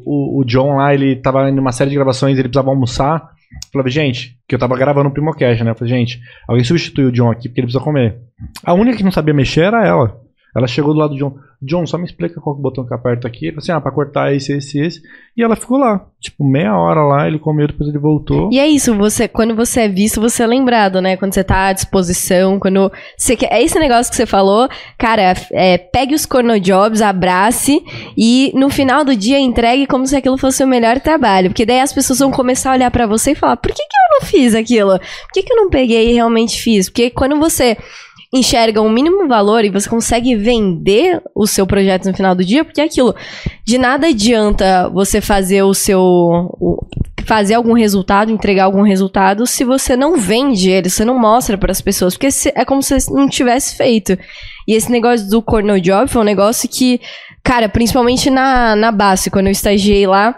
[0.05, 3.33] o, o John lá, ele tava em uma série de gravações, ele precisava almoçar.
[3.73, 5.71] Eu Falei, gente, que eu tava gravando o Primocast, né?
[5.71, 8.17] Eu falei, gente, alguém substitui o John aqui porque ele precisa comer.
[8.63, 10.22] A única que não sabia mexer era ela.
[10.55, 11.35] Ela chegou do lado do John.
[11.61, 13.45] John, só me explica qual é botão que aperta aqui.
[13.45, 15.01] Ele falou assim, ah, pra cortar esse, esse, esse.
[15.35, 18.49] E ela ficou lá, tipo, meia hora lá, ele comeu, depois ele voltou.
[18.51, 21.17] E é isso, você, quando você é visto, você é lembrado, né?
[21.17, 23.51] Quando você tá à disposição, quando você quer.
[23.51, 27.81] É esse negócio que você falou, cara, é, pegue os cornojobs, abrace
[28.17, 31.49] e no final do dia entregue como se aquilo fosse o melhor trabalho.
[31.49, 33.81] Porque daí as pessoas vão começar a olhar pra você e falar: por que, que
[33.81, 34.99] eu não fiz aquilo?
[34.99, 36.89] Por que, que eu não peguei e realmente fiz?
[36.89, 37.77] Porque quando você
[38.33, 42.65] enxerga um mínimo valor e você consegue vender o seu projeto no final do dia,
[42.65, 43.13] porque é aquilo.
[43.63, 46.01] De nada adianta você fazer o seu.
[46.01, 46.85] o-
[47.25, 51.71] fazer algum resultado, entregar algum resultado, se você não vende ele, você não mostra para
[51.71, 54.17] as pessoas, porque é como se não tivesse feito.
[54.67, 56.99] E esse negócio do corner job foi um negócio que,
[57.43, 60.35] cara, principalmente na, na base, quando eu estagiei lá,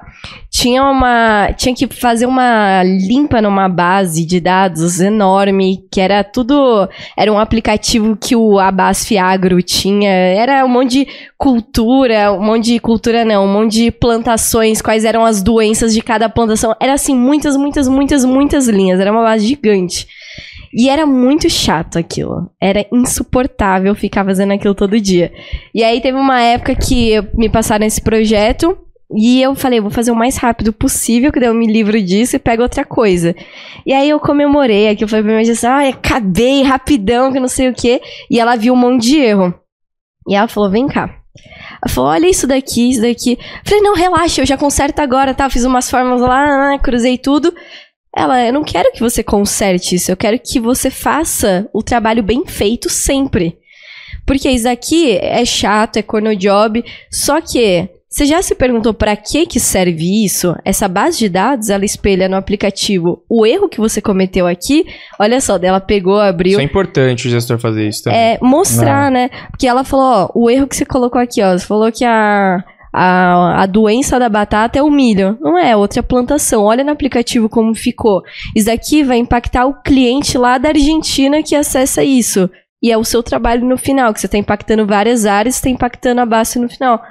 [0.50, 1.52] tinha uma.
[1.54, 6.90] Tinha que fazer uma limpa numa base de dados enorme, que era tudo.
[7.16, 10.10] Era um aplicativo que o Abasf Agro tinha.
[10.10, 15.06] Era um monte de cultura, um monte de cultura não, um monte de plantações, quais
[15.06, 16.76] eram as doenças de cada plantação.
[16.80, 19.00] Era assim, muitas, muitas, muitas, muitas linhas.
[19.00, 20.08] Era uma base gigante.
[20.74, 22.50] E era muito chato aquilo.
[22.62, 25.32] Era insuportável ficar fazendo aquilo todo dia.
[25.74, 28.78] E aí teve uma época que me passaram esse projeto
[29.14, 32.36] E eu falei, vou fazer o mais rápido possível, que daí eu me livro disso
[32.36, 33.36] e pego outra coisa.
[33.86, 37.48] E aí eu comemorei, aqui eu falei pra minha assim, ai, acabei rapidão, que não
[37.48, 38.02] sei o quê.
[38.30, 39.54] E ela viu um monte de erro.
[40.28, 41.04] E ela falou, vem cá.
[41.84, 43.34] Ela falou, olha isso daqui, isso daqui.
[43.34, 45.50] Eu falei, não, relaxa, eu já conserto agora, tá?
[45.50, 47.54] Fiz umas formas lá, cruzei tudo.
[48.16, 52.24] Ela, eu não quero que você conserte isso, eu quero que você faça o trabalho
[52.24, 53.58] bem feito sempre.
[54.26, 59.14] Porque isso aqui é chato, é corno job, só que você já se perguntou para
[59.18, 60.56] que que serve isso?
[60.64, 64.86] Essa base de dados, ela espelha no aplicativo o erro que você cometeu aqui.
[65.20, 66.52] Olha só, ela pegou, abriu.
[66.52, 68.18] Isso é importante o gestor fazer isso também.
[68.18, 69.30] É, mostrar, né?
[69.52, 71.58] Porque ela falou, ó, o erro que você colocou aqui, ó.
[71.58, 72.64] Você falou que a,
[72.98, 75.38] a, a doença da batata é o milho.
[75.42, 76.64] Não é, outra plantação.
[76.64, 78.24] Olha no aplicativo como ficou.
[78.56, 82.50] Isso daqui vai impactar o cliente lá da Argentina que acessa isso.
[82.82, 86.22] E é o seu trabalho no final, que você está impactando várias áreas, está impactando
[86.22, 87.02] a base no final.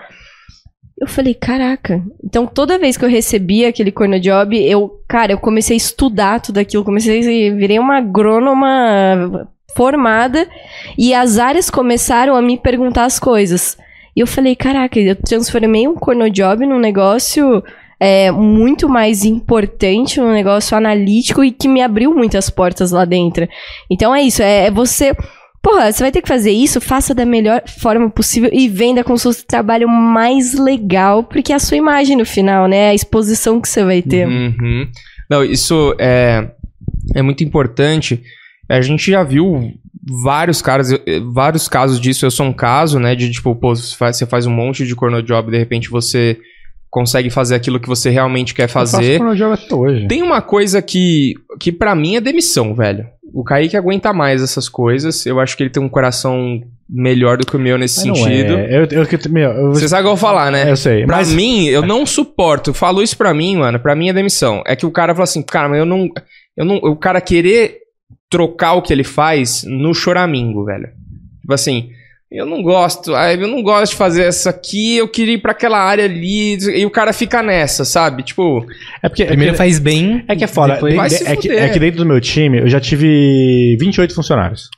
[0.99, 2.03] Eu falei, caraca.
[2.25, 6.41] Então, toda vez que eu recebia aquele corno job, eu, cara, eu comecei a estudar
[6.41, 10.49] tudo aquilo, comecei a virei uma agrônoma formada
[10.97, 13.77] e as áreas começaram a me perguntar as coisas.
[14.17, 17.63] E eu falei, caraca, eu transformei um corno job num negócio
[17.99, 23.49] é, muito mais importante, um negócio analítico e que me abriu muitas portas lá dentro.
[23.91, 25.15] Então é isso, é, é você
[25.65, 29.15] Porra, você vai ter que fazer isso, faça da melhor forma possível e venda com
[29.15, 32.91] o seu trabalho mais legal, porque é a sua imagem no final, né?
[32.91, 34.29] A exposição que você vai ter.
[34.29, 34.87] Uhum.
[35.31, 36.51] Não, isso é,
[37.15, 38.23] é muito importante.
[38.69, 39.73] A gente já viu
[40.23, 40.89] vários caras,
[41.33, 42.25] vários casos disso.
[42.27, 43.15] Eu sou um caso, né?
[43.15, 46.39] De tipo, pô, você faz, você faz um monte de corno job, de repente você
[46.91, 49.21] consegue fazer aquilo que você realmente quer fazer.
[49.21, 50.07] Eu faço até hoje.
[50.07, 53.05] Tem uma coisa que, que para mim é demissão, velho.
[53.33, 55.27] O Kaique aguenta mais essas coisas.
[55.27, 58.53] Eu acho que ele tem um coração melhor do que o meu nesse Mas sentido.
[58.55, 58.77] é.
[58.77, 60.71] Eu, eu, eu, meu, eu- Você sabe o que eu vou falar, né?
[60.71, 61.05] Eu sei.
[61.05, 62.73] Pra Mas mim, eu não suporto.
[62.73, 63.81] Falo isso pra mim, mano.
[63.81, 64.63] Pra mim é demissão.
[64.65, 66.09] É que o cara fala assim, cara, mas eu não.
[66.57, 67.79] Eu não o cara querer
[68.35, 70.89] trocar o que ele faz no choramingo, velho.
[71.41, 71.91] Tipo assim,
[72.33, 73.15] eu não gosto.
[73.15, 74.97] ah, Eu não gosto de fazer essa aqui.
[74.97, 76.55] Eu queria ir pra aquela área ali.
[76.57, 78.25] E o cara fica nessa, sabe?
[78.25, 78.67] Tipo,
[79.03, 79.23] é porque.
[79.23, 80.25] é Primeiro que- faz bem.
[80.27, 80.75] É que é foda.
[80.75, 82.81] depois- De- Vai de- se é, que, é que dentro do meu time eu já
[82.81, 84.69] tive 28 funcionários.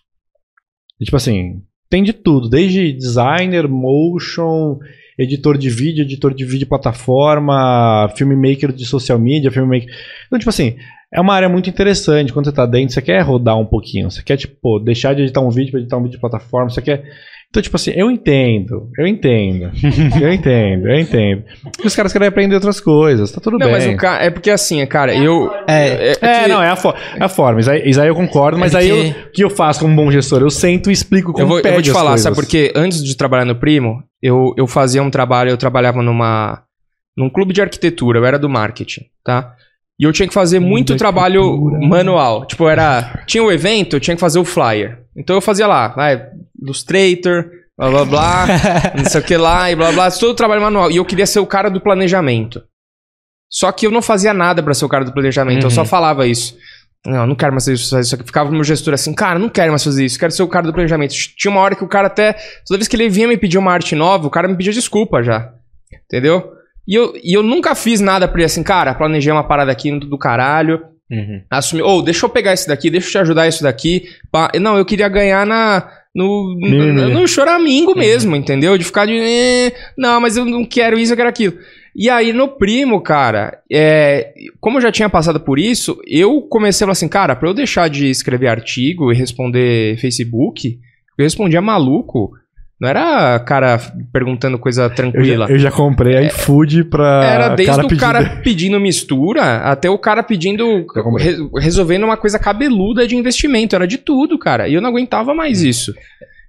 [1.00, 4.78] E, tipo assim, tem de tudo, desde designer, motion,
[5.18, 9.88] editor de vídeo, editor de vídeo plataforma, filmmaker de social media, filmmaker.
[10.26, 10.76] Então, tipo assim,
[11.12, 12.32] é uma área muito interessante.
[12.32, 14.10] Quando você tá dentro, você quer rodar um pouquinho.
[14.10, 16.68] Você quer, tipo, deixar de editar um vídeo pra editar um vídeo de plataforma.
[16.70, 17.04] Você quer.
[17.48, 19.70] Então, tipo assim, eu entendo, eu entendo,
[20.20, 21.44] eu entendo, eu entendo.
[21.82, 23.72] E os caras querem aprender outras coisas, tá tudo não, bem.
[23.76, 24.24] mas o cara.
[24.24, 25.48] É porque assim, cara, eu.
[25.66, 27.60] É, É, que- não, é a, fo- é a forma.
[27.60, 30.10] Isso aí, isso aí eu concordo, mas É aí o que eu faço como bom
[30.10, 30.42] gestor?
[30.42, 32.24] Eu sento e explico como Eu vou, eu vou pede te as falar, coisas.
[32.24, 32.34] sabe?
[32.36, 36.62] Porque antes de trabalhar no Primo, eu, eu fazia um trabalho, eu trabalhava numa
[37.16, 39.54] num clube de arquitetura, eu era do marketing, tá?
[39.98, 41.42] E eu tinha que fazer muito trabalho
[41.88, 42.44] manual.
[42.46, 43.24] Tipo, era.
[43.26, 44.98] Tinha o evento, eu tinha que fazer o flyer.
[45.16, 46.22] Então eu fazia lá, vai,
[46.60, 47.46] Illustrator,
[47.78, 48.46] blá blá blá,
[48.96, 50.90] não sei o que lá, e blá blá, todo o trabalho manual.
[50.90, 52.62] E eu queria ser o cara do planejamento.
[53.50, 55.86] Só que eu não fazia nada pra ser o cara do planejamento, eu só Uhum.
[55.86, 56.56] falava isso.
[57.06, 58.24] Não, não quero mais fazer isso, fazer isso aqui.
[58.24, 60.72] Ficava meu gestor assim, cara, não quero mais fazer isso, quero ser o cara do
[60.72, 61.14] planejamento.
[61.14, 62.32] Tinha uma hora que o cara até,
[62.66, 65.22] toda vez que ele vinha me pedir uma arte nova, o cara me pedia desculpa
[65.22, 65.52] já.
[66.04, 66.50] Entendeu?
[66.86, 69.90] E eu, e eu nunca fiz nada pra ele assim, cara, planejei uma parada aqui
[69.98, 71.40] do caralho, Uhum.
[71.50, 74.06] assumir, ou deixa eu pegar esse daqui, deixa eu te ajudar isso daqui.
[74.32, 74.50] pá.
[74.60, 78.76] Não, eu queria ganhar na no, no, no choramingo mesmo, entendeu?
[78.78, 81.54] De ficar de, "Eh, não, mas eu não quero isso, eu quero aquilo.
[81.94, 86.84] E aí no primo, cara, é, como eu já tinha passado por isso, eu comecei
[86.84, 90.78] a falar assim, cara, pra eu deixar de escrever artigo e responder Facebook,
[91.18, 92.32] eu respondia maluco.
[92.78, 93.80] Não era cara
[94.12, 95.46] perguntando coisa Eu tranquila.
[95.46, 97.24] já, eu já comprei iFood pra.
[97.24, 100.84] Era desde o pedir- cara pedindo mistura até o cara pedindo.
[100.94, 103.74] Eu re- resolvendo uma coisa cabeluda de investimento.
[103.74, 104.68] Era de tudo, cara.
[104.68, 105.66] E eu não aguentava mais Hum.
[105.68, 105.94] isso.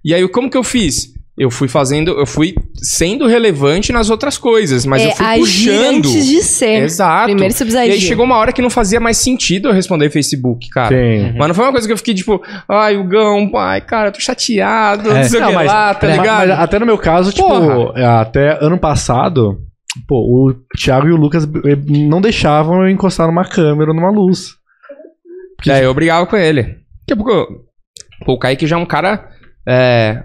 [0.04, 1.14] E aí, como que eu fiz?
[1.38, 2.10] Eu fui fazendo.
[2.18, 5.96] Eu fui sendo relevante nas outras coisas, mas eu é fui agir puxando.
[6.06, 6.82] antes de ser.
[6.82, 7.24] Exato.
[7.26, 8.06] Primeiro você precisa E aí agir.
[8.08, 10.88] chegou uma hora que não fazia mais sentido eu responder Facebook, cara.
[10.88, 11.32] Tem.
[11.38, 14.12] Mas não foi uma coisa que eu fiquei tipo, ai, o Gão, ai, cara, eu
[14.12, 15.14] tô chateado, É.
[15.14, 16.48] não sei o que mas- lá, tá Mas- ligado?
[16.48, 18.20] mas até no meu caso, tipo, Porra.
[18.20, 19.58] até ano passado,
[20.08, 20.16] pô,
[20.50, 24.50] o Thiago e o Lucas eh, não deixavam eu encostar numa câmera ou numa luz.
[25.64, 26.62] E aí eu brigava com ele.
[26.62, 27.46] Daqui a pouco,
[28.24, 29.28] pô, o Kaique já é um cara
[29.68, 30.22] é,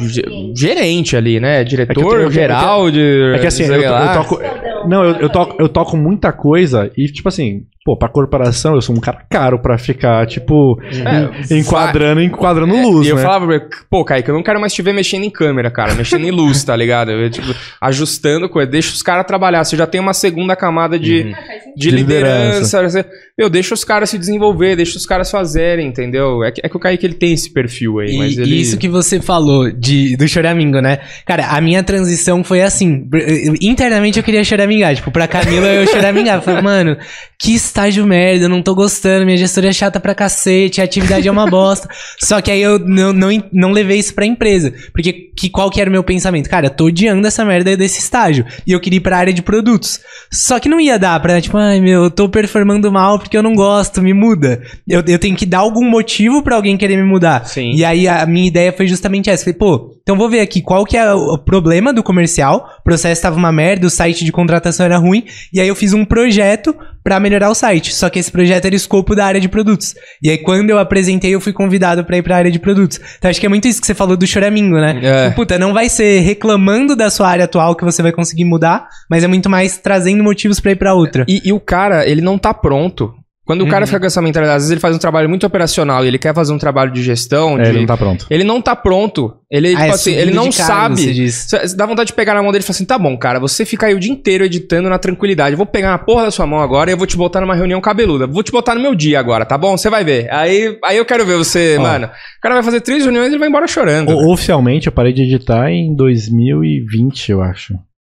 [0.00, 1.60] ge- gerente ali, né?
[1.60, 3.32] É Diretor tenho- geral de.
[3.34, 4.40] É que assim, eu, eu toco.
[4.88, 8.80] Não, eu, eu, toco, eu toco muita coisa e, tipo assim, pô, pra corporação eu
[8.80, 13.16] sou um cara caro pra ficar, tipo, É, en- enquadrando, enquadrando É, luz, e eu
[13.16, 13.22] né?
[13.22, 13.46] falava,
[13.90, 16.62] pô, Kaique, eu não quero mais te ver mexendo em câmera, cara, mexendo em luz,
[16.64, 17.10] tá ligado?
[17.10, 19.64] Eu, tipo, ajustando coisa, deixa os caras trabalhar.
[19.64, 21.32] Você já tem uma segunda camada de, Uhum.
[21.76, 22.88] de, De liderança.
[22.88, 23.04] você-
[23.38, 26.44] Meu, deixa os caras se desenvolver, deixa os caras fazerem, entendeu?
[26.44, 28.60] É que, é que o Kaique ele tem esse perfil aí, E, mas e ele.
[28.60, 30.98] isso que você falou de, do choramingo, né?
[31.26, 33.08] Cara, a minha transição foi assim.
[33.14, 34.94] eh, Internamente eu queria choramingar.
[34.94, 36.42] Tipo, pra Camila eu choramingar.
[36.42, 36.96] Falei, mano,
[37.38, 41.28] que estágio merda, eu não tô gostando, minha gestora é chata pra cacete, a atividade
[41.28, 41.88] é uma bosta.
[42.18, 44.72] Só que aí eu não, não, não levei isso pra empresa.
[44.92, 46.48] Porque que, qual que era o meu pensamento?
[46.48, 48.44] Cara, eu tô odiando essa merda desse estágio.
[48.66, 50.00] E eu queria ir pra área de produtos.
[50.30, 53.42] Só que não ia dar pra, tipo, ai meu, eu tô performando mal porque eu
[53.42, 54.62] não gosto, me muda.
[54.88, 57.46] Eu, eu tenho que dar algum motivo pra alguém querer me mudar.
[57.46, 57.72] Sim.
[57.74, 59.44] E aí a minha ideia foi justamente essa.
[59.44, 62.68] Falei, pô, então vou ver aqui qual que é o problema do comercial.
[62.80, 65.24] O processo tava uma merda, o site de contratação era ruim.
[65.52, 66.74] E aí eu fiz um projeto
[67.04, 67.94] pra melhorar o site.
[67.94, 69.94] Só que esse projeto era escopo da área de produtos.
[70.22, 73.00] E aí quando eu apresentei, eu fui convidado pra ir pra área de produtos.
[73.18, 75.00] Então acho que é muito isso que você falou do choramingo, né?
[75.02, 75.24] É.
[75.24, 78.88] Tipo, Puta, não vai ser reclamando da sua área atual que você vai conseguir mudar,
[79.08, 81.24] mas é muito mais trazendo motivos pra ir pra outra.
[81.28, 83.14] E, e o cara, ele não tá pronto.
[83.44, 83.86] Quando o cara Uhum.
[83.88, 86.32] fica com essa mentalidade, às vezes ele faz um trabalho muito operacional e ele quer
[86.32, 88.26] fazer um trabalho de gestão, É, de- ele não tá pronto.
[88.30, 89.34] ele não tá pronto.
[89.50, 91.28] Ele, Ah, tipo é assim, ele não cargo, sabe.
[91.30, 93.64] você Dá vontade de pegar na mão dele e falar assim: tá bom, cara, você
[93.64, 95.54] fica aí o dia inteiro editando na tranquilidade.
[95.54, 97.54] Eu vou pegar na porra da sua mão agora e eu vou te botar numa
[97.56, 98.28] reunião cabeluda.
[98.28, 99.76] Vou te botar no meu dia agora, tá bom?
[99.76, 100.32] Você vai ver.
[100.32, 101.82] Aí, aí eu quero ver você, Ó.
[101.82, 102.06] mano.
[102.06, 104.10] O cara vai fazer três reuniões e ele vai embora chorando.
[104.12, 107.74] O- Oficialmente eu parei de editar em 2020, eu acho.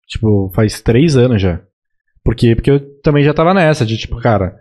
[0.06, 1.60] Tipo, faz três anos já.
[2.22, 2.54] Por quê?
[2.54, 4.54] Porque eu também já tava nessa, de tipo, cara.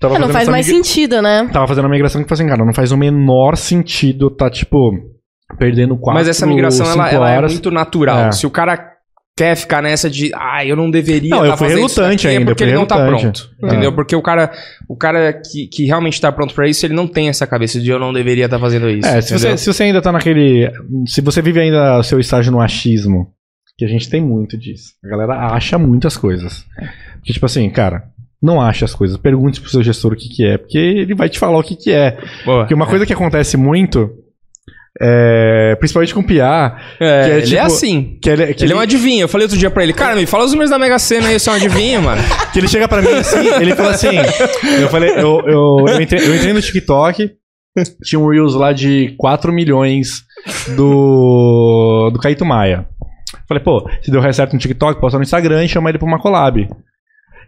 [0.00, 1.48] Tava É, não fazendo faz mais migra- sentido, né?
[1.52, 4.92] Tava fazendo uma migração que, tipo assim, cara, não faz o menor sentido tá, tipo,
[5.58, 8.26] perdendo quatro, Mas essa migração, ela, ela é muito natural.
[8.28, 8.32] É.
[8.32, 8.92] Se o cara
[9.36, 12.24] quer ficar nessa de, ah, eu não deveria Não, eu tá fui fazendo isso relutante
[12.24, 13.42] daqui", ainda, é porque eu fui ele não tá relutante.
[13.42, 13.62] pronto.
[13.62, 13.66] É.
[13.66, 13.94] Entendeu?
[13.94, 14.50] Porque o cara,
[14.88, 17.88] o cara que, que realmente tá pronto pra isso, ele não tem essa cabeça de
[17.90, 19.06] eu não deveria estar fazendo isso.
[19.06, 20.70] É, se você, se você ainda tá naquele.
[21.06, 23.28] Se você vive ainda o seu estágio no achismo,
[23.76, 24.94] que a gente tem muito disso.
[25.04, 26.64] A galera acha muitas coisas.
[27.22, 28.04] Que, tipo assim, cara,
[28.42, 29.16] não acha as coisas.
[29.16, 31.74] Pergunte pro seu gestor o que, que é, porque ele vai te falar o que,
[31.76, 32.18] que é.
[32.44, 32.60] Boa.
[32.60, 34.10] Porque uma coisa que acontece muito,
[35.00, 38.18] é, principalmente com o Piá, É, que é ele tipo- é assim.
[38.20, 39.22] que ele, que Ele é um adivinho.
[39.22, 41.38] Eu falei outro dia pra ele, cara, me fala os números da Mega Sena aí,
[41.38, 42.20] você é um adivinho, mano.
[42.52, 44.16] Que ele chega pra mim assim, ele fala assim.
[44.80, 47.30] Eu falei, eu, eu, eu, entrei, eu entrei no TikTok,
[48.04, 50.22] tinha um Reels lá de 4 milhões
[50.76, 52.10] do.
[52.12, 52.86] do Caíto Maia.
[53.46, 56.18] Falei, pô, se deu certo no TikTok, posta no Instagram e chama ele pra uma
[56.18, 56.68] collab.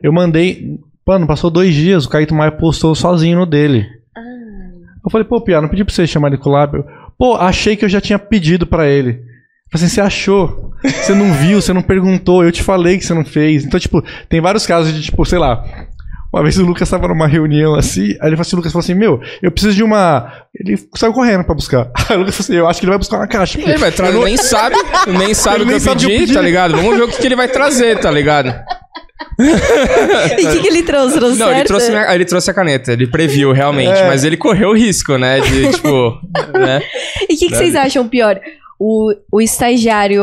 [0.02, 0.78] Eu mandei.
[1.06, 3.86] Mano, passou dois dias, o Caíto Maia postou sozinho no dele.
[5.04, 6.76] Eu falei, pô, Pia, não pedi pra você chamar ele collab.
[6.76, 6.84] Eu,
[7.18, 9.12] Pô, achei que eu já tinha pedido pra ele.
[9.72, 10.72] Falei assim, você achou?
[10.84, 13.64] Você não viu, você não perguntou, eu te falei que você não fez.
[13.64, 15.64] Então, tipo, tem vários casos de, tipo, sei lá.
[16.32, 18.84] Uma vez o Lucas tava numa reunião assim, aí ele falou assim, o Lucas falou
[18.84, 20.32] assim, meu, eu preciso de uma.
[20.54, 21.90] Ele saiu correndo pra buscar.
[22.08, 23.60] Aí o Lucas falou assim, eu acho que ele vai buscar uma caixa.
[23.60, 24.76] Ele vai trazer, não- nem sabe,
[25.08, 26.34] nem sabe Ele o que nem eu sabe o que eu pedi, pedi.
[26.34, 26.76] tá ligado?
[26.76, 28.54] Vamos ver o que, que ele vai trazer, tá ligado?
[30.38, 31.16] E o que, que ele trouxe?
[31.18, 34.06] Trouxe Não, ele trouxe, minha- ele trouxe a caneta, ele previu realmente, É.
[34.06, 35.40] mas ele correu o risco, né?
[35.40, 36.20] De, tipo,
[36.52, 36.82] né?
[37.28, 38.38] E o que, que vocês acham pior?
[38.78, 40.22] O, o estagiário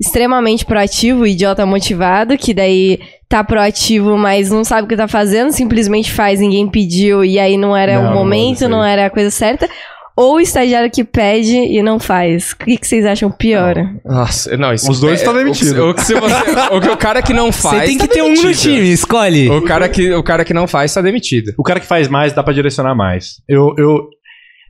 [0.00, 5.52] extremamente proativo, idiota motivado, que daí tá proativo, mas não sabe o que tá fazendo,
[5.52, 8.70] simplesmente faz, ninguém pediu e aí não era Não, o não momento, aí.
[8.70, 9.68] não era a coisa certa.
[10.16, 12.52] Ou o estagiário que pede e não faz.
[12.52, 13.74] O que, que vocês acham pior?
[14.04, 15.88] Nossa, não, isso Os dois é- tá o que- demitido.
[15.88, 16.34] O, que se você-
[16.72, 17.78] o que o cara que não faz.
[17.80, 18.60] Você tem que tá ter um no demitido.
[18.60, 19.48] time, escolhe.
[19.48, 21.52] O cara, que, o cara que não faz tá demitido.
[21.56, 23.40] O cara que faz mais dá pra direcionar mais.
[23.48, 24.08] Eu, eu,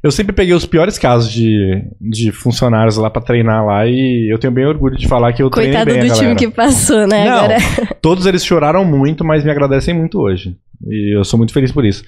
[0.04, 4.38] eu sempre peguei os piores casos de, de funcionários lá pra treinar lá e eu
[4.38, 6.38] tenho bem orgulho de falar que eu Coitado treinei bem do a time galera.
[6.38, 7.24] que passou, né?
[7.24, 7.56] Não, Agora.
[8.00, 10.54] todos eles choraram muito, mas me agradecem muito hoje.
[10.88, 12.04] E eu sou muito feliz por isso.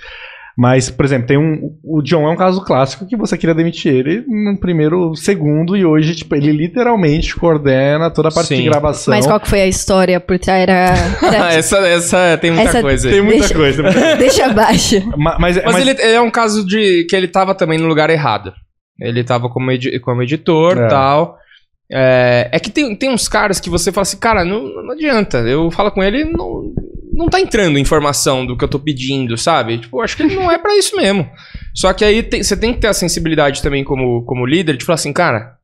[0.57, 1.71] Mas, por exemplo, tem um.
[1.83, 5.85] O John é um caso clássico que você queria demitir ele no primeiro segundo e
[5.85, 8.57] hoje, tipo, ele literalmente coordena toda a parte Sim.
[8.57, 9.15] de gravação.
[9.15, 10.63] Mas qual que foi a história por trás?
[10.63, 10.95] Era...
[11.23, 13.15] era- essa, essa tem muita Essa- coisa aí.
[13.15, 13.83] Tem muita Deixa- coisa.
[14.19, 15.01] Deixa abaixo.
[15.17, 18.11] Ma- mas, Mas, mas- ele é um caso de que ele tava também no lugar
[18.11, 18.53] errado.
[19.01, 20.87] Ele tava como, edi- como editor e É.
[20.89, 21.39] tal.
[21.91, 25.39] É, é que tem, tem uns caras que você fala assim, cara, não, não adianta.
[25.39, 26.73] Eu falo com ele, não,
[27.13, 29.79] não tá entrando informação do que eu tô pedindo, sabe?
[29.79, 31.29] Tipo, acho que ele não é pra isso mesmo.
[31.75, 34.95] Só que aí você tem que ter a sensibilidade também como, como líder de falar
[34.95, 35.57] assim, cara,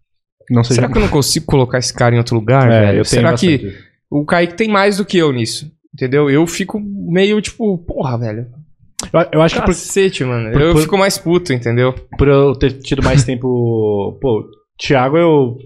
[0.65, 2.99] será que eu não consigo colocar esse cara em outro lugar, É, velho?
[2.99, 3.85] eu tenho será que bastante.
[4.11, 5.71] o Kaique tem mais do que eu nisso?
[5.95, 6.31] Entendeu?
[6.31, 8.47] Eu fico meio tipo, porra, velho.
[9.13, 10.53] Eu, eu acho que por, Cacete, mano.
[10.53, 11.93] por- eu por- fico mais puto, entendeu?
[12.19, 14.19] por eu ter tido mais tempo.
[14.21, 14.45] Pô,
[14.79, 15.57] Thiago, eu.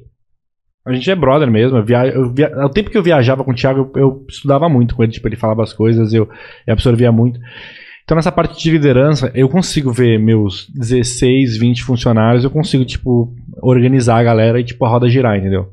[0.87, 1.79] A gente é brother mesmo.
[1.79, 2.07] Eu via...
[2.09, 5.03] eu via- O tempo que eu viajava com o Thiago, eu, eu estudava muito com
[5.03, 5.13] ele.
[5.13, 6.29] Tipo, ele falava as coisas, eu,
[6.67, 7.39] eu absorvia muito.
[8.05, 13.33] Então, nessa parte de liderança, eu consigo ver meus 16, 20 funcionários, eu consigo, tipo,
[13.63, 15.69] organizar a galera e, tipo, a roda girar, entendeu?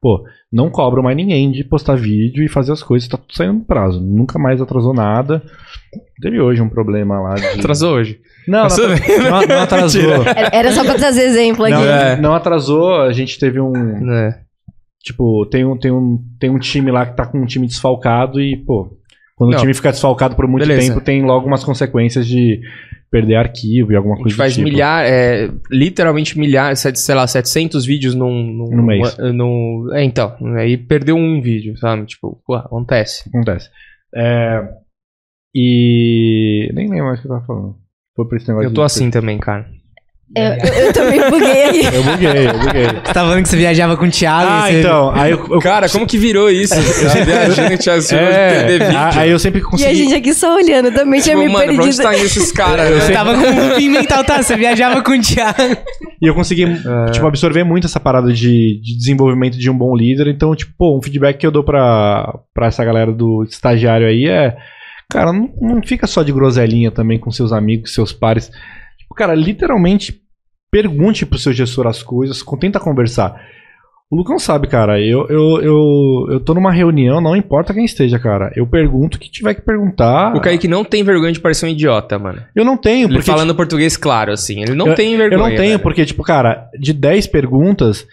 [0.00, 3.54] Pô, não cobro mais ninguém de postar vídeo e fazer as coisas, tá tudo saindo
[3.54, 4.00] no prazo.
[4.00, 5.42] Nunca mais atrasou nada.
[6.22, 7.44] Teve hoje um problema lá de...
[7.60, 8.20] Atrasou hoje.
[8.48, 9.18] Não, não, Passou atra- bem.
[9.18, 10.12] não, não atrasou.
[10.24, 11.74] Era- Era só pra trazer exemplo aqui.
[11.74, 12.16] Não, É.
[12.20, 13.72] não atrasou, a gente teve um.
[14.12, 14.45] É.
[15.06, 18.40] Tipo, tem um, tem, um, tem um time lá que tá com um time desfalcado
[18.40, 18.98] e, pô,
[19.36, 19.58] quando Não.
[19.58, 20.88] o time fica desfalcado por muito Beleza.
[20.88, 22.60] tempo, tem logo umas consequências de
[23.08, 24.64] perder arquivo e alguma A gente coisa faz tipo.
[24.64, 28.52] milhares, é, literalmente milhares, sei lá, 700 vídeos num...
[28.52, 29.16] num No mês.
[29.32, 32.04] num- é, então, aí perdeu um vídeo, sabe?
[32.04, 33.28] Tipo, pô, acontece.
[33.28, 33.70] Acontece.
[34.12, 34.60] É,
[35.54, 36.68] e.
[36.74, 37.76] Nem lembro mais o que eu tava falando.
[38.16, 39.66] Foi por esse negócio Eu tô assim também, cara.
[40.34, 41.86] Eu, eu- eu também buguei.
[41.86, 42.84] Eu buguei, eu buguei.
[42.86, 44.80] Você tá falando que você viajava com o Thiago Ah, você...
[44.80, 45.12] então.
[45.14, 46.74] Aí eu, eu- Cara, como que virou isso?
[46.82, 48.98] Você viajando, tinha é, perder vídeo.
[48.98, 49.94] a- aí eu sempre E a consegui.
[49.94, 52.02] gente aqui só olhando, também tinha Tipo, me mano, pra onde perdido.
[52.02, 52.90] tá esses caras?
[52.90, 53.10] Eu né?
[53.14, 54.42] tava com um fim mental, tá?
[54.42, 55.76] Você viajava com o Thiago.
[56.20, 57.10] E eu consegui, É.
[57.12, 60.26] tipo, absorver muito essa parada de, de desenvolvimento de um bom líder.
[60.26, 64.26] Então, tipo, pô, um feedback que eu dou pra, pra essa galera do estagiário aí
[64.28, 64.56] é...
[65.08, 68.50] Cara, não, não fica só de groselinha também com seus amigos, seus pares.
[69.16, 70.20] Tipo, cara, literalmente
[70.70, 73.40] pergunte pro seu gestor as coisas, tenta conversar.
[74.10, 78.18] O Lucão sabe, cara, eu, eu, eu, eu tô numa reunião, não importa quem esteja,
[78.20, 78.52] cara.
[78.54, 80.36] Eu pergunto o que tiver que perguntar.
[80.36, 82.40] O Kaique não tem vergonha de parecer um idiota, mano.
[82.54, 83.30] Eu não tenho, Ele porque...
[83.30, 84.60] falando português claro, assim.
[84.62, 85.38] Ele não Eu- tem Eu vergonha.
[85.48, 85.80] não tenho, velho.
[85.80, 88.06] porque, tipo, cara, de 10 perguntas,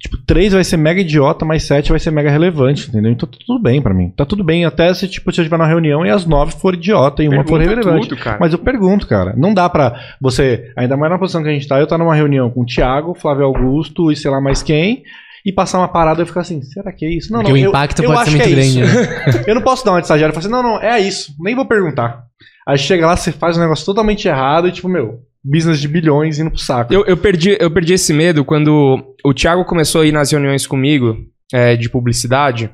[0.00, 3.10] tipo, 3 vai ser mega idiota, mas 7 vai ser mega relevante, entendeu?
[3.12, 4.10] Então tá tudo bem pra mim.
[4.16, 6.74] Tá tudo bem, até se, tipo, se eu estiver na reunião e as 9 for
[6.74, 8.08] idiota e uma for Pergunta relevante.
[8.08, 8.38] tudo, cara.
[8.40, 9.34] Mas eu pergunto, cara.
[9.36, 12.14] Não dá pra você, ainda mais na posição que a gente tá, eu tá numa
[12.14, 15.02] reunião com o Thiago, Flávio Augusto e sei lá mais quem,
[15.44, 17.32] e passar uma parada e eu ficar assim, será que é isso?
[17.32, 19.44] Não, Porque não, o eu- impacto eu pode acho ser muito é grande, né?
[19.48, 21.54] Eu não posso dar uma de estagiário e falar assim, não, não, é isso, nem
[21.54, 22.22] vou perguntar.
[22.68, 26.38] Aí chega lá, você faz um negócio totalmente errado e tipo, meu, business de bilhões
[26.38, 26.92] indo pro saco.
[26.92, 30.66] Eu, eu, perdi, eu perdi esse medo quando o Thiago começou a ir nas reuniões
[30.66, 31.16] comigo,
[31.52, 32.70] é, de publicidade.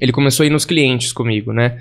[0.00, 1.78] Ele começou a ir nos clientes comigo, né?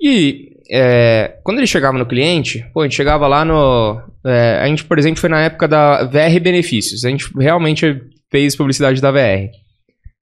[0.00, 4.00] E é, quando ele chegava no cliente, pô, a gente chegava lá no.
[4.24, 7.04] é, a gente, por exemplo, foi na época da VR Benefícios.
[7.04, 8.00] A gente realmente
[8.30, 9.50] fez publicidade da VR.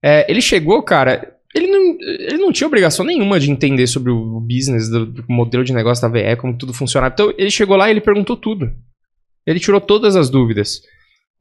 [0.03, 1.31] É, ele chegou, cara.
[1.55, 5.63] Ele não, ele não tinha obrigação nenhuma de entender sobre o business, do, do modelo
[5.63, 7.13] de negócio da VR, como tudo funcionava.
[7.13, 8.71] Então, ele chegou lá e ele perguntou tudo.
[9.45, 10.81] Ele tirou todas as dúvidas.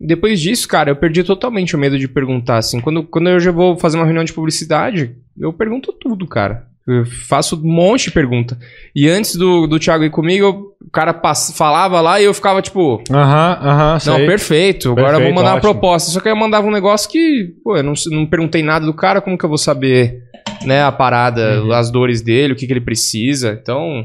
[0.05, 2.81] Depois disso, cara, eu perdi totalmente o medo de perguntar, assim.
[2.81, 6.67] Quando, quando eu já vou fazer uma reunião de publicidade, eu pergunto tudo, cara.
[6.85, 8.59] Eu faço um monte de pergunta.
[8.95, 12.35] E antes do, do Thiago ir comigo, eu- o cara pass- falava lá e eu
[12.35, 14.27] ficava tipo, Aham, aham, não, sei.
[14.27, 15.73] perfeito, agora eu vou Perfeito, mandar uma ótimo.
[15.73, 16.11] proposta.
[16.11, 19.21] Só que eu mandava um negócio que, pô, eu não, não perguntei nada do cara,
[19.21, 20.25] como que eu vou saber,
[20.67, 21.71] né, a parada, Uhum.
[21.73, 23.57] as dores dele, o que, que ele precisa.
[23.63, 24.05] Então,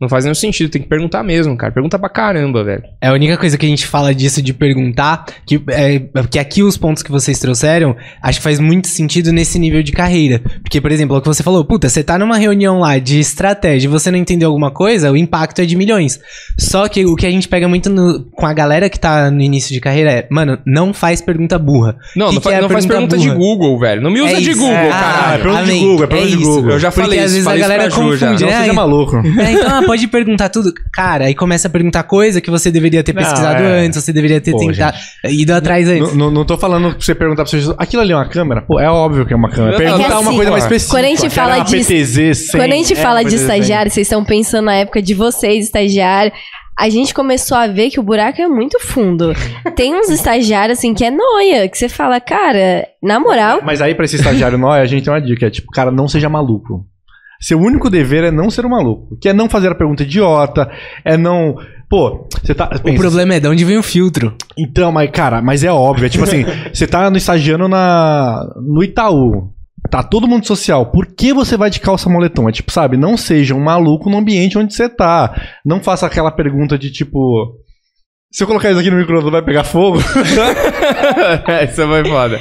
[0.00, 1.72] não faz nenhum sentido, tem que perguntar mesmo, cara.
[1.72, 2.82] Pergunta pra caramba, velho.
[3.00, 6.00] É a única coisa que a gente fala disso de perguntar, que, é,
[6.30, 9.92] que aqui os pontos que vocês trouxeram, acho que faz muito sentido nesse nível de
[9.92, 10.40] carreira.
[10.62, 13.18] Porque, por exemplo, é o que você falou, puta, você tá numa reunião lá de
[13.20, 16.18] estratégia e você não entendeu alguma coisa, o impacto é de milhões.
[16.58, 19.40] Só que o que a gente pega muito no- com a galera que tá no
[19.42, 21.96] início de carreira é, mano, não faz pergunta burra.
[22.16, 23.38] Não, Que não, que faz, é não faz pergunta pergunta de burra?
[23.38, 24.00] Google, velho.
[24.02, 24.54] Não me usa É de.
[24.54, 25.34] Google, É, caralho.
[25.34, 25.86] é pergunta de amém.
[25.86, 26.50] Google, é pergunta de isso.
[26.54, 26.70] Google.
[26.72, 28.26] Eu já Porque falei às isso, vezes a galera Ju já.
[28.28, 28.60] confunde, Não né?
[28.60, 29.16] seja maluco.
[29.16, 30.72] É, então, ah, pode perguntar tudo.
[30.92, 33.80] Cara, aí começa a perguntar coisa que você deveria ter Não, pesquisado é.
[33.86, 34.96] antes, você deveria ter Pô, tentado,
[35.28, 36.14] ido atrás antes.
[36.14, 38.62] Não, tô falando pra você perguntar pra você, aquilo ali é uma câmera?
[38.62, 39.72] Pô, é óbvio que é uma câmera.
[39.72, 40.96] Não, Perguntar é uma assim, coisa mais específica.
[40.98, 43.30] quando a gente fala uma de- PTZ 100, Quando a gente é fala uma de
[43.30, 43.56] PTZ 100.
[43.58, 46.32] estagiário, vocês estão pensando na época de vocês, estagiário.
[46.78, 49.34] A gente começou a ver que o buraco é muito fundo.
[49.76, 53.94] Tem uns estagiários, assim, que é noia, que você fala, cara, na moral, Mas aí,
[53.94, 55.46] pra esse estagiário nóia, a gente tem uma dica.
[55.46, 56.86] É tipo, cara, não seja maluco.
[57.40, 59.16] Seu único dever é não ser um maluco.
[59.20, 60.70] Que é não fazer a pergunta idiota,
[61.04, 61.56] é não...
[61.88, 62.70] Pô, você tá...
[62.72, 64.34] O pensa, problema é de onde vem o filtro.
[64.56, 66.06] Então, mas, cara, mas é óbvio.
[66.06, 69.50] É tipo assim, você tá no estagiando na, no Itaú.
[69.88, 70.86] Tá todo mundo social.
[70.86, 72.48] Por que você vai de calça moletom?
[72.48, 75.34] É tipo, sabe, não seja um maluco no ambiente onde você tá.
[75.64, 77.56] Não faça aquela pergunta de tipo.
[78.32, 79.98] Se eu colocar isso aqui no micro-ondas, vai pegar fogo?
[81.48, 82.40] Essa foi foda.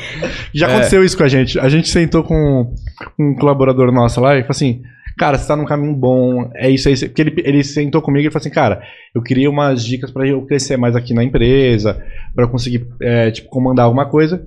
[0.54, 0.72] Já É.
[0.72, 1.60] aconteceu isso com a gente.
[1.60, 2.74] A gente sentou com
[3.18, 4.82] um colaborador nosso lá e falou assim:
[5.18, 6.96] Cara, você tá num caminho bom, é isso aí.
[6.96, 8.82] Porque ele, ele sentou comigo e falou assim: Cara,
[9.16, 12.04] eu queria umas dicas pra eu crescer mais aqui na empresa,
[12.36, 14.42] pra eu conseguir, é, tipo, comandar alguma coisa.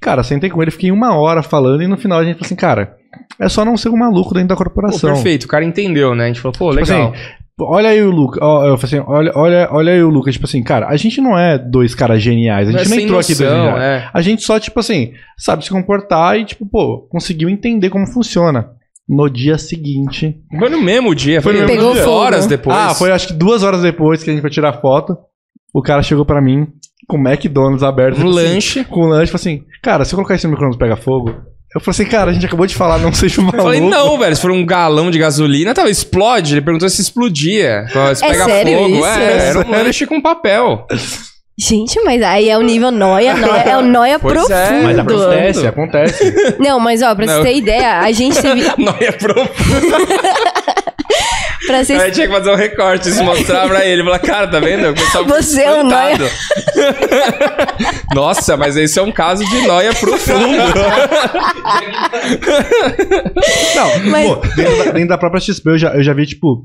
[0.00, 2.56] Cara, sentei com ele, fiquei uma hora falando e no final a gente falou assim:
[2.56, 2.96] Cara,
[3.38, 5.12] é só não ser um maluco dentro da Pô, corporação.
[5.12, 6.24] perfeito, o cara entendeu, né?
[6.24, 7.12] A gente falou, pô, Tipo legal.
[7.12, 7.22] assim,
[7.60, 8.38] olha aí o Lucas.
[8.42, 10.34] ó, Eu falei assim, olha, olha, olha aí o Lucas.
[10.34, 12.68] Tipo assim, cara, a gente não é dois caras geniais.
[12.68, 13.82] A Não é gente nem sem entrou aqui dois noção, geniais.
[14.04, 14.10] é.
[14.12, 18.70] A gente só, tipo assim, sabe se comportar e, tipo, pô, conseguiu entender como funciona.
[19.08, 20.36] No dia seguinte.
[20.58, 22.02] Foi no mesmo dia, Foi foi, no mesmo duas dia.
[22.04, 22.48] Pegou horas fogo.
[22.50, 22.76] depois.
[22.76, 25.16] Ah, foi acho que duas horas depois que a gente foi tirar foto.
[25.72, 26.66] O cara chegou pra mim
[27.08, 28.16] com o McDonald's aberto.
[28.16, 28.84] um tipo assim, lanche.
[28.84, 31.34] com o lanche, falou assim, cara, se eu colocar isso no micro-ondas pega fogo.
[31.74, 33.62] Eu falei assim, cara, a gente acabou de falar, não seja um Eu maluco.
[33.64, 36.54] falei, não, velho, se for um galão de gasolina, tava, explode.
[36.54, 37.84] Ele perguntou se explodia.
[38.16, 38.94] Se É pega sério fogo.
[38.96, 39.04] isso?
[39.06, 40.86] É, É era um lanche com papel.
[41.60, 44.66] Gente, mas aí é o nível noia, noia é o noia Pois é.
[44.68, 44.84] profundo.
[44.84, 46.34] Mas acontece, acontece.
[46.60, 47.34] Não, mas ó, pra Não.
[47.42, 48.62] você ter ideia, a gente teve.
[48.78, 49.48] Não ia profundo.
[51.68, 54.02] Pra vocês Aí tinha que fazer um recorte, se mostrar pra ele.
[54.02, 54.88] Falar, cara, tá vendo?
[54.88, 56.30] O pessoal fica Você é um espantado.
[58.14, 60.56] Nossa, mas esse é um caso de noia profundo.
[63.76, 66.64] Não, Mas- pô, dentro da, dentro da própria XP eu já, eu já vi, tipo,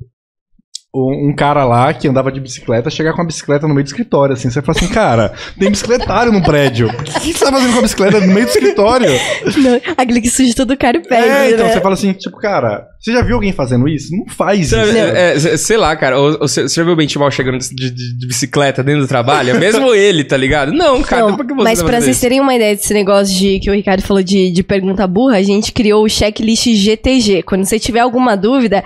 [0.95, 4.33] um, cara lá que andava de bicicleta chegar com a bicicleta no meio do escritório,
[4.33, 4.49] assim.
[4.49, 6.87] Você fala assim, cara, tem bicicletário no prédio.
[6.87, 9.09] O que, você tá fazendo com a bicicleta no meio do escritório?
[9.57, 11.73] Não, aquele que suja todo o cara e pega, é, então né?
[11.73, 14.15] você fala assim, tipo, cara, você já viu alguém fazendo isso?
[14.15, 14.75] Não faz isso.
[14.75, 16.19] É, é, sei lá, cara.
[16.19, 19.49] ou- ou Você já viu o Benchimol chegando de, de- de bicicleta dentro do trabalho?
[19.49, 20.71] É Mesmo ele, tá ligado?
[20.71, 21.23] Não, cara.
[21.27, 22.21] Não, por que você mas tá pra vocês isso?
[22.21, 25.43] terem uma ideia desse negócio de que o Ricardo falou de, de pergunta burra, a
[25.43, 27.41] gente criou o checklist GTG.
[27.43, 28.83] Quando você tiver alguma dúvida,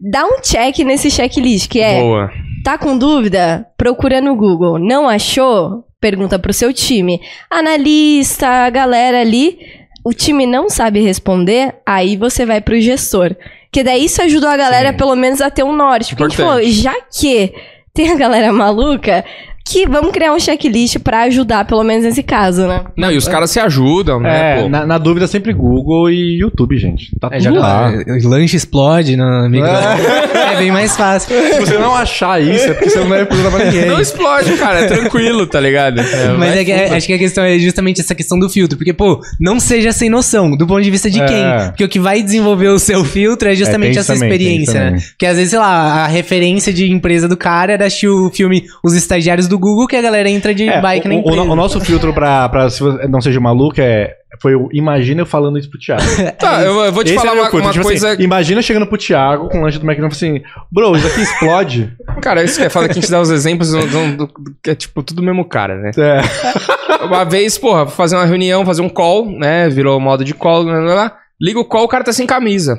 [0.00, 2.30] dá um check nesse checklist, que é Boa.
[2.66, 3.64] Tá com dúvida?
[3.76, 4.76] Procura no Google.
[4.76, 5.84] Não achou?
[6.00, 7.20] Pergunta pro seu time.
[7.48, 9.58] Analista, a galera ali.
[10.04, 13.36] O time não sabe responder, aí você vai pro gestor.
[13.70, 14.96] Que daí isso ajudou a galera, Sim.
[14.96, 16.16] pelo menos, a ter um norte.
[16.16, 17.52] Porque a gente falou, já que
[17.94, 19.24] tem a galera maluca,
[19.68, 22.84] que vamos criar um checklist pra ajudar, pelo menos nesse caso, né?
[22.96, 24.68] Não, e os caras se ajudam, né, É, pô?
[24.68, 27.10] na, na dúvida sempre Google e YouTube, gente.
[27.18, 27.90] Tá É, tudo lá.
[28.24, 29.66] Lanche explode na micro.
[29.68, 30.56] É.
[30.56, 31.36] bem mais fácil.
[31.52, 33.86] Se você não achar isso, é porque você não deve perguntar pra ninguém.
[33.86, 34.80] Não explode, cara.
[34.80, 36.00] É tranquilo, tá ligado?
[36.00, 38.48] É, Mas vai é que, é- acho que a questão é justamente essa questão do
[38.48, 38.78] filtro.
[38.78, 41.26] Porque, pô, não seja sem noção, do ponto de vista de É.
[41.26, 41.44] quem.
[41.70, 44.86] Porque o que vai desenvolver o seu filtro é justamente É, essa também, experiência, né?
[44.90, 45.02] também.
[45.02, 48.64] Porque às vezes, sei lá, a referência de empresa do cara era assistir o filme
[48.84, 51.42] Os Estagiários do Google, que a galera entra de É, bike o, na o- empresa.
[51.42, 54.14] o nosso filtro pra, pra se você não seja maluco é.
[54.42, 56.02] Foi o imagina eu falando isso pro Thiago.
[56.38, 58.12] Tá, eu, eu vou te Esse falar é uma, uma tipo coisa.
[58.12, 61.22] assim, imagina chegando pro Thiago com o lanche do McDonald's e assim, bro, isso aqui
[61.22, 61.92] explode.
[62.20, 64.30] Cara, isso que é foda que a gente dá os exemplos do, do- do-
[64.62, 65.90] que é tipo tudo o mesmo cara, né?
[65.96, 66.20] É.
[67.06, 69.68] Uma vez, porra, fazer uma reunião, fazer um call, né?
[69.70, 71.12] Virou modo de call, blá, blá, blá.
[71.40, 72.78] liga o call, o cara tá sem camisa.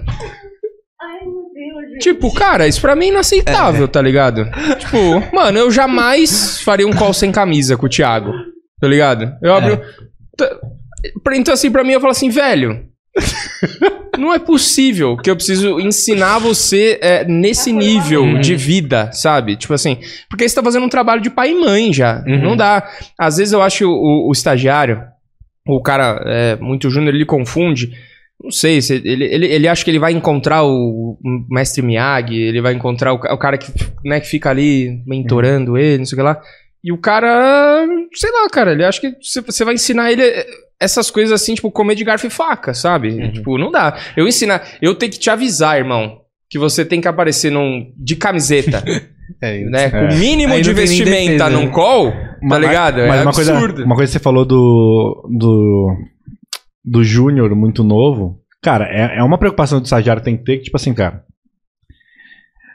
[1.99, 4.45] Tipo, cara, isso pra mim é inaceitável, tá ligado?
[4.79, 8.31] Tipo, mano, eu jamais faria um call sem camisa com o Thiago,
[8.79, 9.33] tá ligado?
[9.41, 9.81] Eu abro.
[10.37, 10.55] Tá-
[11.33, 12.85] Então, assim, pra mim, eu falo assim, velho.
[14.17, 19.55] Não é possível que eu preciso ensinar você é, nesse nível de vida, sabe?
[19.55, 19.97] Tipo assim,
[20.29, 22.23] porque você tá fazendo um trabalho de pai e mãe já.
[22.27, 22.41] Uhum.
[22.41, 22.87] Não dá.
[23.19, 25.01] Às vezes eu acho o, o estagiário,
[25.67, 27.91] o cara é, muito júnior, ele confunde.
[28.43, 31.17] Não sei, se ele, ele, ele acha que ele vai encontrar o
[31.49, 33.71] mestre Miyagi, ele vai encontrar o, o cara que,
[34.05, 36.39] né, que fica ali mentorando ele, não sei o que lá.
[36.83, 40.45] E o cara, sei lá, cara, ele acha que você- vai ensinar ele eh,
[40.79, 43.31] essas coisas assim, tipo, comer de garfo e faca, sabe?
[43.31, 43.97] Tipo, não dá.
[44.15, 46.19] Eu ensinar, eu tenho que te avisar, irmão,
[46.49, 48.83] que você tem que aparecer num, de camiseta,
[49.41, 49.89] É, né?
[49.89, 50.09] Com É.
[50.09, 51.71] o mínimo Aí de vestimenta defesa, num né?
[51.71, 52.13] call,
[52.47, 52.99] tá ligado?
[53.07, 53.83] Mas é uma coisa, absurdo.
[53.83, 55.27] uma coisa que você falou do.
[55.37, 55.97] do.
[56.89, 58.39] Do Júnior muito novo.
[58.61, 61.23] Cara, é, é uma preocupação do estagiário que tem que ter, que, tipo assim, cara.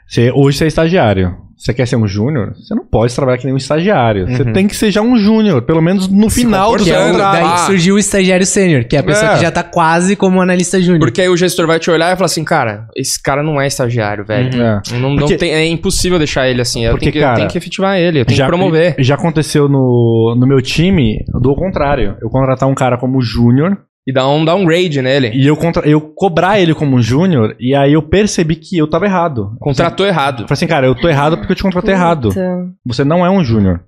[0.07, 1.35] Você, hoje você é estagiário.
[1.57, 2.53] Você quer ser um júnior?
[2.55, 4.27] Você não pode trabalhar que nem um estagiário.
[4.27, 4.51] Você Uhum.
[4.53, 7.33] tem que ser já um júnior, pelo menos no Se final do seu é contrato.
[7.41, 9.35] daí surgiu o estagiário sênior, que é a pessoa É.
[9.35, 10.99] que já tá quase como analista júnior.
[10.99, 13.67] Porque aí o gestor vai te olhar e falar assim, cara, esse cara não é
[13.67, 14.61] estagiário, velho.
[14.61, 14.81] É.
[14.93, 16.83] Não, não Porque- tem- é impossível deixar ele assim.
[16.83, 18.95] Eu Porque, tenho que, cara, tenho que efetivar ele, eu tenho que promover.
[18.99, 22.17] Já aconteceu no, no meu time do contrário.
[22.21, 25.31] Eu contratar um cara como júnior E dar um downgrade nele.
[25.33, 29.05] e eu, contra, eu cobrar ele como júnior e aí eu percebi que eu tava
[29.05, 29.55] errado.
[29.59, 30.43] Contratou errado.
[30.43, 32.27] Eu falei assim, cara, eu tô errado porque eu te contratei errado.
[32.29, 32.67] Puta.
[32.85, 33.81] Você não é um júnior.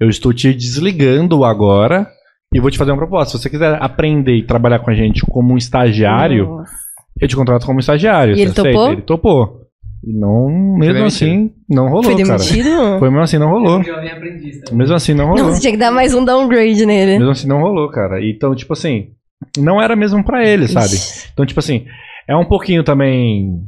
[0.00, 2.08] Eu estou te desligando agora
[2.52, 3.36] e vou te fazer uma proposta.
[3.36, 6.72] Se você quiser aprender e trabalhar com a gente como um estagiário, Nossa.
[7.20, 8.36] eu te contrato como estagiário.
[8.36, 8.70] E ele aceita?
[8.72, 8.92] topou?
[8.92, 9.60] Ele topou.
[10.06, 12.36] E não, mesmo assim, não rolou, Foi cara.
[12.38, 12.98] demitido?
[12.98, 13.80] Foi mesmo assim, não rolou.
[13.80, 14.60] aprendiz.
[14.70, 15.44] Mesmo assim, não rolou.
[15.44, 17.18] Não, você tinha que dar mais um downgrade nele.
[17.18, 18.22] Mesmo assim, não rolou, cara.
[18.22, 19.12] Então, tipo assim,
[19.58, 20.94] não era mesmo pra ele, sabe?
[20.94, 21.28] Ixi.
[21.32, 21.86] Então, tipo assim,
[22.28, 23.60] é um pouquinho também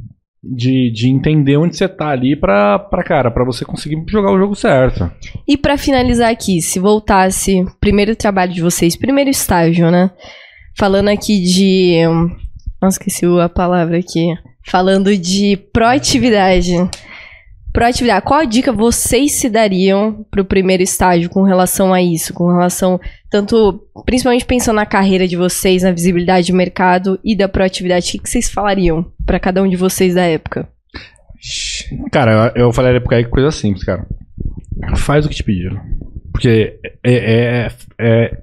[0.43, 4.37] de, de entender onde você tá ali pra, pra, cara, pra você conseguir jogar o
[4.37, 5.11] jogo certo.
[5.47, 10.11] E pra finalizar aqui, se voltasse, primeiro trabalho de vocês, primeiro estágio, né?
[10.77, 12.07] Falando aqui de.
[12.07, 12.29] hum,
[12.81, 14.33] Nossa, esqueci a palavra aqui.
[14.65, 16.71] Falando de proatividade.
[17.77, 18.25] Proatividade.
[18.25, 22.33] Qual a dica vocês se dariam pro primeiro estágio com relação a isso?
[22.33, 22.99] Com relação,
[23.29, 28.23] tanto, principalmente pensando na carreira de vocês, na visibilidade de mercado e da proatividade, o
[28.23, 30.67] que, vocês falariam pra cada um de vocês da época?
[32.11, 34.07] Cara, eu, falaria pra aí coisa simples, cara.
[34.95, 35.79] Faz o que te pediram.
[36.31, 37.67] Porque é, é,
[38.01, 38.37] é,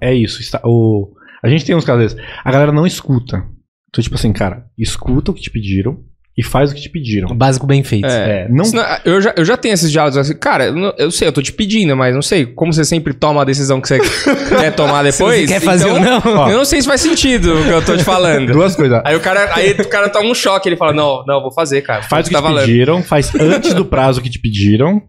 [0.00, 0.40] é isso.
[0.40, 1.12] está- o,
[1.42, 2.28] a gente tem uns casos desses.
[2.42, 3.44] A galera não escuta.
[3.90, 6.02] Então, tipo assim, cara, escuta o que te pediram
[6.38, 7.36] e faz o que te O pediram.
[7.36, 8.06] básico bem feito.
[8.06, 11.10] É, não Senão, eu, já, eu já tenho esses diálogos assim, cara, eu, não- eu
[11.10, 13.88] sei, eu tô te pedindo, mas não sei, como você sempre toma a decisão que
[13.88, 13.98] você
[14.48, 15.40] quer tomar depois.
[15.42, 16.48] você quer fazer então, ou não.
[16.50, 18.50] Eu não sei se faz sentido o que eu tô te falando.
[18.52, 19.02] duas coisas.
[19.04, 21.82] Aí o cara, aí o cara toma um choque, ele fala: Não, não, vou fazer,
[21.82, 22.02] cara.
[22.02, 25.02] Faz o que tá te pediram, faz antes do prazo que te pediram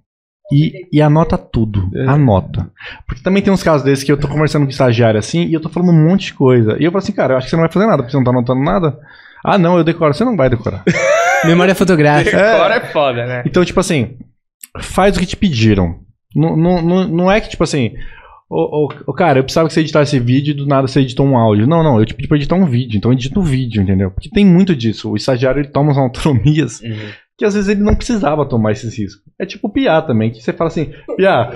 [0.51, 1.89] e, e anota tudo.
[1.95, 2.07] É.
[2.07, 2.67] Anota.
[3.07, 5.61] Porque também tem uns casos desses que eu tô conversando com estagiário assim e eu
[5.61, 6.75] tô falando um monte de coisa.
[6.79, 8.17] E eu falo assim, cara, eu acho que você não vai fazer nada, porque você
[8.17, 8.97] não tá anotando nada.
[9.43, 10.13] Ah, não, eu decoro.
[10.13, 10.83] Você não vai decorar.
[11.45, 12.55] Memória fotográfica.
[12.55, 13.43] Agora é foda, né?
[13.45, 14.17] Então, tipo assim,
[14.79, 15.99] faz o que te pediram.
[16.35, 17.93] Não, não, não, não é que, tipo assim,
[18.49, 21.25] ô, ô, cara, eu precisava que você editasse esse vídeo e do nada você editou
[21.25, 21.67] um áudio.
[21.67, 24.11] Não, não, eu te pedi pra editar um vídeo, então edita o vídeo, entendeu?
[24.11, 25.09] Porque tem muito disso.
[25.09, 26.81] O estagiário ele toma umas autonomias
[27.41, 29.23] que às vezes ele não precisava tomar esses riscos.
[29.39, 31.49] É tipo o Piá também, que você fala assim, Piá,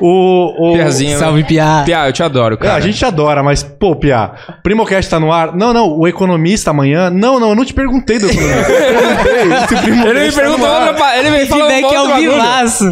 [0.00, 0.70] o.
[0.70, 1.18] o Piazinho.
[1.18, 1.82] Salve, Pia.
[1.84, 2.74] Pia, eu te adoro, É, cara.
[2.76, 4.32] a gente te adora, mas, pô, Piá,
[4.62, 5.54] Primocast tá no ar.
[5.54, 7.10] Não, não, o economista amanhã.
[7.10, 8.72] Não, não, eu não te perguntei do economista.
[10.02, 12.32] O Ele me tá perguntou, pa- ele me falou um Feedback ao outro bagulho.
[12.32, 12.84] vivaço.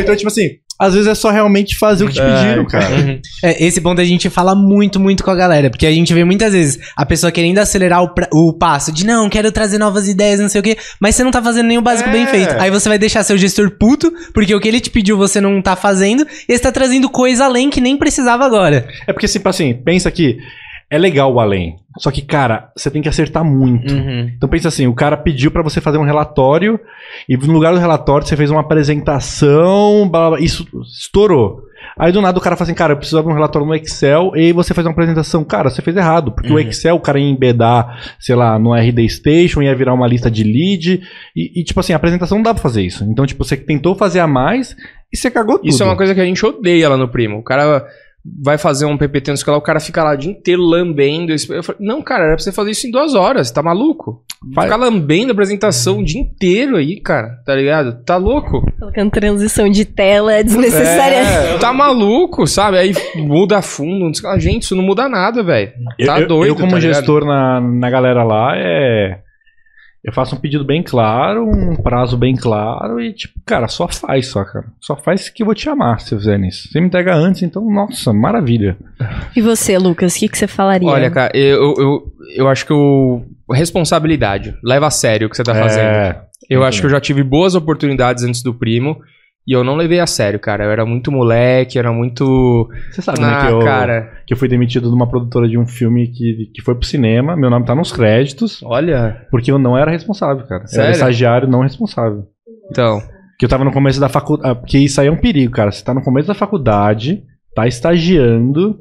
[0.00, 0.48] Então, tipo assim,
[0.78, 3.20] às vezes é só realmente fazer o que te pediram, cara.
[3.42, 6.22] É, esse ponto a gente fala muito, muito com a galera, porque a gente vê
[6.24, 10.08] muitas vezes a pessoa querendo acelerar o, pra- o passo de não, quero trazer novas
[10.08, 12.12] ideias, não sei o quê, mas você não tá fazendo nem o básico É.
[12.12, 12.54] bem feito.
[12.58, 15.60] Aí você vai deixar seu gestor puto, porque o que ele te pediu você não
[15.62, 18.86] tá fazendo, e você tá trazendo coisa além que nem precisava agora.
[19.06, 20.36] É porque, tipo assim, pensa que
[20.90, 21.76] é legal o além.
[21.98, 23.92] Só que, cara, você tem que acertar muito.
[24.36, 26.78] Então pensa assim, o cara pediu pra você fazer um relatório
[27.28, 31.62] e no lugar do relatório você fez uma apresentação, blá, blá, isso estourou.
[31.98, 34.32] Aí do nada o cara fala assim, cara, eu precisava de um relatório no Excel
[34.34, 35.42] e você faz uma apresentação.
[35.42, 39.08] Cara, você fez errado, porque o Excel o cara ia embedar, sei lá, no RD
[39.08, 41.00] Station, ia virar uma lista de lead
[41.34, 43.02] e, e, tipo assim, a apresentação não dá pra fazer isso.
[43.04, 44.76] Então, tipo, você tentou fazer a mais
[45.10, 45.68] e você cagou tudo.
[45.68, 47.38] Isso é uma coisa que a gente odeia lá no Primo.
[47.38, 47.86] O cara
[48.42, 51.32] vai fazer um PPT no escolar, o cara fica lá o dia inteiro lambendo.
[51.32, 54.22] Eu falei, não, cara, era pra você fazer isso em duas horas, tá maluco?
[54.54, 58.02] Vai- Ficar lambendo a apresentação o dia inteiro aí, cara, tá ligado?
[58.04, 58.60] Tá louco?
[58.78, 61.16] Colocando transição de tela é desnecessária.
[61.16, 62.78] É, tá maluco, sabe?
[62.78, 64.38] Aí muda fundo, não sei o que lá.
[64.38, 65.72] gente, isso não muda nada, velho.
[66.04, 69.20] Tá eu- doido, eu como tá gestor na, na galera lá, é.
[70.06, 74.28] Eu faço um pedido bem claro, um prazo bem claro e, tipo, cara, só faz,
[74.28, 74.66] só, cara.
[74.80, 76.68] Só faz que eu vou te amar se fizer isso.
[76.68, 78.76] Você me entrega antes, então, nossa, maravilha.
[79.34, 80.88] E você, Lucas, o que, que você falaria?
[80.88, 83.24] Olha, cara, eu, eu, eu acho que o.
[83.52, 84.56] Responsabilidade.
[84.62, 85.86] Leva a sério o que você tá fazendo.
[85.86, 89.00] É, Eu acho que eu já tive boas oportunidades antes do primo.
[89.48, 90.64] E eu não levei a sério, cara.
[90.64, 92.68] Eu era muito moleque, era muito.
[92.90, 94.12] Você sabe, né, Ah, que eu, cara.
[94.26, 97.36] que eu fui demitido de uma produtora de um filme que, que foi pro cinema,
[97.36, 99.24] meu nome tá nos créditos, Olha.
[99.30, 100.62] porque eu não era responsável, cara.
[100.62, 100.90] Eu era Sério?
[100.92, 102.24] estagiário não responsável.
[102.70, 103.00] Então.
[103.38, 104.58] Que eu tava no começo da faculdade.
[104.60, 105.70] Porque isso aí é um perigo, cara.
[105.70, 107.22] Você tá no começo da faculdade,
[107.54, 108.78] tá estagiando,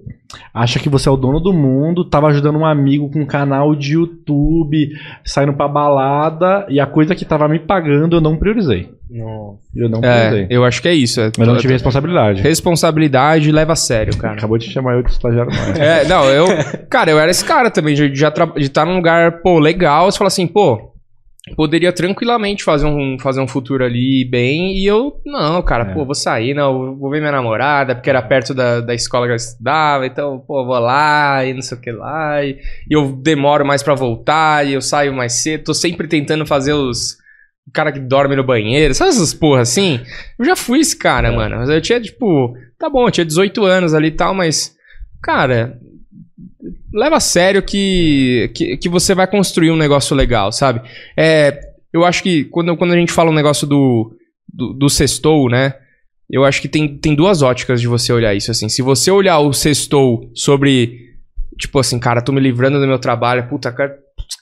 [0.53, 3.75] acha que você é o dono do mundo, tava ajudando um amigo com um canal
[3.75, 4.89] de YouTube,
[5.23, 8.89] saindo pra balada, e a coisa que tava me pagando eu não priorizei.
[9.75, 10.43] Eu não priorizei.
[10.43, 11.21] É, eu acho que é isso.
[11.21, 12.41] É, Mas eu não tive responsabilidade.
[12.41, 14.33] Responsabilidade leva a sério, cara.
[14.33, 15.79] Acabou de chamar eu de estagiário mais.
[15.79, 16.47] É, não, eu.
[16.89, 20.11] Cara, eu era esse cara também, de estar de estar num lugar, pô, legal.
[20.11, 20.94] Você fala assim, pô,
[21.55, 24.77] poderia tranquilamente fazer um, fazer um futuro ali bem.
[24.77, 25.93] E eu, não, cara, É.
[25.93, 29.31] pô, vou sair, não, vou ver minha namorada, porque era perto da, da escola que
[29.33, 32.43] eu estudava, então, pô, vou lá e não sei o que lá.
[32.43, 32.57] E,
[32.89, 35.65] e eu demoro mais pra voltar, e eu saio mais cedo.
[35.65, 37.17] Tô sempre tentando fazer os.
[37.67, 39.99] O cara que dorme no banheiro, sabe essas porra assim?
[40.37, 41.57] Eu já fui esse cara, mano.
[41.57, 44.75] Mas eu tinha, tipo, tá bom, eu tinha 18 anos ali e tal, mas,
[45.21, 45.79] cara,
[46.93, 50.81] leva a sério que, que, que você vai construir um negócio legal, sabe?
[51.15, 51.59] É,
[51.93, 54.15] eu acho que quando, quando a gente fala um negócio do,
[54.51, 55.75] do, do sextou, né?
[56.29, 58.67] Eu acho que tem, tem duas óticas de você olhar isso, assim.
[58.67, 61.13] Se você olhar o sextou sobre,
[61.57, 63.93] tipo assim, cara, tô me livrando do meu trabalho, puta, quero,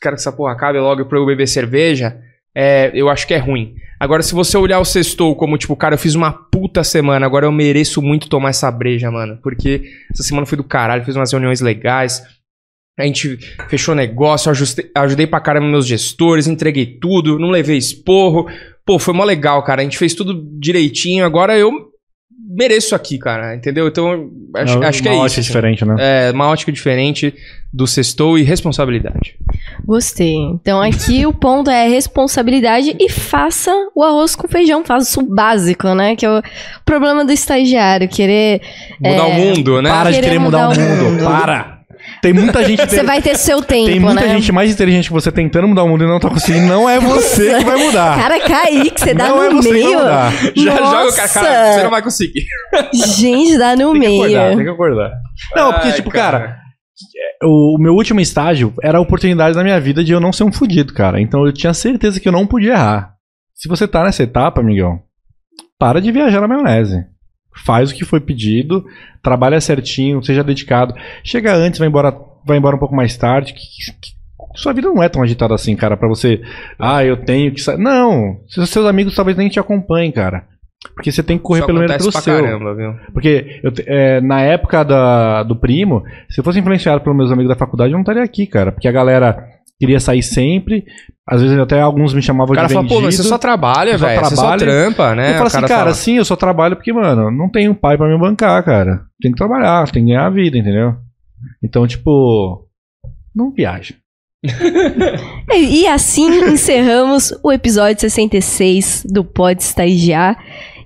[0.02, 2.18] quero que essa porra acabe logo pra eu beber cerveja,
[2.56, 3.76] é, eu acho que é ruim.
[4.00, 6.32] Agora, se você olhar o sextou como, tipo, cara, eu fiz uma
[6.64, 9.38] puta semana, agora eu mereço muito tomar essa breja, mano.
[9.44, 12.24] Porque essa semana foi do caralho, fiz umas reuniões legais,
[12.98, 13.38] a gente
[13.68, 18.48] fechou negócio, ajustei, ajudei pra caramba meus gestores, entreguei tudo, não levei esporro.
[18.86, 19.82] Pô, foi mó legal, cara.
[19.82, 21.26] A gente fez tudo direitinho.
[21.26, 21.93] Agora eu
[22.56, 23.88] mereço isso aqui, cara, entendeu?
[23.88, 25.26] Então, acho, Uma- acho que é uma isso.
[25.26, 25.96] ótica diferente, né?
[26.00, 27.34] É, uma ótica diferente
[27.74, 29.36] do sextou e responsabilidade.
[29.86, 30.36] Gostei.
[30.54, 34.84] Então aqui o ponto é responsabilidade e faça o arroz com feijão.
[34.86, 36.16] Faça o básico, né?
[36.16, 36.42] Que é o
[36.86, 38.62] problema do estagiário, querer...
[39.00, 39.90] Mudar É, o mundo, né?
[39.90, 41.04] Para de querer mudar, mudar o o mundo.
[41.12, 41.24] mundo.
[41.24, 41.73] Para!
[42.24, 42.80] Tem muita gente.
[42.90, 44.30] Você vai ter seu tempo, Tem muita né?
[44.30, 46.66] gente mais inteligente que você tentando mudar o mundo e não tá conseguindo.
[46.68, 48.18] Não é você que vai mudar.
[48.18, 50.00] Cara, Kaique, você dá não no é você que vai meio.
[50.00, 50.32] mudar.
[50.56, 52.46] Já joga o cara, cara, você não vai conseguir.
[52.94, 54.24] Gente, dá no Tem que meio.
[54.24, 55.12] acordar, tem que acordar.
[55.56, 56.58] Não, porque, Ai, tipo, cara,
[57.44, 60.46] o, o meu último estágio era a oportunidade na minha vida de eu não ser
[60.46, 61.20] um fudido, cara.
[61.20, 63.14] Então eu tinha certeza que eu não podia errar.
[63.54, 65.00] Se você tá nessa etapa, amigão,
[65.78, 67.04] para de viajar na maionese.
[67.66, 68.84] Faz o que foi pedido,
[69.22, 70.94] trabalha certinho, seja dedicado.
[71.24, 72.14] Chega antes, vai embora,
[72.46, 73.54] vai embora um pouco mais tarde.
[73.54, 74.14] que- que-
[74.56, 76.42] sua vida não é tão agitada assim, cara, pra você.
[76.78, 77.78] Ah, eu tenho que sair.
[77.78, 80.46] Não, seus amigos talvez nem te acompanhem, cara.
[80.94, 82.34] Porque você tem que correr pelo menos pelo seu.
[82.44, 82.94] caramba, viu?
[83.14, 87.50] Porque eu é, na época da, do primo, se eu fosse influenciado pelos meus amigos
[87.50, 88.72] da faculdade, eu não estaria aqui, cara.
[88.72, 89.44] Porque a galera
[89.80, 90.84] queria sair sempre.
[91.28, 93.00] Às vezes até alguns me chamavam O cara de fala, vendido.
[93.00, 94.26] pô, mas você só trabalha, velho.
[94.26, 95.30] Você só trampa, né?
[95.30, 97.98] eu falo O assim, cara, fala, sim, eu só trabalho porque, mano, não tenho pai
[97.98, 99.04] pra me bancar, cara.
[99.22, 100.96] Tem que trabalhar, tem que ganhar a vida, entendeu?
[101.64, 102.68] Então, tipo,
[103.34, 103.96] não viaja.
[105.56, 110.38] E assim encerramos o episódio 66 do Pode Estagiar.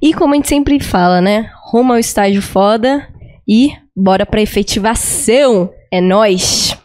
[0.01, 1.49] E como a gente sempre fala, né?
[1.71, 3.07] Rumo ao estágio foda
[3.47, 5.71] e bora pra efetivação.
[5.91, 6.77] É nóis!